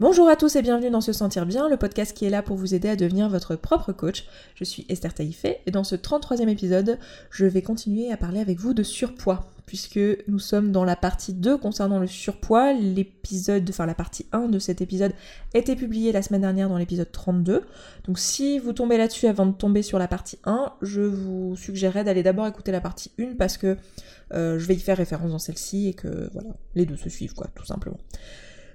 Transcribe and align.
Bonjour 0.00 0.30
à 0.30 0.36
tous 0.36 0.56
et 0.56 0.62
bienvenue 0.62 0.88
dans 0.88 1.02
Se 1.02 1.12
Sentir 1.12 1.44
Bien, 1.44 1.68
le 1.68 1.76
podcast 1.76 2.16
qui 2.16 2.24
est 2.24 2.30
là 2.30 2.40
pour 2.40 2.56
vous 2.56 2.74
aider 2.74 2.88
à 2.88 2.96
devenir 2.96 3.28
votre 3.28 3.54
propre 3.54 3.92
coach. 3.92 4.24
Je 4.54 4.64
suis 4.64 4.86
Esther 4.88 5.12
Taïfé 5.12 5.58
et 5.66 5.70
dans 5.70 5.84
ce 5.84 5.94
33e 5.94 6.48
épisode, 6.48 6.98
je 7.30 7.44
vais 7.44 7.60
continuer 7.60 8.10
à 8.10 8.16
parler 8.16 8.40
avec 8.40 8.58
vous 8.58 8.72
de 8.72 8.82
surpoids, 8.82 9.44
puisque 9.66 10.00
nous 10.26 10.38
sommes 10.38 10.72
dans 10.72 10.86
la 10.86 10.96
partie 10.96 11.34
2 11.34 11.58
concernant 11.58 11.98
le 11.98 12.06
surpoids. 12.06 12.72
L'épisode, 12.72 13.68
enfin 13.68 13.84
la 13.84 13.94
partie 13.94 14.24
1 14.32 14.48
de 14.48 14.58
cet 14.58 14.80
épisode 14.80 15.12
était 15.52 15.76
publié 15.76 16.12
la 16.12 16.22
semaine 16.22 16.40
dernière 16.40 16.70
dans 16.70 16.78
l'épisode 16.78 17.12
32. 17.12 17.66
Donc 18.06 18.18
si 18.18 18.58
vous 18.58 18.72
tombez 18.72 18.96
là-dessus 18.96 19.26
avant 19.26 19.44
de 19.44 19.52
tomber 19.52 19.82
sur 19.82 19.98
la 19.98 20.08
partie 20.08 20.38
1, 20.44 20.72
je 20.80 21.02
vous 21.02 21.56
suggérerais 21.56 22.04
d'aller 22.04 22.22
d'abord 22.22 22.46
écouter 22.46 22.72
la 22.72 22.80
partie 22.80 23.10
1 23.18 23.34
parce 23.36 23.58
que 23.58 23.76
euh, 24.32 24.58
je 24.58 24.64
vais 24.64 24.76
y 24.76 24.80
faire 24.80 24.96
référence 24.96 25.32
dans 25.32 25.38
celle-ci 25.38 25.88
et 25.88 25.92
que 25.92 26.30
voilà, 26.32 26.48
les 26.74 26.86
deux 26.86 26.96
se 26.96 27.10
suivent 27.10 27.34
quoi, 27.34 27.48
tout 27.54 27.66
simplement. 27.66 27.98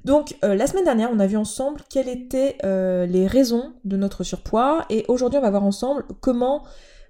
Donc 0.05 0.37
euh, 0.43 0.53
la 0.53 0.67
semaine 0.67 0.85
dernière, 0.85 1.09
on 1.11 1.19
a 1.19 1.25
vu 1.25 1.35
ensemble 1.35 1.81
quelles 1.89 2.07
étaient 2.07 2.57
euh, 2.63 3.07
les 3.07 3.25
raisons 3.25 3.73
de 3.85 3.97
notre 3.97 4.23
surpoids 4.23 4.85
et 4.91 5.03
aujourd'hui 5.07 5.39
on 5.39 5.41
va 5.41 5.49
voir 5.49 5.63
ensemble 5.63 6.05
comment 6.21 6.63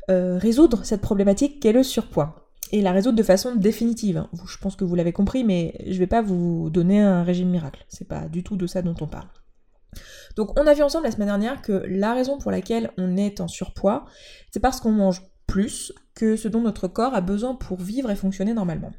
euh, 0.10 0.38
résoudre 0.38 0.86
cette 0.86 1.02
problématique 1.02 1.60
qu'est 1.60 1.74
le 1.74 1.84
surpoids. 1.84 2.50
Et 2.72 2.82
la 2.82 2.94
résoudre 2.94 3.18
de 3.18 3.24
façon 3.24 3.54
définitive. 3.54 4.18
Hein. 4.18 4.30
Je 4.48 4.58
pense 4.58 4.78
que 4.78 4.86
vous 4.86 4.96
l'avez 4.96 5.12
compris, 5.12 5.44
mais 5.44 5.76
je 5.86 6.00
vais 6.00 6.08
pas 6.08 6.22
vous 6.22 6.70
donner 6.70 7.02
un 7.02 7.24
régime 7.24 7.50
miracle. 7.50 7.86
C'est 7.90 8.08
pas 8.08 8.30
du 8.30 8.44
tout 8.44 8.56
de 8.56 8.66
ça 8.66 8.82
dont 8.82 8.96
on 9.02 9.08
parle. 9.08 9.28
Donc 10.38 10.58
on 10.58 10.66
a 10.66 10.74
vu 10.74 10.82
ensemble 10.82 11.06
la 11.06 11.12
semaine 11.12 11.28
dernière 11.28 11.62
que 11.62 11.84
la 11.88 12.14
raison 12.14 12.38
pour 12.38 12.50
laquelle 12.50 12.92
on 12.98 13.18
est 13.18 13.42
en 13.42 13.50
surpoids, 13.50 14.06
c'est 14.52 14.62
parce 14.62 14.80
qu'on 14.80 14.92
mange 14.92 15.22
plus 15.48 15.94
que 16.16 16.38
ce 16.38 16.48
dont 16.48 16.62
notre 16.62 16.88
corps 16.88 17.14
a 17.14 17.22
besoin 17.22 17.56
pour 17.56 17.82
vivre 17.82 18.10
et 18.10 18.16
fonctionner 18.16 18.54
normalement. 18.54 18.92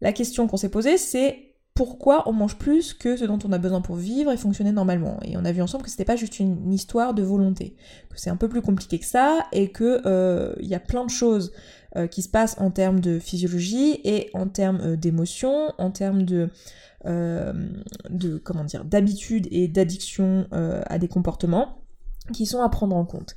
La 0.00 0.12
question 0.12 0.46
qu'on 0.46 0.56
s'est 0.56 0.70
posée, 0.70 0.96
c'est 0.96 1.49
pourquoi 1.80 2.28
on 2.28 2.34
mange 2.34 2.58
plus 2.58 2.92
que 2.92 3.16
ce 3.16 3.24
dont 3.24 3.38
on 3.42 3.52
a 3.52 3.58
besoin 3.58 3.80
pour 3.80 3.96
vivre 3.96 4.30
et 4.30 4.36
fonctionner 4.36 4.70
normalement. 4.70 5.18
Et 5.24 5.38
on 5.38 5.46
a 5.46 5.50
vu 5.52 5.62
ensemble 5.62 5.82
que 5.82 5.88
c'était 5.88 6.04
pas 6.04 6.14
juste 6.14 6.38
une, 6.38 6.70
histoire 6.74 7.14
de 7.14 7.22
volonté, 7.22 7.74
que 8.10 8.20
c'est 8.20 8.28
un 8.28 8.36
peu 8.36 8.50
plus 8.50 8.60
compliqué 8.60 8.98
que 8.98 9.06
ça 9.06 9.46
et 9.50 9.70
que 9.70 10.02
euh, 10.04 10.52
il 10.60 10.66
y 10.66 10.74
a 10.74 10.78
plein 10.78 11.06
de 11.06 11.10
choses 11.10 11.52
euh, 11.96 12.06
qui 12.06 12.20
se 12.20 12.28
passent 12.28 12.54
en 12.58 12.70
termes 12.70 13.00
de 13.00 13.18
physiologie 13.18 13.98
et 14.04 14.28
en 14.34 14.46
termes 14.46 14.80
euh, 14.82 14.96
d'émotions, 14.96 15.72
en 15.78 15.90
termes 15.90 16.24
de 16.24 16.50
de 17.06 18.36
comment 18.36 18.64
dire 18.64 18.84
d'habitude 18.84 19.48
et 19.50 19.68
d'addiction 19.68 20.46
à 20.52 20.98
des 20.98 21.08
comportements 21.08 21.78
qui 22.34 22.44
sont 22.44 22.60
à 22.60 22.68
prendre 22.68 22.94
en 22.94 23.06
compte. 23.06 23.36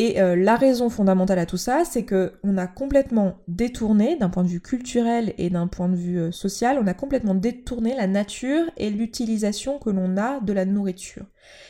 Et 0.00 0.20
euh, 0.20 0.36
la 0.36 0.54
raison 0.54 0.90
fondamentale 0.90 1.40
à 1.40 1.46
tout 1.46 1.56
ça, 1.56 1.82
c'est 1.84 2.04
que 2.04 2.34
on 2.44 2.56
a 2.56 2.68
complètement 2.68 3.38
détourné, 3.48 4.16
d'un 4.16 4.30
point 4.30 4.44
de 4.44 4.48
vue 4.48 4.60
culturel 4.60 5.34
et 5.38 5.50
d'un 5.50 5.66
point 5.66 5.88
de 5.88 5.96
vue 5.96 6.20
euh, 6.20 6.30
social, 6.30 6.78
on 6.80 6.86
a 6.86 6.94
complètement 6.94 7.34
détourné 7.34 7.96
la 7.96 8.06
nature 8.06 8.64
et 8.76 8.90
l'utilisation 8.90 9.80
que 9.80 9.90
l'on 9.90 10.16
a 10.16 10.38
de 10.38 10.52
la 10.52 10.66
nourriture. 10.66 11.24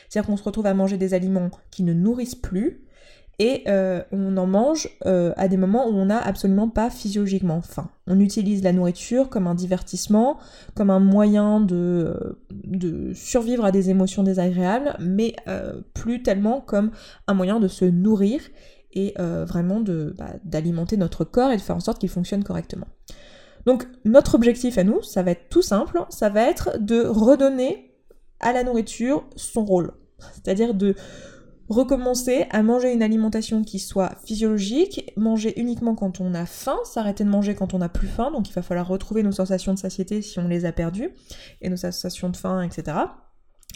C'est-à-dire 0.07 0.27
qu'on 0.27 0.37
se 0.37 0.43
retrouve 0.43 0.67
à 0.67 0.75
manger 0.75 0.97
des 0.97 1.15
aliments 1.15 1.49
qui 1.71 1.81
ne 1.81 1.93
nourrissent 1.93 2.35
plus, 2.35 2.83
et 3.39 3.63
euh, 3.69 4.03
on 4.11 4.35
en 4.35 4.45
mange 4.45 4.89
euh, 5.05 5.31
à 5.37 5.47
des 5.47 5.55
moments 5.55 5.87
où 5.87 5.93
on 5.93 6.05
n'a 6.05 6.19
absolument 6.19 6.67
pas 6.67 6.89
physiologiquement 6.89 7.61
faim. 7.61 7.89
On 8.05 8.19
utilise 8.19 8.63
la 8.63 8.73
nourriture 8.73 9.29
comme 9.29 9.47
un 9.47 9.55
divertissement, 9.55 10.37
comme 10.75 10.89
un 10.89 10.99
moyen 10.99 11.61
de, 11.61 12.37
euh, 12.83 13.13
survivre 13.13 13.63
à 13.63 13.71
des 13.71 13.89
émotions 13.89 14.23
désagréables, 14.23 14.95
mais 14.99 15.35
plus 15.93 16.21
tellement 16.21 16.59
comme 16.59 16.91
un 17.27 17.33
moyen 17.33 17.61
de 17.61 17.69
se 17.69 17.85
nourrir 17.85 18.41
et 18.91 19.13
vraiment 19.17 19.79
bah, 19.79 20.33
d'alimenter 20.43 20.97
notre 20.97 21.23
corps 21.23 21.51
et 21.51 21.57
de 21.57 21.61
faire 21.61 21.75
en 21.75 21.79
sorte 21.79 21.99
qu'il 21.99 22.09
fonctionne 22.09 22.43
correctement. 22.43 22.87
Donc 23.65 23.87
notre 24.03 24.35
objectif 24.35 24.77
à 24.77 24.83
nous, 24.83 25.01
ça 25.03 25.23
va 25.23 25.31
être 25.31 25.49
tout 25.49 25.61
simple, 25.61 26.03
ça 26.09 26.29
va 26.29 26.41
être 26.41 26.77
de 26.79 27.05
redonner 27.05 27.93
à 28.39 28.51
la 28.51 28.63
nourriture 28.63 29.23
son 29.35 29.63
rôle. 29.63 29.91
C'est-à-dire 30.33 30.73
de 30.73 30.95
recommencer 31.69 32.47
à 32.49 32.63
manger 32.63 32.91
une 32.91 33.03
alimentation 33.03 33.63
qui 33.63 33.79
soit 33.79 34.15
physiologique, 34.25 35.13
manger 35.15 35.59
uniquement 35.59 35.95
quand 35.95 36.19
on 36.19 36.33
a 36.33 36.45
faim, 36.45 36.77
s'arrêter 36.83 37.23
de 37.23 37.29
manger 37.29 37.55
quand 37.55 37.73
on 37.73 37.79
n'a 37.79 37.89
plus 37.89 38.07
faim, 38.07 38.31
donc 38.31 38.49
il 38.49 38.53
va 38.53 38.61
falloir 38.61 38.87
retrouver 38.87 39.23
nos 39.23 39.31
sensations 39.31 39.73
de 39.73 39.79
satiété 39.79 40.21
si 40.21 40.39
on 40.39 40.47
les 40.47 40.65
a 40.65 40.71
perdues, 40.71 41.11
et 41.61 41.69
nos 41.69 41.77
sensations 41.77 42.29
de 42.29 42.37
faim, 42.37 42.63
etc. 42.63 42.97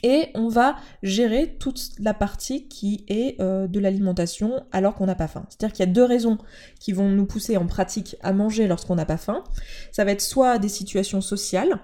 Et 0.01 0.27
on 0.35 0.49
va 0.49 0.75
gérer 1.01 1.55
toute 1.59 1.91
la 1.99 2.13
partie 2.13 2.67
qui 2.67 3.05
est 3.07 3.39
euh, 3.39 3.67
de 3.67 3.79
l'alimentation 3.79 4.63
alors 4.71 4.95
qu'on 4.95 5.05
n'a 5.05 5.15
pas 5.15 5.29
faim. 5.29 5.45
C'est-à-dire 5.49 5.73
qu'il 5.73 5.85
y 5.85 5.89
a 5.89 5.91
deux 5.91 6.03
raisons 6.03 6.39
qui 6.79 6.91
vont 6.91 7.09
nous 7.09 7.25
pousser 7.25 7.55
en 7.55 7.67
pratique 7.67 8.17
à 8.21 8.33
manger 8.33 8.67
lorsqu'on 8.67 8.95
n'a 8.95 9.05
pas 9.05 9.17
faim. 9.17 9.43
Ça 9.91 10.03
va 10.03 10.11
être 10.11 10.21
soit 10.21 10.57
des 10.57 10.67
situations 10.67 11.21
sociales, 11.21 11.79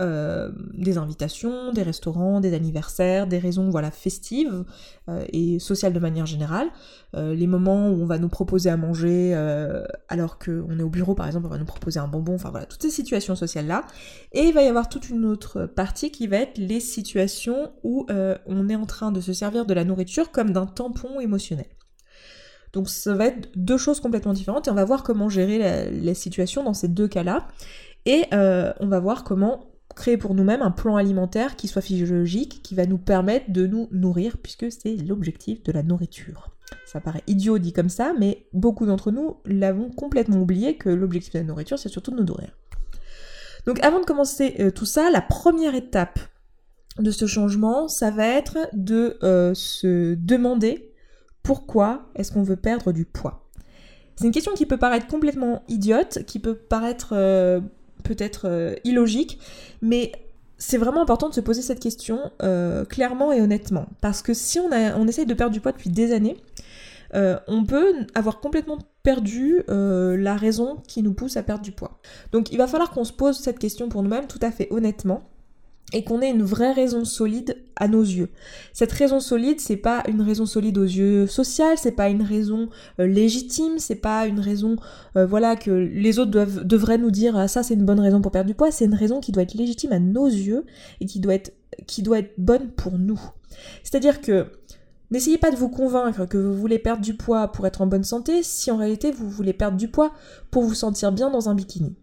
euh, 0.00 0.50
des 0.72 0.98
invitations, 0.98 1.72
des 1.72 1.84
restaurants, 1.84 2.40
des 2.40 2.52
anniversaires, 2.52 3.28
des 3.28 3.38
raisons 3.38 3.70
voilà 3.70 3.92
festives 3.92 4.64
euh, 5.08 5.24
et 5.32 5.60
sociales 5.60 5.92
de 5.92 6.00
manière 6.00 6.26
générale. 6.26 6.66
Euh, 7.14 7.32
les 7.32 7.46
moments 7.46 7.90
où 7.90 8.02
on 8.02 8.06
va 8.06 8.18
nous 8.18 8.28
proposer 8.28 8.70
à 8.70 8.76
manger 8.76 9.34
alors 10.08 10.40
qu'on 10.40 10.78
est 10.78 10.82
au 10.82 10.88
bureau 10.88 11.14
par 11.14 11.26
exemple, 11.26 11.46
on 11.46 11.50
va 11.50 11.58
nous 11.58 11.64
proposer 11.64 12.00
un 12.00 12.08
bonbon, 12.08 12.34
enfin 12.34 12.50
voilà, 12.50 12.66
toutes 12.66 12.82
ces 12.82 12.90
situations 12.90 13.36
sociales 13.36 13.68
là. 13.68 13.84
Et 14.32 14.42
il 14.42 14.52
va 14.52 14.62
y 14.62 14.66
avoir 14.66 14.88
toute 14.88 15.10
une 15.10 15.24
autre 15.24 15.66
partie 15.66 16.10
qui 16.10 16.26
va 16.26 16.38
être 16.38 16.58
les 16.58 16.80
situations 16.80 17.72
où 17.84 18.06
on 18.08 18.68
est 18.68 18.76
en 18.76 18.86
train 18.86 19.12
de 19.12 19.20
se 19.20 19.32
servir 19.32 19.64
de 19.64 19.74
la 19.74 19.84
nourriture 19.84 20.32
comme 20.32 20.50
d'un 20.50 20.66
tampon 20.66 21.20
émotionnel. 21.20 21.66
Donc 22.72 22.88
ça 22.88 23.14
va 23.14 23.26
être 23.26 23.48
deux 23.54 23.78
choses 23.78 24.00
complètement 24.00 24.32
différentes 24.32 24.66
et 24.66 24.72
on 24.72 24.74
va 24.74 24.84
voir 24.84 25.04
comment 25.04 25.28
gérer 25.28 25.58
la, 25.58 25.88
la 25.88 26.14
situation 26.14 26.64
dans 26.64 26.74
ces 26.74 26.88
deux 26.88 27.06
cas-là. 27.06 27.46
Et 28.06 28.24
on 28.32 28.88
va 28.88 28.98
voir 28.98 29.22
comment 29.22 29.73
créer 29.94 30.16
pour 30.16 30.34
nous-mêmes 30.34 30.62
un 30.62 30.70
plan 30.70 30.96
alimentaire 30.96 31.56
qui 31.56 31.68
soit 31.68 31.82
physiologique, 31.82 32.62
qui 32.62 32.74
va 32.74 32.86
nous 32.86 32.98
permettre 32.98 33.50
de 33.50 33.66
nous 33.66 33.88
nourrir, 33.92 34.38
puisque 34.38 34.70
c'est 34.70 34.96
l'objectif 34.96 35.62
de 35.62 35.72
la 35.72 35.82
nourriture. 35.82 36.50
Ça 36.86 37.00
paraît 37.00 37.22
idiot 37.26 37.58
dit 37.58 37.72
comme 37.72 37.88
ça, 37.88 38.12
mais 38.18 38.46
beaucoup 38.52 38.86
d'entre 38.86 39.10
nous 39.10 39.36
l'avons 39.44 39.90
complètement 39.90 40.40
oublié 40.40 40.76
que 40.76 40.88
l'objectif 40.88 41.32
de 41.34 41.38
la 41.38 41.44
nourriture, 41.44 41.78
c'est 41.78 41.88
surtout 41.88 42.10
de 42.10 42.16
nous 42.16 42.24
nourrir. 42.24 42.50
Donc 43.66 43.82
avant 43.82 44.00
de 44.00 44.04
commencer 44.04 44.56
euh, 44.60 44.70
tout 44.70 44.86
ça, 44.86 45.10
la 45.10 45.20
première 45.20 45.74
étape 45.74 46.18
de 46.98 47.10
ce 47.10 47.26
changement, 47.26 47.88
ça 47.88 48.10
va 48.10 48.26
être 48.26 48.58
de 48.72 49.18
euh, 49.22 49.54
se 49.54 50.14
demander 50.14 50.92
pourquoi 51.42 52.10
est-ce 52.14 52.32
qu'on 52.32 52.42
veut 52.42 52.56
perdre 52.56 52.92
du 52.92 53.04
poids. 53.04 53.48
C'est 54.16 54.26
une 54.26 54.32
question 54.32 54.52
qui 54.54 54.66
peut 54.66 54.76
paraître 54.76 55.06
complètement 55.06 55.62
idiote, 55.68 56.24
qui 56.24 56.38
peut 56.38 56.54
paraître 56.54 57.12
euh, 57.12 57.60
peut-être 58.04 58.42
euh, 58.46 58.74
illogique, 58.84 59.40
mais 59.82 60.12
c'est 60.56 60.78
vraiment 60.78 61.02
important 61.02 61.28
de 61.28 61.34
se 61.34 61.40
poser 61.40 61.62
cette 61.62 61.80
question 61.80 62.30
euh, 62.42 62.84
clairement 62.84 63.32
et 63.32 63.40
honnêtement. 63.40 63.86
Parce 64.00 64.22
que 64.22 64.32
si 64.32 64.60
on, 64.60 64.70
a, 64.70 64.96
essaye 65.08 65.26
de 65.26 65.34
perdre 65.34 65.52
du 65.52 65.60
poids 65.60 65.72
depuis 65.72 65.90
des 65.90 66.12
années, 66.12 66.36
euh, 67.14 67.38
on 67.48 67.64
peut 67.64 67.92
avoir 68.14 68.40
complètement 68.40 68.78
perdu 69.02 69.62
la 69.68 70.36
raison 70.36 70.82
qui 70.86 71.02
nous 71.02 71.12
pousse 71.12 71.36
à 71.36 71.42
perdre 71.42 71.62
du 71.62 71.72
poids. 71.72 71.98
Donc 72.32 72.52
il 72.52 72.58
va 72.58 72.66
falloir 72.66 72.90
qu'on 72.90 73.04
se 73.04 73.12
pose 73.12 73.38
cette 73.38 73.58
question 73.58 73.88
pour 73.88 74.02
nous-mêmes 74.02 74.26
tout 74.26 74.38
à 74.40 74.50
fait 74.50 74.68
honnêtement 74.70 75.28
et 75.92 76.02
qu'on 76.02 76.20
ait 76.22 76.30
une 76.30 76.42
vraie 76.42 76.72
raison 76.72 77.04
solide 77.04 77.56
à 77.76 77.88
nos 77.88 78.02
yeux. 78.02 78.30
Cette 78.72 78.92
raison 78.92 79.20
solide, 79.20 79.60
c'est 79.60 79.76
pas 79.76 80.02
une 80.08 80.22
raison 80.22 80.46
solide 80.46 80.78
aux 80.78 80.84
yeux 80.84 81.26
sociales, 81.26 81.76
c'est 81.76 81.92
pas 81.92 82.08
une 82.08 82.22
raison 82.22 82.68
euh, 83.00 83.06
légitime, 83.06 83.78
c'est 83.78 83.96
pas 83.96 84.26
une 84.26 84.40
raison 84.40 84.76
euh, 85.16 85.26
voilà 85.26 85.56
que 85.56 85.70
les 85.70 86.18
autres 86.18 86.30
devraient 86.30 86.98
nous 86.98 87.10
dire 87.10 87.36
ah, 87.36 87.48
ça 87.48 87.62
c'est 87.62 87.74
une 87.74 87.84
bonne 87.84 88.00
raison 88.00 88.20
pour 88.20 88.32
perdre 88.32 88.48
du 88.48 88.54
poids, 88.54 88.70
c'est 88.70 88.86
une 88.86 88.94
raison 88.94 89.20
qui 89.20 89.32
doit 89.32 89.42
être 89.42 89.54
légitime 89.54 89.92
à 89.92 89.98
nos 89.98 90.26
yeux 90.26 90.64
et 91.00 91.06
qui 91.06 91.20
doit 91.20 91.34
être 91.34 91.52
qui 91.86 92.02
doit 92.02 92.18
être 92.20 92.34
bonne 92.38 92.70
pour 92.70 92.98
nous. 92.98 93.20
C'est-à-dire 93.82 94.20
que 94.20 94.46
N'essayez 95.10 95.38
pas 95.38 95.50
de 95.50 95.56
vous 95.56 95.68
convaincre 95.68 96.26
que 96.26 96.38
vous 96.38 96.54
voulez 96.54 96.78
perdre 96.78 97.02
du 97.02 97.14
poids 97.14 97.48
pour 97.48 97.66
être 97.66 97.82
en 97.82 97.86
bonne 97.86 98.02
santé 98.02 98.42
si 98.42 98.70
en 98.70 98.78
réalité 98.78 99.12
vous 99.12 99.28
voulez 99.28 99.52
perdre 99.52 99.76
du 99.76 99.86
poids 99.86 100.12
pour 100.50 100.64
vous 100.64 100.74
sentir 100.74 101.12
bien 101.12 101.30
dans 101.30 101.48
un 101.48 101.54
bikini 101.54 101.94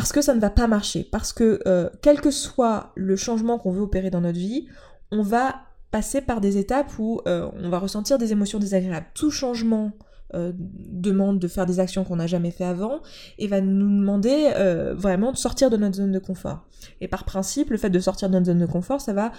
parce 0.00 0.12
que 0.12 0.22
ça 0.22 0.34
ne 0.34 0.40
va 0.40 0.48
pas 0.48 0.66
marcher, 0.66 1.04
parce 1.04 1.34
que 1.34 1.60
euh, 1.66 1.90
quel 2.00 2.22
que 2.22 2.30
soit 2.30 2.90
le 2.94 3.16
changement 3.16 3.58
qu'on 3.58 3.70
veut 3.70 3.82
opérer 3.82 4.08
dans 4.08 4.22
notre 4.22 4.38
vie, 4.38 4.66
on 5.12 5.20
va 5.20 5.56
passer 5.90 6.22
par 6.22 6.40
des 6.40 6.56
étapes 6.56 6.98
où 6.98 7.20
euh, 7.26 7.50
on 7.62 7.68
va 7.68 7.78
ressentir 7.78 8.16
des 8.16 8.32
émotions 8.32 8.58
désagréables. 8.58 9.08
Tout 9.12 9.30
changement 9.30 9.92
euh, 10.32 10.52
demande 10.56 11.38
de 11.38 11.46
faire 11.48 11.66
des 11.66 11.80
actions 11.80 12.04
qu'on 12.04 12.16
n'a 12.16 12.26
jamais 12.26 12.50
fait 12.50 12.64
avant 12.64 13.02
et 13.36 13.46
va 13.46 13.60
nous 13.60 13.94
demander 14.00 14.50
vraiment 14.96 15.32
de 15.32 15.36
sortir 15.36 15.68
de 15.68 15.76
notre 15.76 15.96
zone 15.96 16.12
de 16.12 16.18
confort. 16.18 16.64
Et 17.02 17.06
par 17.06 17.26
principe, 17.26 17.68
le 17.68 17.76
fait 17.76 17.90
de 17.90 18.00
sortir 18.00 18.30
de 18.30 18.32
notre 18.32 18.46
zone 18.46 18.60
de 18.60 18.64
confort, 18.64 19.02
ça 19.02 19.12
va 19.12 19.32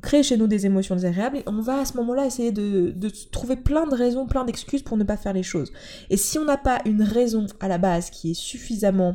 créer 0.00 0.22
chez 0.22 0.38
nous 0.38 0.46
des 0.46 0.64
émotions 0.64 0.94
désagréables 0.94 1.36
et 1.36 1.42
on 1.44 1.60
va 1.60 1.80
à 1.80 1.84
ce 1.84 1.98
moment-là 1.98 2.24
essayer 2.24 2.50
de, 2.50 2.92
de 2.92 3.10
trouver 3.30 3.56
plein 3.56 3.86
de 3.86 3.94
raisons, 3.94 4.26
plein 4.26 4.46
d'excuses 4.46 4.82
pour 4.82 4.96
ne 4.96 5.04
pas 5.04 5.18
faire 5.18 5.34
les 5.34 5.42
choses. 5.42 5.70
Et 6.08 6.16
si 6.16 6.38
on 6.38 6.46
n'a 6.46 6.56
pas 6.56 6.78
une 6.86 7.02
raison 7.02 7.44
à 7.60 7.68
la 7.68 7.76
base 7.76 8.08
qui 8.08 8.30
est 8.30 8.40
suffisamment 8.40 9.14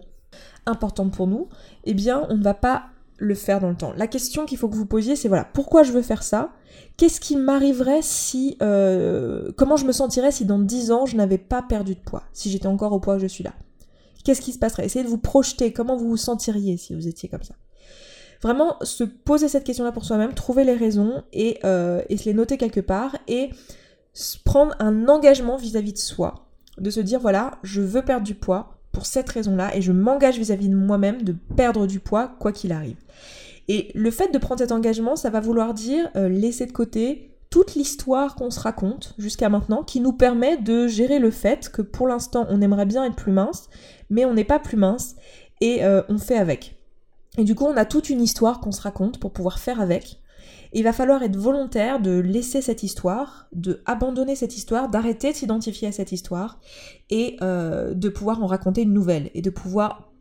importante 0.65 1.11
pour 1.11 1.27
nous, 1.27 1.49
eh 1.83 1.93
bien 1.93 2.25
on 2.29 2.37
ne 2.37 2.43
va 2.43 2.53
pas 2.53 2.87
le 3.17 3.35
faire 3.35 3.59
dans 3.59 3.69
le 3.69 3.75
temps. 3.75 3.93
La 3.95 4.07
question 4.07 4.45
qu'il 4.45 4.57
faut 4.57 4.67
que 4.67 4.75
vous 4.75 4.85
posiez, 4.85 5.15
c'est 5.15 5.27
voilà, 5.27 5.45
pourquoi 5.45 5.83
je 5.83 5.91
veux 5.91 6.01
faire 6.01 6.23
ça? 6.23 6.51
Qu'est-ce 6.97 7.19
qui 7.19 7.35
m'arriverait 7.35 8.01
si... 8.01 8.57
Euh, 8.61 9.51
comment 9.55 9.77
je 9.77 9.85
me 9.85 9.91
sentirais 9.91 10.31
si 10.31 10.45
dans 10.45 10.59
10 10.59 10.91
ans 10.91 11.05
je 11.05 11.15
n'avais 11.15 11.37
pas 11.37 11.61
perdu 11.61 11.95
de 11.95 11.99
poids, 11.99 12.23
si 12.33 12.51
j'étais 12.51 12.67
encore 12.67 12.91
au 12.91 12.99
poids 12.99 13.15
où 13.15 13.19
je 13.19 13.27
suis 13.27 13.43
là? 13.43 13.53
Qu'est-ce 14.23 14.41
qui 14.41 14.53
se 14.53 14.59
passerait? 14.59 14.85
Essayez 14.85 15.03
de 15.03 15.09
vous 15.09 15.17
projeter, 15.17 15.73
comment 15.73 15.95
vous 15.95 16.09
vous 16.09 16.17
sentiriez 16.17 16.77
si 16.77 16.93
vous 16.95 17.07
étiez 17.07 17.29
comme 17.29 17.43
ça? 17.43 17.55
Vraiment 18.41 18.77
se 18.81 19.03
poser 19.03 19.47
cette 19.47 19.63
question-là 19.63 19.91
pour 19.91 20.05
soi-même, 20.05 20.33
trouver 20.33 20.63
les 20.65 20.75
raisons 20.75 21.23
et, 21.31 21.59
et 22.09 22.17
se 22.17 22.25
les 22.25 22.33
noter 22.33 22.57
quelque 22.57 22.81
part 22.81 23.17
et 23.27 23.51
prendre 24.43 24.75
un 24.79 25.07
engagement 25.07 25.55
vis-à-vis 25.55 25.93
de 25.93 25.97
soi, 25.97 26.47
de 26.77 26.89
se 26.89 26.99
dire 26.99 27.19
voilà, 27.19 27.59
je 27.63 27.81
veux 27.81 28.01
perdre 28.01 28.25
du 28.25 28.35
poids 28.35 28.72
pour 28.93 29.05
cette 29.05 29.29
raison-là 29.29 29.75
et 29.75 29.81
je 29.81 29.91
m'engage 29.91 30.37
vis-à-vis 30.37 30.69
de 30.69 30.75
moi-même 30.75 31.23
de 31.23 31.35
perdre 31.57 31.85
du 31.87 31.99
poids 31.99 32.35
quoi 32.39 32.53
qu'il 32.53 32.71
arrive. 32.71 32.95
Et 33.67 33.91
le 33.95 34.11
fait 34.11 34.31
de 34.31 34.37
prendre 34.37 34.59
cet 34.59 34.71
engagement, 34.71 35.15
ça 35.15 35.29
va 35.29 35.39
vouloir 35.39 35.73
dire 35.73 36.09
euh, 36.15 36.29
laisser 36.29 36.65
de 36.65 36.71
côté 36.71 37.31
toute 37.49 37.75
l'histoire 37.75 38.35
qu'on 38.35 38.51
se 38.51 38.59
raconte 38.59 39.13
jusqu'à 39.17 39.49
maintenant 39.49 39.83
qui 39.83 39.99
nous 39.99 40.13
permet 40.13 40.57
de 40.57 40.87
gérer 40.87 41.19
le 41.19 41.31
fait 41.31 41.69
que 41.69 41.81
pour 41.81 42.07
l'instant 42.07 42.45
on 42.49 42.61
aimerait 42.61 42.85
bien 42.85 43.03
être 43.03 43.15
plus 43.15 43.31
mince, 43.31 43.69
mais 44.09 44.25
on 44.25 44.33
n'est 44.33 44.43
pas 44.43 44.59
plus 44.59 44.77
mince 44.77 45.15
et 45.59 45.83
euh, 45.83 46.01
on 46.09 46.17
fait 46.17 46.37
avec. 46.37 46.77
Et 47.37 47.43
du 47.43 47.55
coup 47.55 47.65
on 47.65 47.77
a 47.77 47.85
toute 47.85 48.09
une 48.09 48.21
histoire 48.21 48.59
qu'on 48.59 48.71
se 48.71 48.81
raconte 48.81 49.19
pour 49.19 49.31
pouvoir 49.33 49.59
faire 49.59 49.81
avec 49.81 50.19
il 50.73 50.83
va 50.83 50.93
falloir 50.93 51.21
être 51.23 51.37
volontaire 51.37 51.99
de 51.99 52.19
laisser 52.19 52.61
cette 52.61 52.83
histoire, 52.83 53.47
de 53.53 53.81
abandonner 53.85 54.35
cette 54.35 54.55
histoire, 54.57 54.89
d'arrêter 54.89 55.31
de 55.31 55.37
s'identifier 55.37 55.87
à 55.87 55.91
cette 55.91 56.11
histoire 56.11 56.59
et 57.09 57.37
euh, 57.41 57.93
de 57.93 58.09
pouvoir 58.09 58.41
en 58.41 58.47
raconter 58.47 58.81
une 58.81 58.93
nouvelle 58.93 59.29
et 59.33 59.41
de 59.41 59.49
pouvoir 59.49 60.12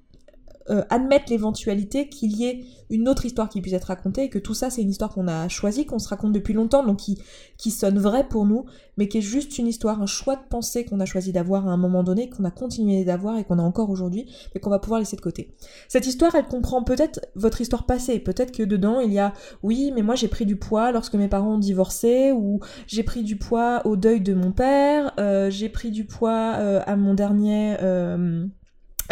euh, 0.70 0.82
admettre 0.90 1.26
l'éventualité 1.30 2.08
qu'il 2.08 2.36
y 2.36 2.44
ait 2.44 2.64
une 2.90 3.08
autre 3.08 3.24
histoire 3.24 3.48
qui 3.48 3.60
puisse 3.60 3.72
être 3.72 3.84
racontée 3.84 4.24
et 4.24 4.28
que 4.28 4.38
tout 4.38 4.54
ça 4.54 4.70
c'est 4.70 4.82
une 4.82 4.90
histoire 4.90 5.10
qu'on 5.12 5.26
a 5.26 5.48
choisie, 5.48 5.86
qu'on 5.86 5.98
se 5.98 6.08
raconte 6.08 6.32
depuis 6.32 6.54
longtemps, 6.54 6.84
donc 6.84 6.98
qui, 6.98 7.18
qui 7.56 7.70
sonne 7.70 7.98
vrai 7.98 8.28
pour 8.28 8.44
nous, 8.44 8.66
mais 8.96 9.08
qui 9.08 9.18
est 9.18 9.22
juste 9.22 9.58
une 9.58 9.66
histoire, 9.66 10.00
un 10.02 10.06
choix 10.06 10.36
de 10.36 10.42
pensée 10.48 10.84
qu'on 10.84 11.00
a 11.00 11.04
choisi 11.04 11.32
d'avoir 11.32 11.66
à 11.66 11.72
un 11.72 11.76
moment 11.76 12.04
donné, 12.04 12.28
qu'on 12.28 12.44
a 12.44 12.50
continué 12.50 13.04
d'avoir 13.04 13.38
et 13.38 13.44
qu'on 13.44 13.58
a 13.58 13.62
encore 13.62 13.90
aujourd'hui, 13.90 14.26
mais 14.54 14.60
qu'on 14.60 14.70
va 14.70 14.78
pouvoir 14.78 15.00
laisser 15.00 15.16
de 15.16 15.22
côté. 15.22 15.54
Cette 15.88 16.06
histoire, 16.06 16.34
elle 16.34 16.46
comprend 16.46 16.84
peut-être 16.84 17.20
votre 17.34 17.60
histoire 17.60 17.86
passée, 17.86 18.18
peut-être 18.18 18.52
que 18.52 18.62
dedans 18.62 19.00
il 19.00 19.12
y 19.12 19.18
a 19.18 19.32
oui, 19.62 19.92
mais 19.94 20.02
moi 20.02 20.14
j'ai 20.14 20.28
pris 20.28 20.46
du 20.46 20.56
poids 20.56 20.92
lorsque 20.92 21.14
mes 21.14 21.28
parents 21.28 21.54
ont 21.54 21.58
divorcé, 21.58 22.32
ou 22.32 22.60
j'ai 22.86 23.02
pris 23.02 23.22
du 23.22 23.36
poids 23.36 23.82
au 23.86 23.96
deuil 23.96 24.20
de 24.20 24.34
mon 24.34 24.52
père, 24.52 25.12
euh, 25.18 25.50
j'ai 25.50 25.68
pris 25.68 25.90
du 25.90 26.04
poids 26.04 26.54
euh, 26.58 26.80
à 26.86 26.96
mon 26.96 27.14
dernier 27.14 27.76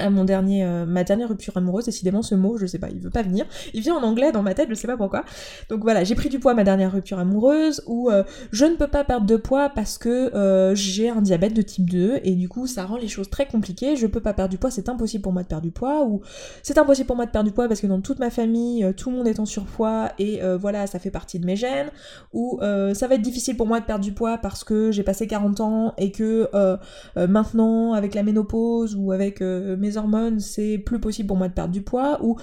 mon 0.09 0.25
dernier, 0.25 0.65
euh, 0.65 0.87
ma 0.87 1.05
dernière 1.05 1.29
rupture 1.29 1.57
amoureuse, 1.57 1.85
décidément 1.85 2.23
ce 2.23 2.35
mot, 2.35 2.57
je 2.57 2.67
sais 2.67 2.79
pas, 2.79 2.89
il 2.91 3.01
veut 3.01 3.11
pas 3.11 3.23
venir. 3.23 3.45
Il 3.75 3.83
vient 3.83 3.95
en 3.95 4.03
anglais 4.03 4.33
dans 4.33 4.43
ma 4.43 4.55
tête, 4.55 4.69
je 4.71 4.75
sais 4.75 4.87
pas 4.87 4.97
pourquoi. 4.97 5.25
Donc 5.69 5.83
voilà, 5.83 6.05
j'ai 6.05 6.15
pris 6.15 6.29
du 6.29 6.39
poids 6.39 6.53
à 6.53 6.55
ma 6.55 6.65
dernière 6.65 6.93
rupture 6.93 7.19
amoureuse, 7.19 7.83
ou 7.87 8.11
euh, 8.11 8.23
je 8.53 8.65
ne 8.65 8.77
peux 8.77 8.87
pas 8.87 9.05
perdre 9.05 9.27
de 9.27 9.37
poids 9.37 9.69
parce 9.69 9.99
que 9.99 10.35
euh, 10.35 10.75
j'ai 10.75 11.11
un 11.11 11.21
diabète 11.21 11.55
de 11.55 11.63
type 11.63 11.91
2, 11.91 12.21
et 12.25 12.35
du 12.35 12.49
coup 12.49 12.67
ça 12.67 12.85
rend 12.87 12.97
les 12.97 13.09
choses 13.09 13.29
très 13.29 13.47
compliquées, 13.47 13.97
je 13.97 14.07
peux 14.07 14.21
pas 14.21 14.33
perdre 14.33 14.51
du 14.51 14.59
poids, 14.59 14.71
c'est 14.71 14.89
impossible 14.89 15.23
pour 15.23 15.33
moi 15.33 15.43
de 15.43 15.49
perdre 15.49 15.65
du 15.65 15.73
poids, 15.73 16.05
ou 16.05 16.23
c'est 16.63 16.79
impossible 16.79 17.07
pour 17.07 17.17
moi 17.17 17.27
de 17.27 17.31
perdre 17.31 17.49
du 17.49 17.55
poids 17.55 17.69
parce 17.69 17.81
que 17.81 17.87
dans 17.87 18.01
toute 18.01 18.21
ma 18.21 18.31
famille, 18.31 18.87
tout 18.97 19.11
le 19.11 19.17
monde 19.17 19.29
est 19.29 19.41
en 19.41 19.47
surpoids, 19.47 20.11
et 20.19 20.41
voilà, 20.59 20.87
ça 20.87 20.99
fait 20.99 21.11
partie 21.11 21.39
de 21.39 21.47
mes 21.47 21.57
gènes, 21.57 21.91
ou 22.33 22.59
ça 22.61 23.09
va 23.09 23.15
être 23.17 23.23
difficile 23.23 23.57
pour 23.57 23.67
moi 23.67 23.81
de 23.81 23.85
perdre 23.85 24.05
du 24.05 24.13
poids 24.13 24.39
parce 24.39 24.65
que 24.65 24.91
j'ai 24.93 25.03
passé 25.03 25.27
40 25.27 25.61
ans, 25.61 25.95
et 25.99 26.13
que 26.13 26.49
maintenant, 27.17 27.93
avec 27.95 28.15
la 28.15 28.23
ménopause, 28.23 28.95
ou 28.97 29.13
avec 29.13 29.41
mes 29.41 29.90
hormones, 29.97 30.41
c'est 30.41 30.79
plus 30.79 31.01
possible 31.01 31.29
pour 31.29 31.37
moi 31.37 31.49
de 31.49 31.55
perdre 31.55 31.73
du 31.73 31.83
poids, 31.83 32.19
ou 32.23 32.37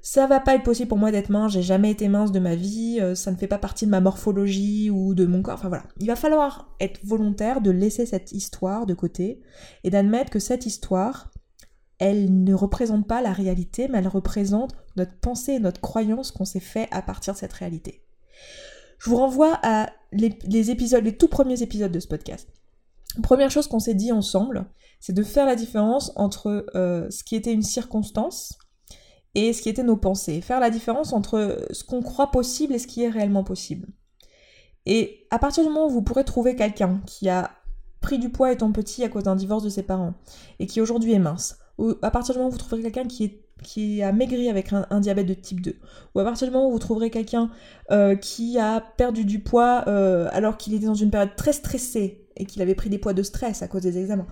ça 0.00 0.26
va 0.26 0.40
pas 0.40 0.54
être 0.54 0.62
possible 0.62 0.88
pour 0.88 0.98
moi 0.98 1.10
d'être 1.10 1.30
mince, 1.30 1.52
j'ai 1.52 1.62
jamais 1.62 1.90
été 1.90 2.08
mince 2.08 2.32
de 2.32 2.40
ma 2.40 2.54
vie, 2.54 2.98
euh, 3.00 3.14
ça 3.14 3.30
ne 3.30 3.36
fait 3.36 3.46
pas 3.46 3.58
partie 3.58 3.86
de 3.86 3.90
ma 3.90 4.00
morphologie 4.00 4.90
ou 4.90 5.14
de 5.14 5.26
mon 5.26 5.42
corps, 5.42 5.54
enfin 5.54 5.68
voilà. 5.68 5.84
Il 6.00 6.06
va 6.06 6.16
falloir 6.16 6.74
être 6.80 7.00
volontaire 7.04 7.60
de 7.60 7.70
laisser 7.70 8.06
cette 8.06 8.32
histoire 8.32 8.86
de 8.86 8.94
côté 8.94 9.40
et 9.84 9.90
d'admettre 9.90 10.30
que 10.30 10.38
cette 10.38 10.66
histoire, 10.66 11.30
elle 11.98 12.42
ne 12.44 12.54
représente 12.54 13.06
pas 13.06 13.22
la 13.22 13.32
réalité, 13.32 13.88
mais 13.88 13.98
elle 13.98 14.08
représente 14.08 14.74
notre 14.96 15.14
pensée 15.14 15.52
et 15.52 15.60
notre 15.60 15.80
croyance 15.80 16.32
qu'on 16.32 16.44
s'est 16.44 16.60
fait 16.60 16.88
à 16.90 17.02
partir 17.02 17.34
de 17.34 17.38
cette 17.38 17.52
réalité. 17.52 18.02
Je 18.98 19.10
vous 19.10 19.16
renvoie 19.16 19.58
à 19.62 19.90
les 20.12 20.70
épisodes, 20.70 21.04
les 21.04 21.16
tout 21.16 21.28
premiers 21.28 21.62
épisodes 21.62 21.90
de 21.90 22.00
ce 22.00 22.06
podcast. 22.06 22.48
Première 23.22 23.50
chose 23.50 23.66
qu'on 23.66 23.78
s'est 23.78 23.94
dit 23.94 24.12
ensemble, 24.12 24.66
c'est 25.00 25.12
de 25.12 25.22
faire 25.22 25.46
la 25.46 25.56
différence 25.56 26.12
entre 26.16 26.64
euh, 26.74 27.10
ce 27.10 27.24
qui 27.24 27.36
était 27.36 27.52
une 27.52 27.62
circonstance 27.62 28.58
et 29.34 29.52
ce 29.52 29.60
qui 29.60 29.68
était 29.68 29.82
nos 29.82 29.96
pensées. 29.96 30.40
Faire 30.40 30.60
la 30.60 30.70
différence 30.70 31.12
entre 31.12 31.66
ce 31.70 31.84
qu'on 31.84 32.02
croit 32.02 32.30
possible 32.30 32.74
et 32.74 32.78
ce 32.78 32.86
qui 32.86 33.02
est 33.02 33.08
réellement 33.08 33.44
possible. 33.44 33.88
Et 34.86 35.26
à 35.30 35.38
partir 35.38 35.62
du 35.64 35.68
moment 35.68 35.86
où 35.86 35.90
vous 35.90 36.02
pourrez 36.02 36.24
trouver 36.24 36.56
quelqu'un 36.56 37.00
qui 37.06 37.28
a 37.28 37.50
pris 38.00 38.18
du 38.18 38.30
poids 38.30 38.52
étant 38.52 38.72
petit 38.72 39.04
à 39.04 39.08
cause 39.08 39.24
d'un 39.24 39.36
divorce 39.36 39.62
de 39.62 39.68
ses 39.68 39.82
parents 39.82 40.14
et 40.58 40.66
qui 40.66 40.80
aujourd'hui 40.80 41.12
est 41.12 41.18
mince, 41.18 41.58
ou 41.78 41.94
à 42.02 42.10
partir 42.10 42.34
du 42.34 42.38
moment 42.38 42.48
où 42.48 42.52
vous 42.52 42.58
trouverez 42.58 42.90
quelqu'un 42.90 43.08
qui 43.62 44.02
a 44.02 44.12
maigri 44.12 44.48
avec 44.48 44.72
un, 44.72 45.00
diabète 45.00 45.26
de 45.26 45.34
type 45.34 45.60
2, 45.60 45.76
ou 46.14 46.20
à 46.20 46.24
partir 46.24 46.48
du 46.48 46.52
moment 46.52 46.68
où 46.68 46.72
vous 46.72 46.78
trouverez 46.80 47.10
quelqu'un 47.10 47.50
euh, 47.90 48.16
qui 48.16 48.58
a 48.58 48.80
perdu 48.80 49.24
du 49.24 49.40
poids 49.40 49.84
euh, 49.86 50.28
alors 50.32 50.56
qu'il 50.56 50.74
était 50.74 50.86
dans 50.86 50.94
une 50.94 51.10
période 51.10 51.36
très 51.36 51.52
stressée, 51.52 52.21
et 52.36 52.46
qu'il 52.46 52.62
avait 52.62 52.74
pris 52.74 52.90
des 52.90 52.98
poids 52.98 53.14
de 53.14 53.22
stress 53.22 53.62
à 53.62 53.68
cause 53.68 53.82
des 53.82 53.98
examens. 53.98 54.26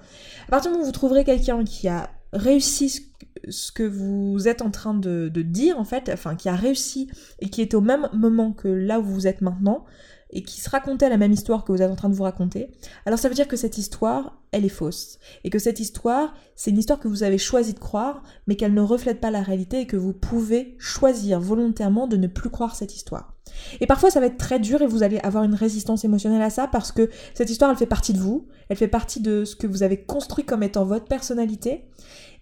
À 0.46 0.50
partir 0.50 0.70
du 0.70 0.74
moment 0.74 0.84
où 0.84 0.86
vous 0.86 0.92
trouverez 0.92 1.24
quelqu'un 1.24 1.64
qui 1.64 1.88
a 1.88 2.10
réussi 2.32 3.12
ce 3.48 3.72
que 3.72 3.82
vous 3.82 4.48
êtes 4.48 4.62
en 4.62 4.70
train 4.70 4.94
de, 4.94 5.28
dire, 5.42 5.78
en 5.78 5.84
fait, 5.84 6.10
enfin, 6.12 6.36
qui 6.36 6.48
a 6.48 6.54
réussi 6.54 7.10
et 7.40 7.48
qui 7.48 7.62
est 7.62 7.74
au 7.74 7.80
même 7.80 8.08
moment 8.12 8.52
que 8.52 8.68
là 8.68 9.00
où 9.00 9.04
vous 9.04 9.26
êtes 9.26 9.40
maintenant, 9.40 9.84
et 10.32 10.42
qui 10.42 10.60
se 10.60 10.70
racontait 10.70 11.08
la 11.08 11.16
même 11.16 11.32
histoire 11.32 11.64
que 11.64 11.72
vous 11.72 11.82
êtes 11.82 11.90
en 11.90 11.96
train 11.96 12.08
de 12.08 12.14
vous 12.14 12.22
raconter, 12.22 12.70
alors 13.06 13.18
ça 13.18 13.28
veut 13.28 13.34
dire 13.34 13.48
que 13.48 13.56
cette 13.56 13.78
histoire, 13.78 14.40
elle 14.52 14.64
est 14.64 14.68
fausse. 14.68 15.18
Et 15.44 15.50
que 15.50 15.58
cette 15.58 15.80
histoire, 15.80 16.34
c'est 16.54 16.70
une 16.70 16.78
histoire 16.78 17.00
que 17.00 17.08
vous 17.08 17.22
avez 17.22 17.38
choisi 17.38 17.74
de 17.74 17.78
croire, 17.78 18.22
mais 18.46 18.56
qu'elle 18.56 18.74
ne 18.74 18.80
reflète 18.80 19.20
pas 19.20 19.30
la 19.30 19.42
réalité 19.42 19.80
et 19.80 19.86
que 19.86 19.96
vous 19.96 20.12
pouvez 20.12 20.76
choisir 20.78 21.40
volontairement 21.40 22.06
de 22.06 22.16
ne 22.16 22.26
plus 22.26 22.50
croire 22.50 22.76
cette 22.76 22.94
histoire. 22.94 23.34
Et 23.80 23.86
parfois 23.86 24.10
ça 24.10 24.20
va 24.20 24.26
être 24.26 24.38
très 24.38 24.60
dur 24.60 24.80
et 24.82 24.86
vous 24.86 25.02
allez 25.02 25.18
avoir 25.18 25.44
une 25.44 25.54
résistance 25.54 26.04
émotionnelle 26.04 26.42
à 26.42 26.50
ça 26.50 26.68
parce 26.68 26.92
que 26.92 27.10
cette 27.34 27.50
histoire 27.50 27.70
elle 27.70 27.76
fait 27.76 27.86
partie 27.86 28.12
de 28.12 28.18
vous, 28.18 28.46
elle 28.68 28.76
fait 28.76 28.88
partie 28.88 29.20
de 29.20 29.44
ce 29.44 29.56
que 29.56 29.66
vous 29.66 29.82
avez 29.82 30.02
construit 30.02 30.44
comme 30.44 30.62
étant 30.62 30.84
votre 30.84 31.06
personnalité. 31.06 31.84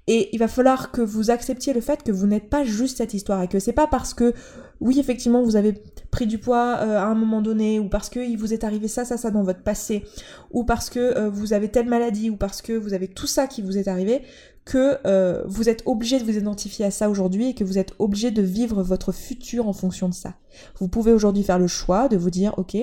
Et 0.06 0.30
il 0.34 0.38
va 0.38 0.48
falloir 0.48 0.90
que 0.90 1.02
vous 1.02 1.30
acceptiez 1.30 1.74
le 1.74 1.82
fait 1.82 2.02
que 2.02 2.12
vous 2.12 2.26
n'êtes 2.26 2.48
pas 2.48 2.64
juste 2.64 2.96
cette 2.96 3.12
histoire 3.12 3.42
et 3.42 3.48
que 3.48 3.58
c'est 3.58 3.74
pas 3.74 3.86
parce 3.86 4.14
que 4.14 4.32
oui 4.80 4.98
effectivement 4.98 5.42
vous 5.42 5.56
avez 5.56 5.74
pris 6.10 6.26
du 6.26 6.38
poids 6.38 6.78
euh, 6.80 6.98
à 6.98 7.04
un 7.04 7.14
moment 7.14 7.42
donné 7.42 7.78
ou 7.78 7.88
parce 7.88 8.08
que 8.08 8.20
il 8.20 8.36
vous 8.36 8.52
est 8.52 8.64
arrivé 8.64 8.88
ça 8.88 9.04
ça 9.04 9.16
ça 9.16 9.30
dans 9.30 9.42
votre 9.42 9.62
passé 9.62 10.04
ou 10.50 10.64
parce 10.64 10.90
que 10.90 10.98
euh, 10.98 11.30
vous 11.30 11.52
avez 11.52 11.68
telle 11.68 11.88
maladie 11.88 12.30
ou 12.30 12.36
parce 12.36 12.62
que 12.62 12.72
vous 12.72 12.94
avez 12.94 13.08
tout 13.08 13.26
ça 13.26 13.46
qui 13.46 13.62
vous 13.62 13.76
est 13.78 13.88
arrivé 13.88 14.22
que 14.64 14.98
euh, 15.06 15.42
vous 15.46 15.68
êtes 15.68 15.82
obligé 15.86 16.18
de 16.18 16.24
vous 16.24 16.36
identifier 16.36 16.84
à 16.84 16.90
ça 16.90 17.08
aujourd'hui 17.08 17.50
et 17.50 17.54
que 17.54 17.64
vous 17.64 17.78
êtes 17.78 17.94
obligé 17.98 18.30
de 18.30 18.42
vivre 18.42 18.82
votre 18.82 19.12
futur 19.12 19.66
en 19.66 19.72
fonction 19.72 20.10
de 20.10 20.14
ça. 20.14 20.34
Vous 20.78 20.88
pouvez 20.88 21.12
aujourd'hui 21.12 21.42
faire 21.42 21.58
le 21.58 21.68
choix 21.68 22.08
de 22.08 22.18
vous 22.18 22.28
dire, 22.28 22.52
ok, 22.58 22.76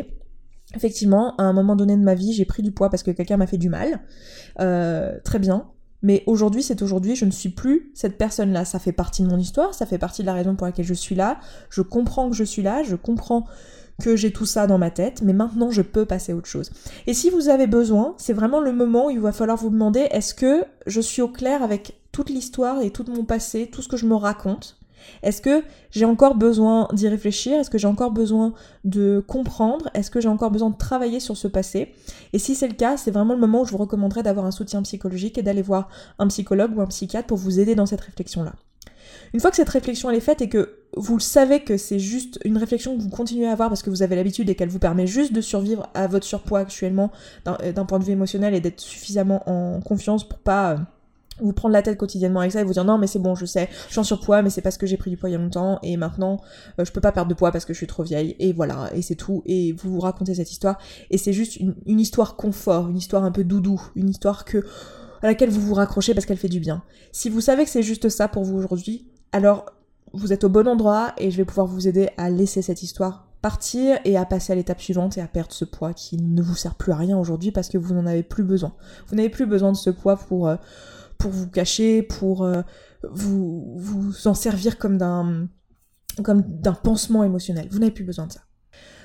effectivement, 0.73 1.35
à 1.37 1.44
un 1.44 1.54
moment 1.54 1.75
donné 1.75 1.95
de 1.95 2.02
ma 2.02 2.16
vie, 2.16 2.33
j'ai 2.33 2.45
pris 2.45 2.64
du 2.64 2.71
poids 2.71 2.90
parce 2.90 3.04
que 3.04 3.11
quelqu'un 3.11 3.37
m'a 3.37 3.45
fait 3.45 3.59
du 3.59 3.69
mal. 3.69 4.02
Très 4.57 5.37
bien. 5.37 5.74
Mais 6.06 6.21
aujourd'hui, 6.28 6.62
c'est 6.62 6.83
aujourd'hui, 6.83 7.16
je 7.16 7.26
ne 7.26 7.31
suis 7.31 7.50
plus 7.50 7.90
cette 7.95 8.19
personne-là. 8.19 8.64
Ça 8.64 8.78
fait 8.78 8.92
partie 8.92 9.24
de 9.24 9.28
mon 9.28 9.40
histoire, 9.40 9.74
ça 9.74 9.88
fait 9.88 9.97
partie 9.97 10.21
de 10.21 10.28
la 10.28 10.35
raison 10.35 10.56
pour 10.56 10.68
laquelle 10.68 10.85
je 10.85 10.94
suis 10.94 11.16
là. 11.16 11.40
Je 11.71 11.81
comprends 11.81 12.30
que 12.30 12.35
je 12.35 12.44
suis 12.44 12.62
là, 12.62 12.83
je 12.83 12.95
comprends 12.95 13.47
que 14.00 14.16
j'ai 14.16 14.31
tout 14.31 14.45
ça 14.45 14.68
dans 14.68 14.78
ma 14.78 14.92
tête, 14.92 15.24
mais 15.24 15.33
maintenant 15.33 15.71
je 15.71 15.81
peux 15.81 16.06
passer 16.06 16.33
à 16.33 16.35
autre 16.35 16.47
chose. 16.47 16.69
Et 17.07 17.16
si 17.16 17.31
vous 17.31 17.50
avez 17.50 17.66
besoin, 17.66 18.14
c'est 18.18 18.33
vraiment 18.33 18.59
le 18.59 18.71
moment 18.71 19.07
où 19.07 19.09
il 19.09 19.19
va 19.19 19.31
falloir 19.31 19.57
vous 19.57 19.71
demander 19.71 20.02
est-ce 20.12 20.35
que 20.35 20.66
je 20.85 21.02
suis 21.02 21.24
au 21.24 21.28
clair 21.28 21.64
avec 21.64 22.00
toute 22.12 22.30
l'histoire 22.30 22.83
et 22.83 22.92
tout 22.92 23.06
mon 23.07 23.26
passé, 23.26 23.68
tout 23.71 23.81
ce 23.81 23.88
que 23.88 23.97
je 23.97 24.06
me 24.06 24.16
raconte? 24.16 24.78
Est-ce 25.23 25.42
que 25.42 25.64
j'ai 25.92 26.06
encore 26.06 26.35
besoin 26.35 26.87
d'y 26.94 27.07
réfléchir? 27.07 27.59
Est-ce 27.59 27.69
que 27.69 27.78
j'ai 27.78 27.87
encore 27.87 28.11
besoin 28.11 28.54
de 28.83 29.23
comprendre? 29.28 29.90
Est-ce 29.94 30.11
que 30.11 30.21
j'ai 30.21 30.30
encore 30.30 30.52
besoin 30.52 30.69
de 30.69 30.78
travailler 30.78 31.19
sur 31.19 31.37
ce 31.37 31.47
passé? 31.47 31.94
Et 32.33 32.40
si 32.40 32.56
c'est 32.56 32.68
le 32.68 32.73
cas, 32.73 32.97
c'est 32.97 33.11
vraiment 33.11 33.33
le 33.33 33.40
moment 33.40 33.61
où 33.61 33.66
je 33.66 33.71
vous 33.71 33.78
recommanderais 33.78 34.23
d'avoir 34.23 34.45
un 34.45 34.52
soutien 34.52 34.81
psychologique 34.83 35.37
et 35.37 35.44
d'aller 35.44 35.61
voir 35.61 35.90
un 36.19 36.28
psychologue 36.28 36.78
ou 36.78 36.81
un 36.81 36.87
psychiatre 36.87 37.28
pour 37.28 37.37
vous 37.37 37.59
aider 37.59 37.75
dans 37.75 37.85
cette 37.85 38.02
réflexion-là. 38.02 38.54
Une 39.33 39.40
fois 39.40 39.49
que 39.49 39.57
cette 39.57 39.69
réflexion 39.69 40.09
est 40.11 40.19
faite 40.19 40.42
et 40.42 40.49
que 40.49 40.78
vous 40.95 41.16
le 41.16 41.21
savez 41.21 41.61
que 41.61 41.78
c'est 41.78 41.99
juste 41.99 42.40
une 42.45 42.57
réflexion 42.57 42.95
que 42.95 43.02
vous 43.02 43.09
continuez 43.09 43.47
à 43.47 43.52
avoir 43.52 43.69
parce 43.69 43.83
que 43.83 43.90
vous 43.90 44.02
avez 44.02 44.16
l'habitude 44.16 44.49
et 44.49 44.56
qu'elle 44.56 44.69
vous 44.69 44.80
permet 44.80 45.07
juste 45.07 45.33
de 45.33 45.42
survivre 45.42 45.90
à 45.94 46.07
votre 46.07 46.25
surpoids 46.25 46.59
actuellement 46.59 47.11
d'un 47.44 47.57
euh, 47.61 47.83
point 47.83 47.99
de 47.99 48.06
vue 48.06 48.14
émotionnel 48.14 48.54
et 48.54 48.61
d'être 48.61 48.80
suffisamment 48.80 49.44
en 49.49 49.81
confiance 49.81 50.28
pour 50.28 50.40
pas 50.40 50.73
euh, 50.73 50.78
vous 51.39 51.54
prendre 51.54 51.73
la 51.73 51.81
tête 51.81 51.97
quotidiennement 51.97 52.39
avec 52.39 52.54
ça 52.54 52.61
et 52.61 52.63
vous 52.63 52.73
dire 52.73 52.85
non 52.85 52.97
mais 52.97 53.07
c'est 53.07 53.19
bon 53.19 53.35
je 53.35 53.45
sais 53.45 53.69
je 53.87 53.92
suis 53.92 53.99
en 53.99 54.04
surpoids 54.04 54.42
mais 54.42 54.49
c'est 54.49 54.61
parce 54.61 54.77
que 54.77 54.85
j'ai 54.85 54.97
pris 54.97 55.09
du 55.09 55.18
poids 55.18 55.30
il 55.30 55.33
y 55.33 55.35
a 55.35 55.37
longtemps 55.37 55.80
et 55.83 55.97
maintenant 55.97 56.39
euh, 56.80 56.85
je 56.85 56.92
peux 56.92 57.01
pas 57.01 57.11
perdre 57.11 57.30
de 57.30 57.33
poids 57.33 57.51
parce 57.51 57.65
que 57.65 57.73
je 57.73 57.77
suis 57.77 57.87
trop 57.87 58.04
vieille 58.04 58.35
et 58.39 58.54
voilà 58.54 58.89
et 58.94 59.01
c'est 59.01 59.15
tout 59.15 59.44
et 59.45 59.73
vous 59.73 59.92
vous 59.92 59.99
racontez 59.99 60.35
cette 60.35 60.51
histoire 60.51 60.77
et 61.09 61.18
c'est 61.18 61.33
juste 61.33 61.57
une, 61.57 61.99
histoire 61.99 62.35
confort 62.35 62.89
une 62.89 62.97
histoire 62.97 63.23
un 63.23 63.31
peu 63.31 63.44
doudou 63.44 63.81
une 63.95 64.09
histoire 64.09 64.45
que 64.45 64.65
à 65.21 65.27
laquelle 65.27 65.49
vous 65.49 65.61
vous 65.61 65.73
raccrochez 65.73 66.13
parce 66.13 66.25
qu'elle 66.25 66.37
fait 66.37 66.49
du 66.49 66.59
bien 66.59 66.83
si 67.11 67.30
vous 67.30 67.42
savez 67.42 67.65
que 67.65 67.69
c'est 67.69 67.83
juste 67.83 68.09
ça 68.09 68.27
pour 68.27 68.44
vous 68.44 68.57
aujourd'hui 68.57 69.07
alors 69.31 69.65
vous 70.13 70.31
êtes 70.31 70.45
au 70.45 70.49
bon 70.49 70.68
endroit 70.68 71.13
et 71.18 71.31
je 71.31 71.37
vais 71.37 71.45
pouvoir 71.45 71.68
vous 71.68 71.87
aider 71.87 72.09
à 72.18 72.30
laisser 72.30 72.61
cette 72.61 72.81
histoire 72.81 73.27
partir 73.42 73.99
et 74.06 74.18
à 74.18 74.25
passer 74.25 74.54
à 74.54 74.56
l'étape 74.56 74.81
suivante 74.81 75.19
et 75.19 75.21
à 75.21 75.27
perdre 75.27 75.51
ce 75.51 75.65
poids 75.65 75.94
qui 75.94 76.18
ne 76.18 76.42
vous 76.42 76.56
sert 76.56 76.73
plus 76.73 76.92
à 76.94 76.95
rien 76.95 77.15
aujourd'hui 77.15 77.51
parce 77.51 77.69
que 77.69 77.77
vous 77.77 77.94
n'en 77.94 78.07
avez 78.07 78.23
plus 78.23 78.44
besoin. 78.44 78.73
Vous 79.07 79.15
n'avez 79.15 79.30
plus 79.30 79.45
besoin 79.45 79.71
de 79.71 79.77
ce 79.77 79.92
poids 79.92 80.18
pour, 80.18 80.47
euh, 80.47 80.56
pour 81.18 81.31
vous 81.31 81.50
cacher, 81.50 82.02
pour 82.02 82.44
euh, 82.44 82.62
vous, 83.04 84.14
en 84.26 84.34
servir 84.34 84.78
comme 84.78 84.98
d'un 84.98 85.48
comme 86.24 86.42
d'un 86.42 86.74
pansement 86.74 87.24
émotionnel. 87.24 87.68
Vous 87.72 87.80
n'avez 87.80 87.92
plus 87.92 88.06
besoin 88.06 88.28
de 88.28 88.31
ça. 88.31 88.42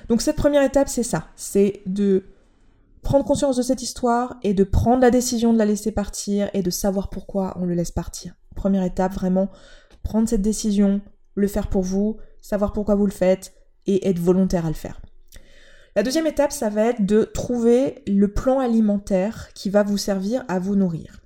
Donc 0.07 0.21
cette 0.21 0.37
première 0.37 0.63
étape, 0.63 0.87
c'est 0.87 1.03
ça, 1.03 1.27
c'est 1.35 1.81
de 1.85 2.23
prendre 3.01 3.25
conscience 3.25 3.57
de 3.57 3.61
cette 3.61 3.81
histoire 3.81 4.37
et 4.43 4.53
de 4.53 4.63
prendre 4.63 5.01
la 5.01 5.11
décision 5.11 5.51
de 5.51 5.57
la 5.57 5.65
laisser 5.65 5.91
partir 5.91 6.49
et 6.53 6.61
de 6.61 6.69
savoir 6.69 7.09
pourquoi 7.09 7.57
on 7.59 7.65
le 7.65 7.73
laisse 7.73 7.91
partir. 7.91 8.33
Première 8.55 8.83
étape, 8.83 9.13
vraiment 9.13 9.49
prendre 10.03 10.29
cette 10.29 10.41
décision, 10.41 11.01
le 11.35 11.47
faire 11.47 11.67
pour 11.67 11.81
vous, 11.81 12.17
savoir 12.41 12.73
pourquoi 12.73 12.95
vous 12.95 13.05
le 13.05 13.11
faites 13.11 13.53
et 13.87 14.07
être 14.07 14.19
volontaire 14.19 14.65
à 14.65 14.69
le 14.69 14.75
faire. 14.75 15.01
La 15.95 16.03
deuxième 16.03 16.27
étape, 16.27 16.53
ça 16.53 16.69
va 16.69 16.85
être 16.85 17.05
de 17.05 17.23
trouver 17.23 18.03
le 18.07 18.29
plan 18.29 18.59
alimentaire 18.59 19.49
qui 19.53 19.69
va 19.69 19.83
vous 19.83 19.97
servir 19.97 20.45
à 20.47 20.57
vous 20.57 20.75
nourrir. 20.75 21.19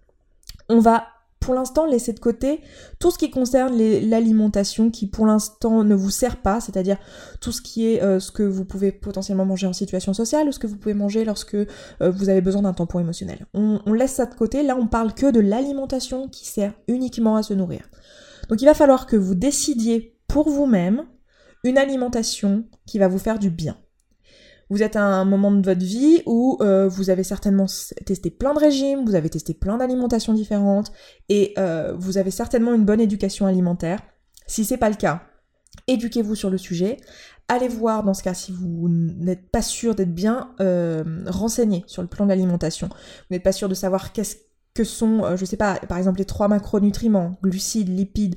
On 0.70 0.80
va 0.80 1.08
pour 1.46 1.54
l'instant 1.54 1.86
laisser 1.86 2.12
de 2.12 2.20
côté 2.20 2.62
tout 3.00 3.12
ce 3.12 3.20
qui 3.20 3.30
concerne 3.30 3.78
l'alimentation 3.78 4.90
qui 4.90 5.06
pour 5.06 5.28
l'instant 5.28 5.84
ne 5.84 5.94
vous 5.94 6.10
sert 6.10 6.42
pas, 6.42 6.60
c'est-à-dire 6.60 6.98
tout 7.40 7.52
ce 7.52 7.62
qui 7.62 7.88
est 7.88 8.02
euh, 8.02 8.20
ce 8.20 8.32
que 8.32 8.42
vous 8.42 8.66
pouvez 8.66 8.92
potentiellement 8.92 9.46
manger 9.46 9.68
en 9.68 9.74
situation 9.74 10.14
sociale 10.16 10.48
ou 10.48 10.52
ce 10.52 10.58
que 10.58 10.66
vous 10.66 10.78
pouvez 10.78 10.96
manger 10.96 11.24
lorsque 11.24 11.54
euh, 11.54 11.68
vous 12.02 12.30
avez 12.30 12.42
besoin 12.42 12.64
d'un 12.64 12.74
tampon 12.74 13.00
émotionnel. 13.00 13.46
On, 13.54 13.80
on, 13.86 13.94
laisse 13.94 14.16
ça 14.16 14.26
de 14.26 14.34
côté, 14.34 14.64
là 14.64 14.76
on 14.76 14.88
parle 14.88 15.14
que 15.14 15.30
de 15.30 15.40
l'alimentation 15.40 16.30
qui 16.30 16.48
sert 16.48 16.74
uniquement 16.88 17.36
à 17.36 17.44
se 17.44 17.54
nourrir. 17.54 17.82
Donc 18.50 18.64
il 18.64 18.66
va 18.66 18.74
falloir 18.74 19.06
que 19.06 19.16
vous 19.16 19.36
décidiez 19.36 20.18
pour 20.28 20.50
vous-même 20.50 21.04
une 21.64 21.78
alimentation 21.78 22.66
qui 22.88 22.98
va 22.98 23.08
vous 23.08 23.20
faire 23.20 23.38
du 23.38 23.52
bien. 23.52 23.78
Vous 24.70 24.82
êtes 24.82 24.96
à 24.96 25.04
un 25.04 25.26
moment 25.26 25.52
de 25.52 25.64
votre 25.64 25.84
vie 25.84 26.24
où 26.26 26.58
euh, 26.62 26.88
vous 26.88 27.10
avez 27.10 27.24
certainement 27.24 27.68
testé 28.06 28.32
plein 28.32 28.54
de 28.54 28.60
régimes, 28.60 29.06
vous 29.06 29.16
avez 29.16 29.30
testé 29.30 29.54
plein 29.54 29.78
d'alimentations 29.78 30.34
différentes 30.34 30.92
et 31.30 31.54
euh, 31.58 31.94
vous 31.98 32.18
avez 32.18 32.32
certainement 32.32 32.74
une 32.74 32.86
bonne 32.86 33.02
éducation 33.02 33.46
alimentaire. 33.46 34.00
Si 34.48 34.66
c'est 34.66 34.78
pas 34.78 34.90
le 34.90 34.96
cas, 34.96 35.22
éduquez-vous 35.88 36.36
sur 36.36 36.50
le 36.50 36.58
sujet. 36.58 36.98
Allez 37.48 37.68
voir 37.68 38.04
dans 38.04 38.16
ce 38.16 38.24
cas 38.24 38.34
si 38.34 38.52
vous 38.52 38.90
n'êtes 38.90 39.52
pas 39.52 39.62
sûr 39.62 39.94
d'être 39.94 40.14
bien 40.14 40.56
euh, 40.62 41.24
renseigné 41.28 41.84
sur 41.86 42.02
le 42.02 42.08
plan 42.08 42.26
de 42.26 42.30
l'alimentation. 42.30 42.88
Vous 42.88 43.36
n'êtes 43.36 43.44
pas 43.44 43.52
sûr 43.52 43.70
de 43.70 43.76
savoir 43.76 44.14
qu'est-ce 44.14 44.38
que 44.74 44.84
sont, 44.84 45.38
je 45.38 45.46
sais 45.46 45.56
pas, 45.56 45.76
par 45.88 45.98
exemple 45.98 46.18
les 46.18 46.26
trois 46.26 46.50
macronutriments, 46.50 47.38
glucides, 47.42 47.88
lipides, 47.88 48.36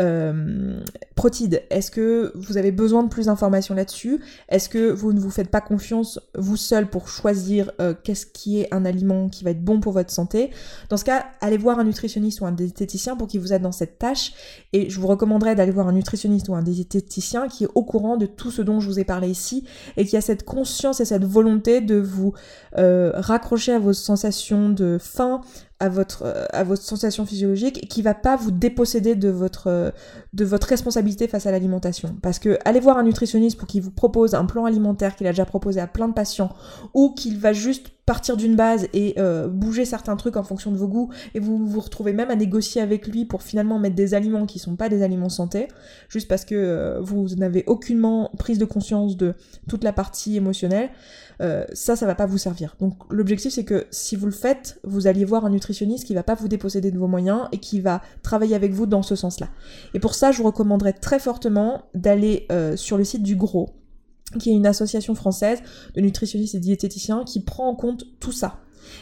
euh, 0.00 0.80
Protide, 1.14 1.62
est-ce 1.70 1.90
que 1.90 2.32
vous 2.34 2.56
avez 2.56 2.72
besoin 2.72 3.02
de 3.02 3.08
plus 3.08 3.26
d'informations 3.26 3.74
là-dessus? 3.74 4.20
Est-ce 4.48 4.68
que 4.68 4.90
vous 4.90 5.12
ne 5.12 5.20
vous 5.20 5.30
faites 5.30 5.50
pas 5.50 5.60
confiance 5.60 6.20
vous 6.36 6.56
seul 6.56 6.88
pour 6.88 7.08
choisir 7.08 7.70
euh, 7.80 7.94
qu'est-ce 8.02 8.26
qui 8.26 8.60
est 8.60 8.74
un 8.74 8.84
aliment 8.84 9.28
qui 9.28 9.44
va 9.44 9.50
être 9.50 9.62
bon 9.62 9.80
pour 9.80 9.92
votre 9.92 10.10
santé? 10.10 10.50
Dans 10.88 10.96
ce 10.96 11.04
cas, 11.04 11.26
allez 11.40 11.56
voir 11.56 11.78
un 11.78 11.84
nutritionniste 11.84 12.40
ou 12.40 12.46
un 12.46 12.52
diététicien 12.52 13.16
pour 13.16 13.28
qu'il 13.28 13.40
vous 13.40 13.52
aide 13.52 13.62
dans 13.62 13.72
cette 13.72 13.98
tâche. 13.98 14.32
Et 14.72 14.90
je 14.90 14.98
vous 14.98 15.06
recommanderais 15.06 15.54
d'aller 15.54 15.70
voir 15.72 15.88
un 15.88 15.92
nutritionniste 15.92 16.48
ou 16.48 16.54
un 16.54 16.62
diététicien 16.62 17.48
qui 17.48 17.64
est 17.64 17.70
au 17.74 17.84
courant 17.84 18.16
de 18.16 18.26
tout 18.26 18.50
ce 18.50 18.62
dont 18.62 18.80
je 18.80 18.88
vous 18.88 18.98
ai 18.98 19.04
parlé 19.04 19.28
ici 19.28 19.64
et 19.96 20.04
qui 20.04 20.16
a 20.16 20.20
cette 20.20 20.44
conscience 20.44 21.00
et 21.00 21.04
cette 21.04 21.24
volonté 21.24 21.80
de 21.80 21.96
vous 21.96 22.34
euh, 22.78 23.12
raccrocher 23.14 23.72
à 23.72 23.78
vos 23.78 23.92
sensations 23.92 24.68
de 24.68 24.98
faim, 25.00 25.40
à 25.80 25.88
votre, 25.88 26.22
euh, 26.24 26.46
à 26.52 26.64
sensation 26.76 27.26
physiologique 27.26 27.88
qui 27.88 28.02
va 28.02 28.14
pas 28.14 28.36
vous 28.36 28.50
déposséder 28.50 29.14
de 29.14 29.28
votre, 29.28 29.66
euh, 29.68 29.90
de 30.32 30.44
votre 30.44 30.68
responsabilité 30.68 31.28
face 31.28 31.46
à 31.46 31.50
l'alimentation. 31.50 32.16
Parce 32.22 32.38
que 32.38 32.58
allez 32.64 32.80
voir 32.80 32.98
un 32.98 33.02
nutritionniste 33.02 33.58
pour 33.58 33.66
qu'il 33.66 33.82
vous 33.82 33.90
propose 33.90 34.34
un 34.34 34.44
plan 34.44 34.64
alimentaire 34.64 35.16
qu'il 35.16 35.26
a 35.26 35.30
déjà 35.30 35.44
proposé 35.44 35.80
à 35.80 35.86
plein 35.86 36.08
de 36.08 36.14
patients 36.14 36.50
ou 36.94 37.14
qu'il 37.14 37.38
va 37.38 37.52
juste 37.52 37.93
partir 38.06 38.36
d'une 38.36 38.56
base 38.56 38.86
et 38.92 39.14
euh, 39.18 39.48
bouger 39.48 39.84
certains 39.84 40.16
trucs 40.16 40.36
en 40.36 40.42
fonction 40.42 40.70
de 40.70 40.76
vos 40.76 40.88
goûts 40.88 41.10
et 41.34 41.40
vous 41.40 41.66
vous 41.66 41.80
retrouvez 41.80 42.12
même 42.12 42.30
à 42.30 42.36
négocier 42.36 42.82
avec 42.82 43.06
lui 43.06 43.24
pour 43.24 43.42
finalement 43.42 43.78
mettre 43.78 43.96
des 43.96 44.14
aliments 44.14 44.46
qui 44.46 44.58
sont 44.58 44.76
pas 44.76 44.88
des 44.88 45.02
aliments 45.02 45.28
santé 45.28 45.68
juste 46.08 46.28
parce 46.28 46.44
que 46.44 46.98
vous 47.00 47.28
n'avez 47.36 47.64
aucunement 47.66 48.30
prise 48.38 48.58
de 48.58 48.64
conscience 48.64 49.16
de 49.16 49.34
toute 49.68 49.84
la 49.84 49.92
partie 49.92 50.36
émotionnelle 50.36 50.90
euh, 51.40 51.64
ça, 51.72 51.96
ça 51.96 52.06
va 52.06 52.14
pas 52.14 52.26
vous 52.26 52.38
servir. 52.38 52.76
Donc 52.80 52.94
l'objectif, 53.10 53.52
c'est 53.52 53.64
que 53.64 53.86
si 53.90 54.16
vous 54.16 54.26
le 54.26 54.32
faites, 54.32 54.78
vous 54.84 55.06
alliez 55.06 55.24
voir 55.24 55.44
un 55.44 55.50
nutritionniste 55.50 56.04
qui 56.04 56.14
va 56.14 56.22
pas 56.22 56.34
vous 56.34 56.48
déposséder 56.48 56.90
de 56.90 56.98
vos 56.98 57.08
moyens 57.08 57.48
et 57.52 57.58
qui 57.58 57.80
va 57.80 58.02
travailler 58.22 58.54
avec 58.54 58.72
vous 58.72 58.86
dans 58.86 59.02
ce 59.02 59.16
sens-là. 59.16 59.48
Et 59.94 60.00
pour 60.00 60.14
ça, 60.14 60.32
je 60.32 60.38
vous 60.38 60.44
recommanderais 60.44 60.92
très 60.92 61.18
fortement 61.18 61.84
d'aller 61.94 62.46
euh, 62.52 62.76
sur 62.76 62.96
le 62.96 63.04
site 63.04 63.22
du 63.22 63.36
Gros, 63.36 63.70
qui 64.38 64.50
est 64.50 64.54
une 64.54 64.66
association 64.66 65.14
française 65.14 65.60
de 65.94 66.00
nutritionnistes 66.00 66.54
et 66.54 66.60
diététiciens 66.60 67.24
qui 67.24 67.40
prend 67.40 67.68
en 67.68 67.74
compte 67.74 68.04
tout 68.20 68.32
ça. 68.32 68.60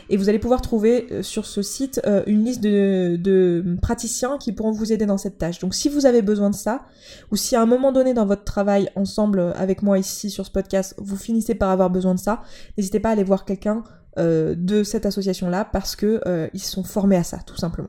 Et 0.09 0.17
vous 0.17 0.29
allez 0.29 0.39
pouvoir 0.39 0.61
trouver 0.63 1.07
euh, 1.11 1.23
sur 1.23 1.47
ce 1.47 1.63
site 1.63 2.01
euh, 2.07 2.23
une 2.27 2.45
liste 2.45 2.61
de, 2.61 3.77
praticiens 3.81 4.39
qui 4.39 4.53
pourront 4.53 4.73
vous 4.73 4.93
aider 4.93 5.07
dans 5.07 5.19
cette 5.19 5.39
tâche. 5.39 5.59
Donc 5.59 5.75
si 5.75 5.89
vous 5.89 6.07
avez 6.07 6.23
besoin 6.23 6.51
de 6.51 6.55
ça, 6.55 6.83
ou 7.31 7.37
si 7.37 7.57
à 7.57 7.63
un 7.63 7.67
moment 7.67 7.93
donné 7.93 8.15
dans 8.15 8.27
votre 8.27 8.45
travail 8.45 8.91
ensemble 8.95 9.39
euh, 9.39 9.53
avec 9.55 9.83
moi 9.83 9.99
ici 9.99 10.31
sur 10.31 10.47
ce 10.47 10.51
podcast, 10.51 10.95
vous 10.99 11.17
finissez 11.17 11.55
par 11.55 11.71
avoir 11.71 11.91
besoin 11.91 12.15
de 12.15 12.21
ça, 12.21 12.43
n'hésitez 12.77 13.01
pas 13.01 13.11
à 13.11 13.13
aller 13.13 13.25
voir 13.25 13.45
quelqu'un 13.45 13.83
de 14.19 14.83
cette 14.83 15.07
association-là 15.07 15.65
parce 15.65 15.97
que 15.97 16.21
ils 16.53 16.61
sont 16.61 16.85
formés 16.85 17.17
à 17.17 17.25
ça, 17.25 17.39
tout 17.47 17.57
simplement. 17.57 17.89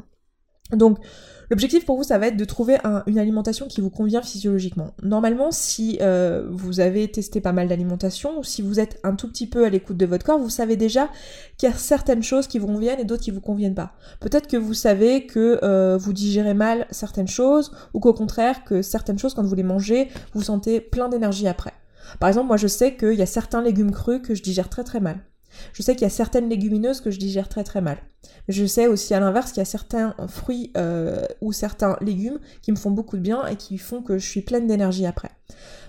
Donc 0.72 1.00
L'objectif 1.50 1.86
pour 1.86 1.98
vous, 1.98 2.04
ça 2.04 2.18
va 2.18 2.28
être 2.28 2.38
de 2.38 2.46
trouver 2.46 2.78
une 3.08 3.20
alimentation 3.20 3.68
qui 3.68 3.82
vous 3.82 3.90
convient 3.90 4.22
physiologiquement. 4.22 4.92
Normalement, 5.04 5.52
si 5.52 5.98
euh, 6.02 6.48
vous 6.50 6.80
avez 6.80 7.10
testé 7.10 7.42
pas 7.42 7.52
mal 7.52 7.68
d'alimentation 7.68 8.40
ou 8.40 8.44
si 8.44 8.62
vous 8.62 8.80
êtes 8.80 9.00
un 9.04 9.16
tout 9.16 9.28
petit 9.28 9.48
peu 9.48 9.66
à 9.66 9.70
l'écoute 9.70 9.98
de 9.98 10.06
votre 10.06 10.26
corps, 10.26 10.40
vous 10.40 10.50
savez 10.50 10.76
déjà 10.76 11.10
qu'il 11.58 11.70
y 11.70 11.72
a 11.72 11.76
certaines 11.76 12.24
choses 12.24 12.48
qui 12.48 12.60
vous 12.60 12.68
conviennent 12.68 13.00
et 13.00 13.06
d'autres 13.06 13.24
qui 13.24 13.32
vous 13.32 13.42
conviennent 13.42 13.76
pas. 13.76 13.94
Peut-être 14.20 14.48
que 14.48 14.58
vous 14.58 14.74
savez 14.74 15.26
que 15.26 15.60
euh, 15.64 15.98
vous 15.98 16.14
digérez 16.14 16.54
mal 16.54 16.88
certaines 16.92 17.28
choses 17.28 17.72
ou 17.94 18.00
qu'au 18.00 18.14
contraire 18.14 18.64
que 18.64 18.82
certaines 18.82 19.20
choses 19.20 19.34
quand 19.34 19.44
vous 19.44 19.56
les 19.56 19.64
mangez, 19.64 20.10
vous 20.34 20.42
sentez 20.42 20.82
plein 20.82 21.10
d'énergie 21.10 21.48
après. 21.48 21.74
Par 22.20 22.30
exemple, 22.30 22.48
moi 22.48 22.58
je 22.58 22.68
sais 22.68 22.96
qu'il 22.96 23.14
y 23.14 23.22
a 23.22 23.28
certains 23.28 23.62
légumes 23.62 23.92
crus 23.92 24.22
que 24.22 24.36
je 24.36 24.44
digère 24.44 24.70
très 24.70 24.84
très 24.84 25.00
mal. 25.00 25.20
Je 25.74 25.82
sais 25.82 25.96
qu'il 25.96 26.04
y 26.04 26.06
a 26.06 26.10
certaines 26.10 26.50
légumineuses 26.50 27.02
que 27.02 27.12
je 27.12 27.20
digère 27.20 27.50
très 27.50 27.64
très 27.64 27.82
mal. 27.82 27.98
Je 28.48 28.66
sais 28.66 28.88
aussi 28.88 29.14
à 29.14 29.20
l'inverse 29.20 29.52
qu'il 29.52 29.60
y 29.60 29.62
a 29.62 29.66
certains 29.66 30.16
fruits 30.28 30.72
euh, 30.78 31.26
ou 31.42 31.52
certains 31.52 31.98
légumes 32.02 32.40
qui 32.62 32.72
me 32.72 32.78
font 32.78 32.92
beaucoup 32.92 33.18
de 33.18 33.22
bien 33.22 33.46
et 33.48 33.56
qui 33.56 33.78
font 33.78 34.02
que 34.02 34.18
je 34.18 34.28
suis 34.28 34.42
pleine 34.42 34.68
d'énergie 34.68 35.06
après. 35.06 35.32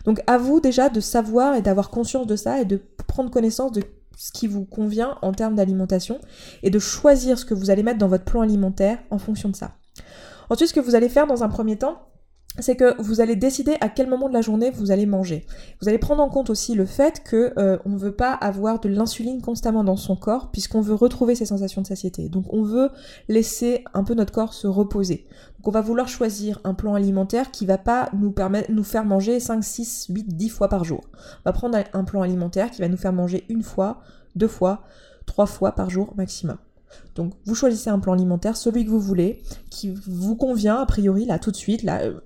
Donc 0.04 0.22
à 0.26 0.38
vous 0.38 0.60
déjà 0.60 0.88
de 0.88 1.00
savoir 1.00 1.54
et 1.56 1.62
d'avoir 1.62 1.90
conscience 1.90 2.26
de 2.26 2.36
ça 2.36 2.60
et 2.60 2.64
de 2.64 2.80
prendre 3.06 3.30
connaissance 3.30 3.72
de 3.72 3.82
ce 4.16 4.32
qui 4.32 4.46
vous 4.46 4.64
convient 4.64 5.18
en 5.22 5.32
termes 5.32 5.54
d'alimentation 5.54 6.20
et 6.62 6.70
de 6.70 6.78
choisir 6.78 7.38
ce 7.38 7.44
que 7.44 7.54
vous 7.54 7.70
allez 7.70 7.82
mettre 7.82 7.98
dans 7.98 8.08
votre 8.08 8.24
plan 8.24 8.42
alimentaire 8.42 8.98
en 9.10 9.18
fonction 9.18 9.48
de 9.48 9.56
ça. 9.56 9.72
Ensuite, 10.50 10.68
ce 10.68 10.74
que 10.74 10.80
vous 10.80 10.94
allez 10.94 11.08
faire 11.08 11.26
dans 11.26 11.42
un 11.42 11.48
premier 11.48 11.76
temps, 11.76 12.08
c'est 12.60 12.76
que 12.76 13.00
vous 13.02 13.20
allez 13.20 13.34
décider 13.34 13.76
à 13.80 13.88
quel 13.88 14.08
moment 14.08 14.28
de 14.28 14.34
la 14.34 14.40
journée 14.40 14.70
vous 14.70 14.92
allez 14.92 15.06
manger. 15.06 15.44
Vous 15.80 15.88
allez 15.88 15.98
prendre 15.98 16.22
en 16.22 16.28
compte 16.28 16.50
aussi 16.50 16.74
le 16.74 16.86
fait 16.86 17.22
que 17.24 17.52
euh, 17.58 17.78
on 17.84 17.90
ne 17.90 17.98
veut 17.98 18.14
pas 18.14 18.32
avoir 18.32 18.80
de 18.80 18.88
l'insuline 18.88 19.42
constamment 19.42 19.82
dans 19.82 19.96
son 19.96 20.14
corps 20.14 20.50
puisqu'on 20.52 20.80
veut 20.80 20.94
retrouver 20.94 21.34
ses 21.34 21.46
sensations 21.46 21.82
de 21.82 21.86
satiété. 21.86 22.28
Donc 22.28 22.44
on 22.50 22.62
veut 22.62 22.90
laisser 23.28 23.84
un 23.92 24.04
peu 24.04 24.14
notre 24.14 24.32
corps 24.32 24.54
se 24.54 24.68
reposer. 24.68 25.26
Donc 25.58 25.68
on 25.68 25.72
va 25.72 25.80
vouloir 25.80 26.06
choisir 26.06 26.60
un 26.62 26.74
plan 26.74 26.94
alimentaire 26.94 27.50
qui 27.50 27.66
va 27.66 27.78
pas 27.78 28.08
nous 28.16 28.30
permettre 28.30 28.70
nous 28.70 28.84
faire 28.84 29.04
manger 29.04 29.40
5 29.40 29.64
6 29.64 30.06
8 30.10 30.36
10 30.36 30.48
fois 30.48 30.68
par 30.68 30.84
jour. 30.84 31.00
On 31.14 31.42
va 31.50 31.52
prendre 31.52 31.78
un 31.92 32.04
plan 32.04 32.22
alimentaire 32.22 32.70
qui 32.70 32.82
va 32.82 32.88
nous 32.88 32.96
faire 32.96 33.12
manger 33.12 33.44
une 33.48 33.62
fois, 33.62 34.00
deux 34.36 34.48
fois, 34.48 34.84
trois 35.26 35.46
fois 35.46 35.72
par 35.72 35.90
jour 35.90 36.14
maximum. 36.16 36.58
Donc 37.14 37.32
vous 37.44 37.54
choisissez 37.54 37.90
un 37.90 37.98
plan 37.98 38.12
alimentaire, 38.12 38.56
celui 38.56 38.84
que 38.84 38.90
vous 38.90 39.00
voulez, 39.00 39.40
qui 39.70 39.94
vous 40.06 40.34
convient 40.34 40.76
a 40.76 40.86
priori 40.86 41.24
là 41.26 41.38
tout 41.38 41.50
de 41.50 41.56
suite, 41.56 41.82
là, 41.82 42.02
euh, 42.02 42.18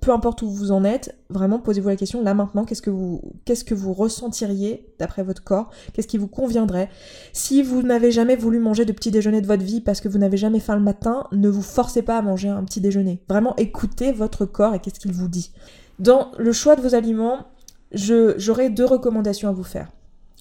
peu 0.00 0.12
importe 0.12 0.42
où 0.42 0.50
vous 0.50 0.70
en 0.70 0.84
êtes, 0.84 1.16
vraiment 1.30 1.58
posez-vous 1.58 1.88
la 1.88 1.96
question 1.96 2.22
là 2.22 2.34
maintenant, 2.34 2.64
qu'est-ce 2.64 2.82
que 2.82 2.90
vous, 2.90 3.22
qu'est-ce 3.44 3.64
que 3.64 3.74
vous 3.74 3.94
ressentiriez 3.94 4.86
d'après 4.98 5.22
votre 5.22 5.42
corps, 5.42 5.70
qu'est-ce 5.92 6.08
qui 6.08 6.18
vous 6.18 6.28
conviendrait? 6.28 6.90
Si 7.32 7.62
vous 7.62 7.82
n'avez 7.82 8.10
jamais 8.10 8.36
voulu 8.36 8.58
manger 8.58 8.84
de 8.84 8.92
petit 8.92 9.10
déjeuner 9.10 9.40
de 9.40 9.46
votre 9.46 9.64
vie 9.64 9.80
parce 9.80 10.00
que 10.00 10.08
vous 10.08 10.18
n'avez 10.18 10.36
jamais 10.36 10.60
faim 10.60 10.76
le 10.76 10.82
matin, 10.82 11.24
ne 11.32 11.48
vous 11.48 11.62
forcez 11.62 12.02
pas 12.02 12.18
à 12.18 12.22
manger 12.22 12.48
un 12.48 12.64
petit 12.64 12.80
déjeuner. 12.82 13.22
Vraiment 13.28 13.56
écoutez 13.56 14.12
votre 14.12 14.44
corps 14.44 14.74
et 14.74 14.80
qu'est-ce 14.80 15.00
qu'il 15.00 15.12
vous 15.12 15.28
dit. 15.28 15.52
Dans 15.98 16.32
le 16.38 16.52
choix 16.52 16.76
de 16.76 16.82
vos 16.82 16.94
aliments, 16.94 17.46
j'aurai 17.92 18.68
deux 18.68 18.84
recommandations 18.84 19.48
à 19.48 19.52
vous 19.52 19.64
faire. 19.64 19.90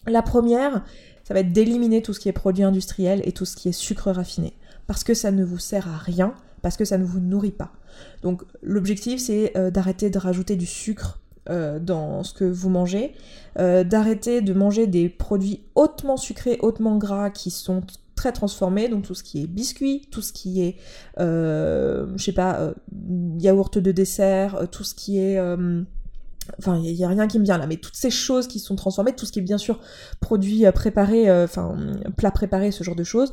La 0.08 0.22
première, 0.22 0.84
ça 1.24 1.34
va 1.34 1.40
être 1.40 1.54
d'éliminer 1.54 2.02
tout 2.02 2.14
ce 2.14 2.20
qui 2.20 2.30
est 2.30 2.34
produit 2.34 2.64
industriel 2.64 3.22
et 3.26 3.32
tout 3.32 3.46
ce 3.46 3.56
qui 3.56 3.70
est 3.70 3.74
sucre 3.74 4.12
raffiné. 4.12 4.54
Parce 4.88 5.04
que 5.04 5.14
ça 5.14 5.32
ne 5.32 5.44
vous 5.44 5.60
sert 5.60 5.88
à 5.88 5.98
rien, 5.98 6.34
parce 6.62 6.78
que 6.78 6.86
ça 6.86 6.98
ne 6.98 7.06
vous 7.06 7.20
nourrit 7.20 7.52
pas. 7.52 7.72
Donc 8.22 8.44
l'objectif 8.62 9.20
c'est 9.20 9.56
euh, 9.56 9.72
d'arrêter 9.72 10.10
de 10.10 10.18
rajouter 10.18 10.56
du 10.56 10.66
sucre 10.66 11.20
euh, 11.50 11.80
dans 11.80 12.24
ce 12.24 12.34
que 12.34 12.46
vous 12.46 12.70
mangez, 12.70 13.14
euh, 13.60 13.84
d'arrêter 13.84 14.42
de 14.42 14.54
manger 14.54 14.88
des 14.88 15.10
produits 15.10 15.62
hautement 15.76 16.18
sucrés, 16.18 16.58
hautement 16.62 16.98
gras 16.98 17.30
qui 17.30 17.52
sont 17.52 17.82
très 18.16 18.32
transformés, 18.32 18.90
donc 18.90 19.04
tout 19.04 19.16
ce 19.16 19.24
qui 19.24 19.44
est 19.44 19.48
biscuits, 19.48 20.08
tout 20.12 20.22
ce 20.22 20.32
qui 20.32 20.62
est, 20.62 20.78
je 21.18 22.16
sais 22.18 22.32
pas, 22.32 22.74
yaourt 23.40 23.78
de 23.78 23.92
dessert, 23.92 24.68
tout 24.72 24.84
ce 24.84 24.94
qui 24.94 25.20
est 25.20 25.38
Enfin, 26.60 26.78
il 26.84 26.94
n'y 26.94 27.04
a, 27.04 27.08
rien 27.08 27.28
qui 27.28 27.40
me 27.40 27.44
vient 27.44 27.58
là, 27.58 27.68
mais 27.68 27.78
toutes 27.78 27.96
ces 27.96 28.10
choses 28.10 28.48
qui 28.48 28.60
sont 28.60 28.76
transformées, 28.76 29.14
tout 29.14 29.26
ce 29.26 29.32
qui 29.32 29.40
est 29.40 29.44
bien 29.44 29.58
sûr 29.58 29.80
produit 30.20 30.66
euh, 30.66 30.72
préparé, 30.72 31.30
euh, 31.30 31.46
enfin 31.46 31.76
plat 32.18 32.32
préparé, 32.32 32.72
ce 32.72 32.84
genre 32.84 32.96
de 32.96 33.04
choses, 33.04 33.32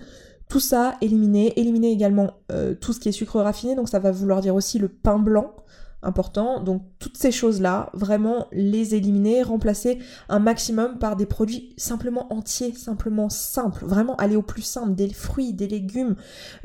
tout 0.48 0.60
ça 0.60 0.96
éliminer, 1.00 1.58
éliminer 1.58 1.90
également 1.92 2.32
euh, 2.52 2.74
tout 2.74 2.92
ce 2.92 3.00
qui 3.00 3.08
est 3.08 3.12
sucre 3.12 3.40
raffiné, 3.40 3.74
donc 3.74 3.88
ça 3.88 3.98
va 3.98 4.10
vouloir 4.10 4.40
dire 4.40 4.54
aussi 4.54 4.78
le 4.78 4.88
pain 4.88 5.18
blanc, 5.18 5.54
important. 6.02 6.62
Donc 6.62 6.82
toutes 6.98 7.16
ces 7.16 7.32
choses-là, 7.32 7.90
vraiment 7.92 8.46
les 8.52 8.94
éliminer, 8.94 9.42
remplacer 9.42 9.98
un 10.28 10.38
maximum 10.38 10.98
par 10.98 11.16
des 11.16 11.26
produits 11.26 11.74
simplement 11.76 12.32
entiers, 12.32 12.74
simplement 12.74 13.28
simples, 13.28 13.84
vraiment 13.84 14.16
aller 14.16 14.36
au 14.36 14.42
plus 14.42 14.62
simple, 14.62 14.94
des 14.94 15.12
fruits, 15.12 15.52
des 15.52 15.68
légumes, 15.68 16.16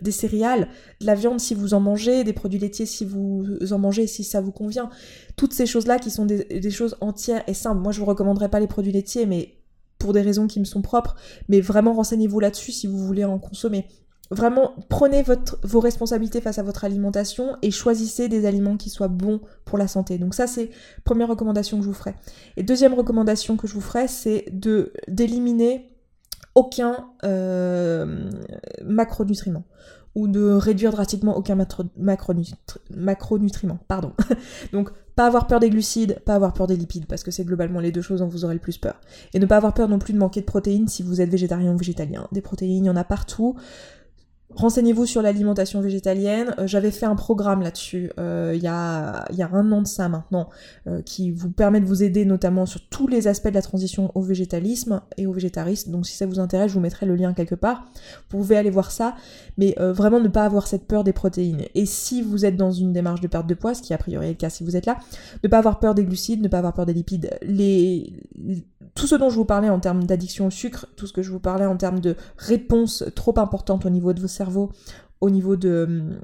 des 0.01 0.11
céréales, 0.11 0.69
de 1.01 1.05
la 1.05 1.15
viande 1.15 1.39
si 1.39 1.53
vous 1.53 1.73
en 1.73 1.79
mangez, 1.79 2.23
des 2.23 2.33
produits 2.33 2.59
laitiers 2.59 2.85
si 2.85 3.05
vous 3.05 3.45
en 3.71 3.79
mangez, 3.79 4.07
si 4.07 4.23
ça 4.23 4.41
vous 4.41 4.51
convient. 4.51 4.89
Toutes 5.35 5.53
ces 5.53 5.65
choses-là 5.65 5.99
qui 5.99 6.11
sont 6.11 6.25
des, 6.25 6.43
des 6.45 6.71
choses 6.71 6.97
entières 7.01 7.43
et 7.47 7.53
simples. 7.53 7.81
Moi 7.81 7.91
je 7.91 7.99
vous 7.99 8.05
recommanderais 8.05 8.49
pas 8.49 8.59
les 8.59 8.67
produits 8.67 8.91
laitiers, 8.91 9.25
mais 9.25 9.55
pour 9.97 10.13
des 10.13 10.21
raisons 10.21 10.47
qui 10.47 10.59
me 10.59 10.65
sont 10.65 10.81
propres, 10.81 11.15
mais 11.49 11.61
vraiment 11.61 11.93
renseignez-vous 11.93 12.39
là-dessus 12.39 12.71
si 12.71 12.87
vous 12.87 12.97
voulez 12.97 13.25
en 13.25 13.39
consommer. 13.39 13.87
Vraiment, 14.31 14.73
prenez 14.89 15.21
votre, 15.21 15.59
vos 15.63 15.79
responsabilités 15.79 16.41
face 16.41 16.57
à 16.57 16.63
votre 16.63 16.83
alimentation 16.83 17.57
et 17.61 17.69
choisissez 17.69 18.27
des 18.27 18.45
aliments 18.45 18.75
qui 18.75 18.89
soient 18.89 19.07
bons 19.07 19.39
pour 19.65 19.77
la 19.77 19.87
santé. 19.87 20.17
Donc 20.17 20.33
ça, 20.33 20.47
c'est 20.47 20.71
première 21.03 21.27
recommandation 21.27 21.77
que 21.77 21.83
je 21.83 21.89
vous 21.89 21.93
ferai. 21.93 22.15
Et 22.57 22.63
deuxième 22.63 22.95
recommandation 22.95 23.55
que 23.55 23.67
je 23.67 23.73
vous 23.73 23.81
ferai, 23.81 24.07
c'est 24.07 24.45
de 24.51 24.93
d'éliminer 25.07 25.91
aucun 26.55 27.09
euh, 27.23 28.29
macronutriment 28.83 29.63
ou 30.15 30.29
de 30.29 30.53
réduire 30.53 30.91
drastiquement 30.91 31.35
aucun 31.37 31.57
macronutriment. 32.89 33.79
Pardon. 33.87 34.13
Donc, 34.71 34.89
pas 35.15 35.27
avoir 35.27 35.47
peur 35.47 35.59
des 35.59 35.69
glucides, 35.69 36.19
pas 36.25 36.35
avoir 36.35 36.53
peur 36.53 36.67
des 36.67 36.77
lipides, 36.77 37.05
parce 37.05 37.23
que 37.23 37.31
c'est 37.31 37.43
globalement 37.43 37.81
les 37.81 37.91
deux 37.91 38.01
choses 38.01 38.19
dont 38.19 38.27
vous 38.27 38.45
aurez 38.45 38.53
le 38.53 38.59
plus 38.61 38.77
peur. 38.77 38.99
Et 39.33 39.39
ne 39.39 39.45
pas 39.45 39.57
avoir 39.57 39.73
peur 39.73 39.89
non 39.89 39.99
plus 39.99 40.13
de 40.13 40.17
manquer 40.17 40.39
de 40.39 40.45
protéines 40.45 40.87
si 40.87 41.03
vous 41.03 41.19
êtes 41.19 41.29
végétarien 41.29 41.73
ou 41.73 41.77
végétalien. 41.77 42.27
Des 42.31 42.41
protéines, 42.41 42.85
il 42.85 42.87
y 42.87 42.89
en 42.89 42.95
a 42.95 43.03
partout. 43.03 43.55
Renseignez-vous 44.53 45.07
sur 45.07 45.21
l'alimentation 45.21 45.81
végétalienne. 45.81 46.53
Euh, 46.59 46.67
j'avais 46.67 46.91
fait 46.91 47.07
un 47.07 47.15
programme 47.15 47.61
là-dessus 47.61 48.11
euh, 48.19 48.53
il, 48.55 48.61
y 48.61 48.67
a, 48.67 49.25
un 49.51 49.71
an 49.71 49.81
de 49.81 49.87
ça 49.87 50.07
maintenant, 50.07 50.49
euh, 50.87 51.01
qui 51.01 51.31
vous 51.31 51.49
permet 51.49 51.81
de 51.81 51.85
vous 51.85 52.03
aider 52.03 52.25
notamment 52.25 52.65
sur 52.65 52.87
tous 52.87 53.07
les 53.07 53.27
aspects 53.27 53.49
de 53.49 53.55
la 53.55 53.63
transition 53.63 54.11
au 54.13 54.21
végétalisme 54.21 55.01
et 55.17 55.25
au 55.25 55.33
végétarisme. 55.33 55.91
Donc 55.91 56.05
si 56.05 56.15
ça 56.15 56.27
vous 56.27 56.39
intéresse, 56.39 56.69
je 56.69 56.75
vous 56.75 56.79
mettrai 56.79 57.07
le 57.07 57.15
lien 57.15 57.33
quelque 57.33 57.55
part. 57.55 57.85
Vous 58.29 58.37
pouvez 58.37 58.55
aller 58.55 58.69
voir 58.69 58.91
ça, 58.91 59.15
mais 59.57 59.75
vraiment 59.79 60.19
ne 60.19 60.27
pas 60.27 60.45
avoir 60.45 60.67
cette 60.67 60.85
peur 60.85 61.03
des 61.03 61.13
protéines. 61.13 61.63
Et 61.73 61.85
si 61.85 62.21
vous 62.21 62.45
êtes 62.45 62.55
dans 62.55 62.71
une 62.71 62.93
démarche 62.93 63.21
de 63.21 63.27
perte 63.27 63.47
de 63.47 63.55
poids, 63.55 63.73
ce 63.73 63.81
qui 63.81 63.93
a 63.93 63.97
priori 63.97 64.27
est 64.27 64.29
le 64.29 64.35
cas 64.35 64.49
si 64.49 64.63
vous 64.63 64.77
êtes 64.77 64.85
là, 64.85 64.97
ne 65.43 65.49
pas 65.49 65.57
avoir 65.57 65.79
peur 65.79 65.95
des 65.95 66.05
glucides, 66.05 66.41
ne 66.41 66.47
pas 66.47 66.59
avoir 66.59 66.73
peur 66.73 66.85
des 66.85 66.93
lipides. 66.93 67.37
Les, 67.41 68.13
tout 68.95 69.07
ce 69.07 69.15
dont 69.15 69.29
je 69.29 69.35
vous 69.35 69.45
parlais 69.45 69.69
en 69.69 69.79
termes 69.79 70.05
d'addiction 70.05 70.47
au 70.47 70.49
sucre, 70.49 70.87
tout 70.95 71.05
ce 71.05 71.13
que 71.13 71.21
je 71.21 71.29
vous 71.29 71.39
parlais 71.39 71.65
en 71.65 71.75
termes 71.75 71.99
de 71.99 72.15
réponse 72.37 73.03
trop 73.13 73.37
importante 73.37 73.85
au 73.85 73.89
niveau 73.89 74.13
de 74.13 74.21
vos 74.21 74.27
cerveaux, 74.27 74.71
au 75.21 75.29
niveau 75.29 75.55
de 75.57 75.85
hum, 75.87 76.19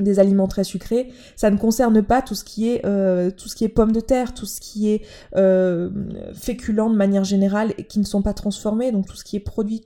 des 0.00 0.18
aliments 0.18 0.48
très 0.48 0.64
sucrés, 0.64 1.12
ça 1.36 1.50
ne 1.50 1.56
concerne 1.56 2.02
pas 2.02 2.20
tout 2.20 2.34
ce 2.34 2.42
qui 2.42 2.68
est 2.68 2.84
euh, 2.84 3.30
tout 3.30 3.48
ce 3.48 3.54
qui 3.54 3.64
est 3.64 3.68
pommes 3.68 3.92
de 3.92 4.00
terre, 4.00 4.34
tout 4.34 4.46
ce 4.46 4.60
qui 4.60 4.88
est 4.88 5.02
euh, 5.36 5.90
féculent 6.34 6.90
de 6.90 6.96
manière 6.96 7.24
générale 7.24 7.74
et 7.78 7.84
qui 7.84 8.00
ne 8.00 8.04
sont 8.04 8.22
pas 8.22 8.34
transformés, 8.34 8.90
donc 8.90 9.06
tout 9.06 9.16
ce 9.16 9.22
qui 9.22 9.36
est 9.36 9.40
produit 9.40 9.82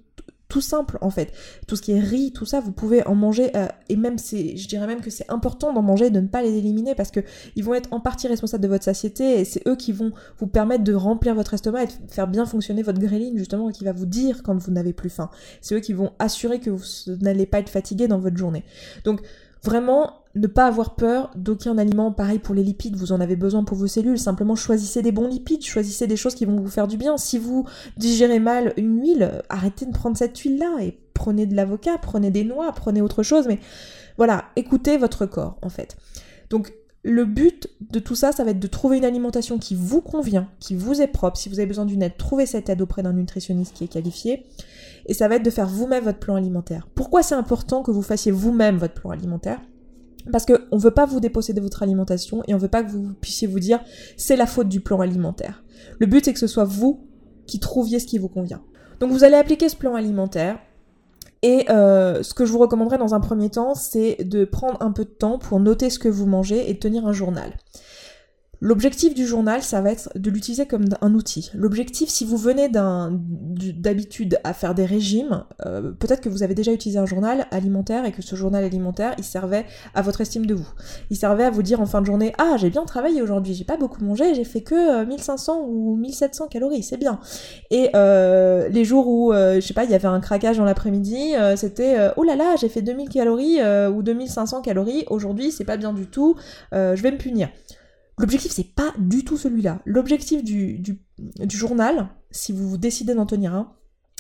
tout 0.49 0.61
simple 0.61 0.99
en 1.01 1.11
fait. 1.11 1.33
Tout 1.67 1.77
ce 1.77 1.83
qui 1.83 1.93
est 1.93 2.01
riz, 2.01 2.33
tout 2.33 2.47
ça, 2.47 2.61
vous 2.61 2.73
pouvez 2.73 3.07
en 3.07 3.15
manger 3.15 3.51
euh, 3.57 3.67
et 3.89 3.97
même 3.97 4.19
c'est, 4.19 4.57
je 4.57 4.69
dirais 4.69 4.87
même 4.87 5.01
que 5.01 5.11
c'est 5.11 5.31
important 5.31 5.73
d'en 5.73 5.83
manger, 5.83 6.11
de 6.11 6.21
ne 6.21 6.27
pas 6.27 6.43
les 6.43 6.57
éliminer 6.57 6.95
parce 6.95 7.11
que 7.11 7.21
ils 7.57 7.65
vont 7.65 7.75
être 7.75 7.89
en 7.93 8.01
partie 8.01 8.29
responsables 8.29 8.63
de 8.63 8.69
votre 8.69 8.85
satiété 8.85 9.41
et 9.41 9.45
c'est 9.45 9.67
eux 9.69 9.77
qui 9.77 9.93
vont 9.93 10.13
vous 10.39 10.47
permettre 10.47 10.85
de 10.85 10.95
remplir 10.95 11.35
votre 11.35 11.55
estomac 11.55 11.85
et 11.85 11.87
de 11.87 11.93
faire 12.09 12.29
bien 12.29 12.47
fonctionner 12.47 12.83
votre 12.83 12.99
gréline 12.99 13.37
justement 13.37 13.71
qui 13.71 13.85
va 13.85 13.93
vous 13.93 14.07
dire 14.07 14.43
quand 14.43 14.57
vous 14.57 14.73
n'avez 14.73 14.93
plus 14.93 15.11
faim. 15.11 15.31
C'est 15.61 15.75
eux 15.75 15.81
qui 15.81 15.93
vont 15.93 16.13
assurer 16.19 16.61
que 16.61 16.71
vous 16.71 16.85
n'allez 17.21 17.47
pas 17.47 17.59
être 17.59 17.69
fatigué 17.69 18.09
dans 18.09 18.19
votre 18.19 18.37
journée. 18.37 18.65
Donc 19.05 19.21
Vraiment, 19.65 20.13
ne 20.35 20.47
pas 20.47 20.67
avoir 20.67 20.95
peur 20.95 21.31
d'aucun 21.35 21.79
aliment. 21.79 22.13
Pareil 22.13 22.39
pour 22.39 22.55
les 22.55 22.63
lipides, 22.63 22.97
vous 22.97 23.13
en 23.13 23.21
avez 23.21 23.37
besoin 23.37 23.65
pour 23.65 23.77
vos 23.77 23.87
cellules. 23.87 24.19
Simplement 24.19 24.55
choisissez 24.55 25.03
des 25.03 25.13
bons 25.13 25.29
lipides, 25.29 25.65
choisissez 25.65 26.07
des 26.07 26.17
choses 26.17 26.35
qui 26.35 26.45
vont 26.45 26.61
vous 26.61 26.69
faire 26.69 26.89
du 26.89 26.97
bien. 26.97 27.17
Si 27.17 27.39
vous 27.39 27.67
digérez 27.97 28.39
mal 28.39 28.73
une 28.77 29.01
huile, 29.01 29.43
arrêtez 29.49 29.87
de 29.87 29.93
prendre 29.93 30.17
cette 30.17 30.39
huile-là 30.39 30.77
et 30.81 30.99
prenez 31.15 31.47
de 31.47 31.57
l'avocat, 31.57 31.99
prenez 32.01 32.31
des 32.31 32.45
noix, 32.45 32.73
prenez 32.73 33.03
autre 33.03 33.23
chose. 33.23 33.47
Mais 33.49 33.59
voilà, 34.17 34.45
écoutez 34.57 34.97
votre 34.97 35.27
corps 35.27 35.59
en 35.63 35.69
fait. 35.69 35.97
Donc 36.51 36.73
le 37.03 37.25
but 37.25 37.69
de 37.81 38.01
tout 38.01 38.15
ça, 38.15 38.33
ça 38.33 38.45
va 38.45 38.51
être 38.51 38.61
de 38.61 38.67
trouver 38.67 38.99
une 38.99 39.05
alimentation 39.05 39.59
qui 39.59 39.75
vous 39.75 40.01
convient, 40.01 40.49
qui 40.61 40.75
vous 40.75 41.01
est 41.01 41.07
propre. 41.07 41.39
Si 41.39 41.49
vous 41.49 41.59
avez 41.59 41.67
besoin 41.67 41.87
d'une 41.87 42.03
aide, 42.03 42.17
trouvez 42.17 42.47
cette 42.47 42.69
aide 42.69 42.83
auprès 42.83 43.03
d'un 43.03 43.13
nutritionniste 43.13 43.75
qui 43.75 43.85
est 43.85 43.89
qualifié 43.89 44.45
et 45.09 45.15
ça 45.15 45.27
va 45.27 45.37
être 45.37 45.45
de 45.45 45.51
faire 45.51 45.67
vous-même 45.67 46.05
votre 46.05 46.19
plan 46.19 46.37
alimentaire. 46.37 46.87
Pourquoi 46.95 47.23
c'est 47.23 47.35
important 47.35 47.83
que 47.83 47.91
vous 47.91 48.03
fassiez 48.03 48.31
vous-même 48.31 48.77
votre 48.77 48.95
plan 48.95 49.11
alimentaire? 49.11 49.61
Parce 50.31 50.45
qu'on 50.45 50.77
ne 50.77 50.81
veut 50.81 50.91
pas 50.91 51.07
vous 51.07 51.21
déposséder 51.21 51.61
de 51.61 51.65
votre 51.65 51.83
alimentation 51.83 52.43
et 52.47 52.55
on 52.55 52.59
veut 52.59 52.69
pas 52.69 52.83
que 52.83 52.91
vous 52.91 53.15
puissiez 53.21 53.49
vous 53.49 53.61
dire 53.61 53.81
c'est 54.17 54.37
la 54.37 54.47
faute 54.47 54.69
du 54.69 54.81
plan 54.81 55.01
alimentaire. 55.01 55.65
Le 55.99 56.07
but 56.07 56.25
c'est 56.25 56.35
que 56.35 56.39
ce 56.39 56.47
soit 56.47 56.65
vous 56.65 57.07
qui 57.47 57.59
trouviez 57.59 57.99
ce 57.99 58.07
qui 58.07 58.19
vous 58.19 58.29
convient. 58.29 58.61
Donc 59.01 59.11
vous 59.11 59.25
allez 59.25 59.37
appliquer 59.37 59.69
ce 59.69 59.77
plan 59.77 59.95
alimentaire 59.95 60.59
et 61.43 61.71
euh, 61.71 62.23
ce 62.23 62.35
que 62.35 62.45
je 62.45 62.53
vous 62.53 62.59
recommanderais 62.59 62.99
dans 62.99 63.15
un 63.15 63.21
premier 63.21 63.49
temps 63.49 63.75
c'est 63.75 64.23
de 64.25 64.45
prendre 64.45 64.77
un 64.83 64.93
peu 64.93 65.05
de 65.05 65.11
temps 65.11 65.39
pour 65.39 65.61
noter 65.61 65.89
ce 65.89 65.99
que 65.99 66.09
vous 66.09 66.27
mangez 66.27 66.69
et 66.69 66.75
de 66.75 66.79
tenir 66.79 67.07
un 67.07 67.13
journal. 67.13 67.53
L'objectif 68.61 69.15
du 69.15 69.25
journal, 69.25 69.63
ça 69.63 69.81
va 69.81 69.93
être 69.93 70.11
de 70.17 70.31
l'utiliser 70.31 70.67
comme 70.67 70.87
un 71.01 71.15
outil. 71.15 71.53
L'objectif, 71.55 72.09
si 72.09 72.25
vous 72.25 72.37
venez 72.37 72.69
d'habitude 72.69 74.41
à 74.43 74.53
faire 74.53 74.75
des 74.75 74.85
régimes, 74.85 75.45
euh, 75.65 75.93
peut-être 75.93 76.21
que 76.21 76.29
vous 76.29 76.43
avez 76.43 76.57
déjà 76.57 76.73
utilisé 76.73 76.99
un 76.99 77.07
journal 77.07 77.47
alimentaire 77.53 78.05
et 78.05 78.11
que 78.11 78.21
ce 78.21 78.35
journal 78.35 78.65
alimentaire, 78.65 79.15
il 79.17 79.23
servait 79.23 79.65
à 79.95 80.03
votre 80.03 80.21
estime 80.21 80.45
de 80.45 80.55
vous. 80.55 80.69
Il 81.11 81.17
servait 81.17 81.45
à 81.45 81.51
vous 81.51 81.63
dire 81.63 81.81
en 81.81 81.87
fin 81.87 82.01
de 82.01 82.07
journée, 82.07 82.33
ah 82.39 82.57
j'ai 82.57 82.69
bien 82.69 82.85
travaillé 82.85 83.23
aujourd'hui, 83.23 83.55
j'ai 83.55 83.65
pas 83.65 83.77
beaucoup 83.77 84.05
mangé, 84.05 84.35
j'ai 84.35 84.45
fait 84.45 84.63
que 84.63 85.05
1500 85.05 85.61
euh, 85.61 85.65
ou 85.65 85.97
1700 85.97 86.49
calories, 86.49 86.83
c'est 86.83 86.97
bien. 86.97 87.21
Et 87.71 87.91
euh, 87.95 88.69
les 88.71 88.85
jours 88.85 89.07
où, 89.07 89.33
je 89.33 89.61
sais 89.61 89.75
pas, 89.75 89.85
il 89.85 89.91
y 89.91 89.95
avait 89.95 90.09
un 90.09 90.21
craquage 90.21 90.59
dans 90.59 90.65
l'après-midi, 90.65 91.35
c'était, 91.55 92.11
oh 92.17 92.25
là 92.25 92.35
là, 92.35 92.57
j'ai 92.61 92.69
fait 92.69 92.83
2000 92.83 93.09
calories 93.09 93.61
ou 93.89 94.03
2500 94.03 94.63
calories, 94.63 95.05
aujourd'hui 95.09 95.53
c'est 95.53 95.65
pas 95.65 95.77
bien 95.77 95.93
du 95.93 96.07
tout, 96.07 96.35
je 96.73 97.01
vais 97.01 97.13
me 97.13 97.19
punir. 97.19 97.49
L'objectif, 98.19 98.53
c'est 98.53 98.75
pas 98.75 98.93
du 98.99 99.25
tout 99.25 99.37
celui-là. 99.37 99.81
L'objectif 99.85 100.43
du, 100.43 100.79
du, 100.79 100.99
journal, 101.57 102.09
si 102.31 102.53
vous 102.53 102.77
décidez 102.77 103.15
d'en 103.15 103.27
tenir 103.27 103.55
un, 103.55 103.75